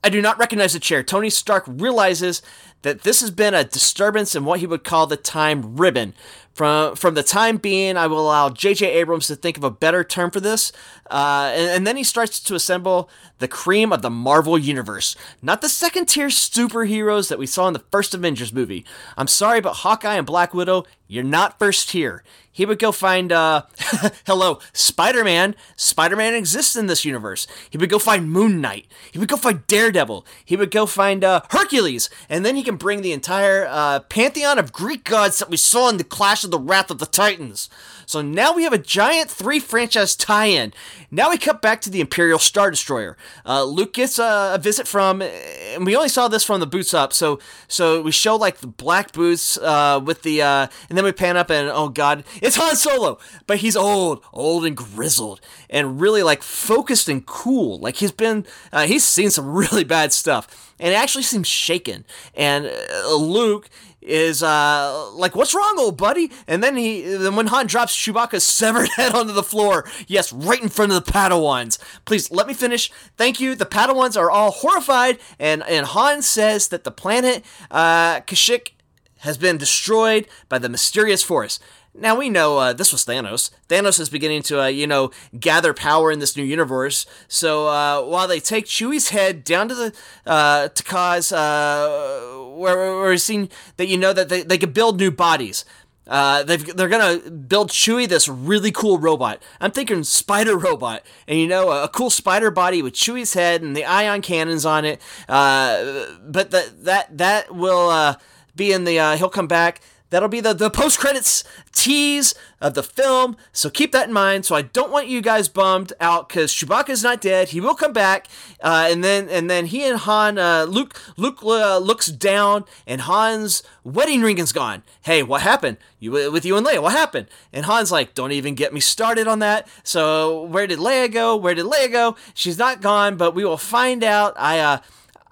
[0.04, 1.02] I do not recognize the chair.
[1.02, 2.42] Tony Stark realizes
[2.82, 6.14] that this has been a disturbance in what he would call the time ribbon.
[6.54, 8.86] From from the time being, I will allow J.J.
[8.86, 10.70] Abrams to think of a better term for this,
[11.10, 13.08] uh, and, and, then he starts to assemble
[13.38, 17.72] the cream of the Marvel universe, not the second tier superheroes that we saw in
[17.72, 18.84] the first Avengers movie.
[19.16, 22.22] I'm sorry, but Hawkeye and Black Widow, you're not first tier.
[22.52, 23.62] He would go find, uh,
[24.26, 25.56] hello, Spider Man.
[25.74, 27.46] Spider Man exists in this universe.
[27.70, 28.86] He would go find Moon Knight.
[29.10, 30.26] He would go find Daredevil.
[30.44, 34.58] He would go find uh, Hercules, and then he can bring the entire uh, pantheon
[34.58, 37.70] of Greek gods that we saw in the Clash of the Wrath of the Titans.
[38.12, 40.74] So now we have a giant three franchise tie in.
[41.10, 43.16] Now we cut back to the Imperial Star Destroyer.
[43.46, 46.92] Uh, Luke gets a, a, visit from, and we only saw this from the boots
[46.92, 47.14] up.
[47.14, 51.12] So so we show like the black boots uh, with the, uh, and then we
[51.12, 55.40] pan up and oh god, it's Han Solo, but he's old, old and grizzled,
[55.70, 57.78] and really like focused and cool.
[57.78, 62.04] Like he's been, uh, he's seen some really bad stuff, and it actually seems shaken.
[62.34, 63.70] And uh, Luke
[64.02, 66.30] is uh like what's wrong old buddy?
[66.46, 70.62] And then he then when han drops chewbacca's severed head onto the floor yes right
[70.62, 71.78] in front of the padawans.
[72.04, 72.90] Please let me finish.
[73.16, 73.54] Thank you.
[73.54, 78.72] The padawans are all horrified and and han says that the planet uh kashyyyk
[79.20, 81.60] has been destroyed by the mysterious force
[81.94, 83.50] now we know uh, this was Thanos.
[83.68, 87.04] Thanos is beginning to, uh, you know, gather power in this new universe.
[87.28, 89.92] So uh, while they take Chewie's head down to the
[90.26, 94.98] uh, to cause uh, where we're seeing that you know that they, they can build
[94.98, 95.64] new bodies.
[96.06, 99.40] Uh, they are gonna build Chewie this really cool robot.
[99.60, 103.62] I'm thinking spider robot, and you know a, a cool spider body with Chewie's head
[103.62, 105.00] and the ion cannons on it.
[105.28, 108.16] Uh, but that that that will uh,
[108.56, 108.98] be in the.
[108.98, 109.80] Uh, he'll come back.
[110.12, 113.34] That'll be the, the post credits tease of the film.
[113.50, 114.44] So keep that in mind.
[114.44, 117.48] So I don't want you guys bummed out because Chewbacca is not dead.
[117.48, 118.28] He will come back,
[118.60, 123.00] uh, and then and then he and Han, uh, Luke Luke uh, looks down, and
[123.00, 124.82] Han's wedding ring is gone.
[125.00, 125.78] Hey, what happened?
[125.98, 126.82] You with you and Leia?
[126.82, 127.28] What happened?
[127.50, 129.66] And Han's like, don't even get me started on that.
[129.82, 131.34] So where did Leia go?
[131.36, 132.16] Where did Leia go?
[132.34, 134.34] She's not gone, but we will find out.
[134.36, 134.78] I uh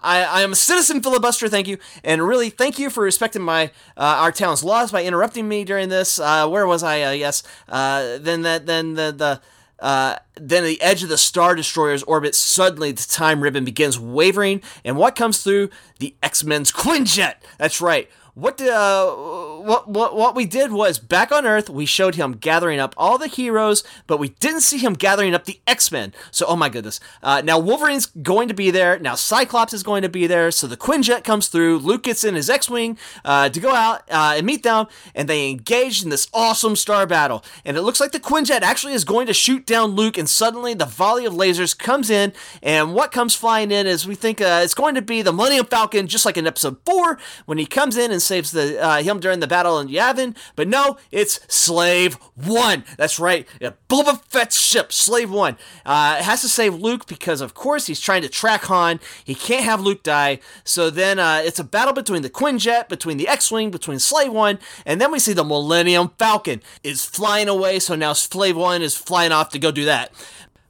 [0.03, 3.67] I, I am a citizen filibuster, thank you, and really thank you for respecting my
[3.97, 6.19] uh, our town's laws by interrupting me during this.
[6.19, 7.03] Uh, where was I?
[7.03, 7.43] Uh, yes.
[7.69, 9.41] Uh, then that then the the.
[9.79, 14.61] Uh, then the edge of the Star Destroyer's orbit, suddenly the time ribbon begins wavering,
[14.85, 15.71] and what comes through?
[16.01, 17.37] The X Men's Quinjet!
[17.57, 18.07] That's right.
[18.35, 22.81] what uh, what what what we did was back on Earth, we showed him gathering
[22.81, 26.13] up all the heroes, but we didn't see him gathering up the X Men.
[26.31, 27.01] So, oh my goodness!
[27.23, 28.99] Uh, now Wolverine's going to be there.
[28.99, 30.51] Now Cyclops is going to be there.
[30.51, 31.79] So the Quinjet comes through.
[31.79, 35.51] Luke gets in his X-wing uh, to go out uh, and meet them, and they
[35.51, 37.45] engage in this awesome star battle.
[37.65, 40.75] And it looks like the Quinjet actually is going to shoot down Luke, and suddenly
[40.75, 42.33] the volley of lasers comes in,
[42.63, 45.67] and what comes flying in is we think uh, it's going to be the Millennium
[45.67, 49.21] Falcon, just like in Episode Four when he comes in and saves the uh, him
[49.21, 50.35] during the battle in Yavin.
[50.57, 52.85] But no, it's Slave One.
[52.97, 53.47] That's right,
[53.91, 55.59] Boba Fett's ship, Slave One.
[55.85, 59.01] Uh, it has to save Luke because, of course, he's trying to track Han.
[59.25, 60.39] He can't have Luke die.
[60.65, 64.59] So then uh, it's a battle between the Quinjet, between the X-wing, between Slave One,
[64.87, 67.79] and then we see the Millennium Falcon is flying away.
[67.81, 70.13] So now Slave One is flying off to go do that.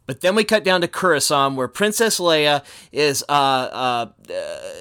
[0.07, 4.07] But then we cut down to Coruscant, where Princess Leia is uh, uh,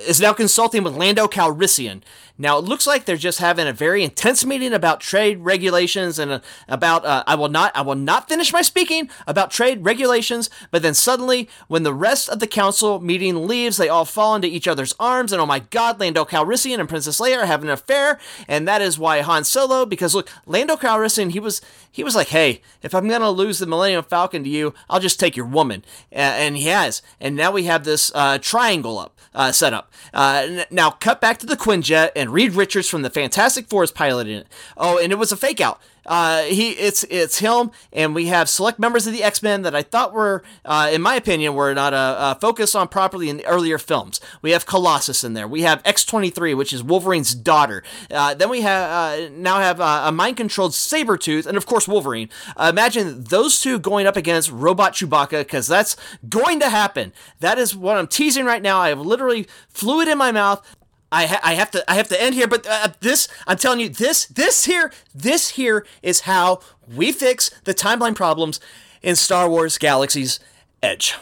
[0.08, 2.02] is now consulting with Lando Calrissian.
[2.42, 6.32] Now it looks like they're just having a very intense meeting about trade regulations and
[6.32, 6.40] uh,
[6.70, 10.50] about uh, I will not I will not finish my speaking about trade regulations.
[10.72, 14.48] But then suddenly, when the rest of the council meeting leaves, they all fall into
[14.48, 17.74] each other's arms, and oh my God, Lando Calrissian and Princess Leia are having an
[17.74, 18.18] affair,
[18.48, 19.86] and that is why Han Solo.
[19.86, 21.62] Because look, Lando Calrissian, he was
[21.92, 25.20] he was like, hey, if I'm gonna lose the Millennium Falcon to you, I'll just
[25.20, 27.02] take your woman, and he has.
[27.20, 29.92] And now we have this uh, triangle up uh, setup.
[30.14, 33.92] Uh, now cut back to the Quinjet and Reed Richards from the Fantastic Four is
[33.92, 34.48] piloting it.
[34.78, 35.82] Oh, and it was a fake out.
[36.06, 39.76] Uh, he it's it's him, and we have select members of the X Men that
[39.76, 43.38] I thought were, uh, in my opinion, were not uh, uh, focused on properly in
[43.38, 44.20] the earlier films.
[44.42, 45.48] We have Colossus in there.
[45.48, 47.84] We have X twenty three, which is Wolverine's daughter.
[48.10, 52.30] Uh, then we have now have a mind controlled Sabretooth, and of course Wolverine.
[52.60, 55.96] Imagine those two going up against Robot Chewbacca, because that's
[56.28, 57.14] going to happen.
[57.42, 58.80] That is what I'm teasing right now.
[58.80, 60.66] I have literally fluid in my mouth.
[61.12, 63.80] I, ha- I have to I have to end here, but uh, this I'm telling
[63.80, 66.62] you this this here this here is how
[66.96, 68.60] we fix the timeline problems
[69.02, 70.40] in Star Wars Galaxy's
[70.84, 71.16] Edge.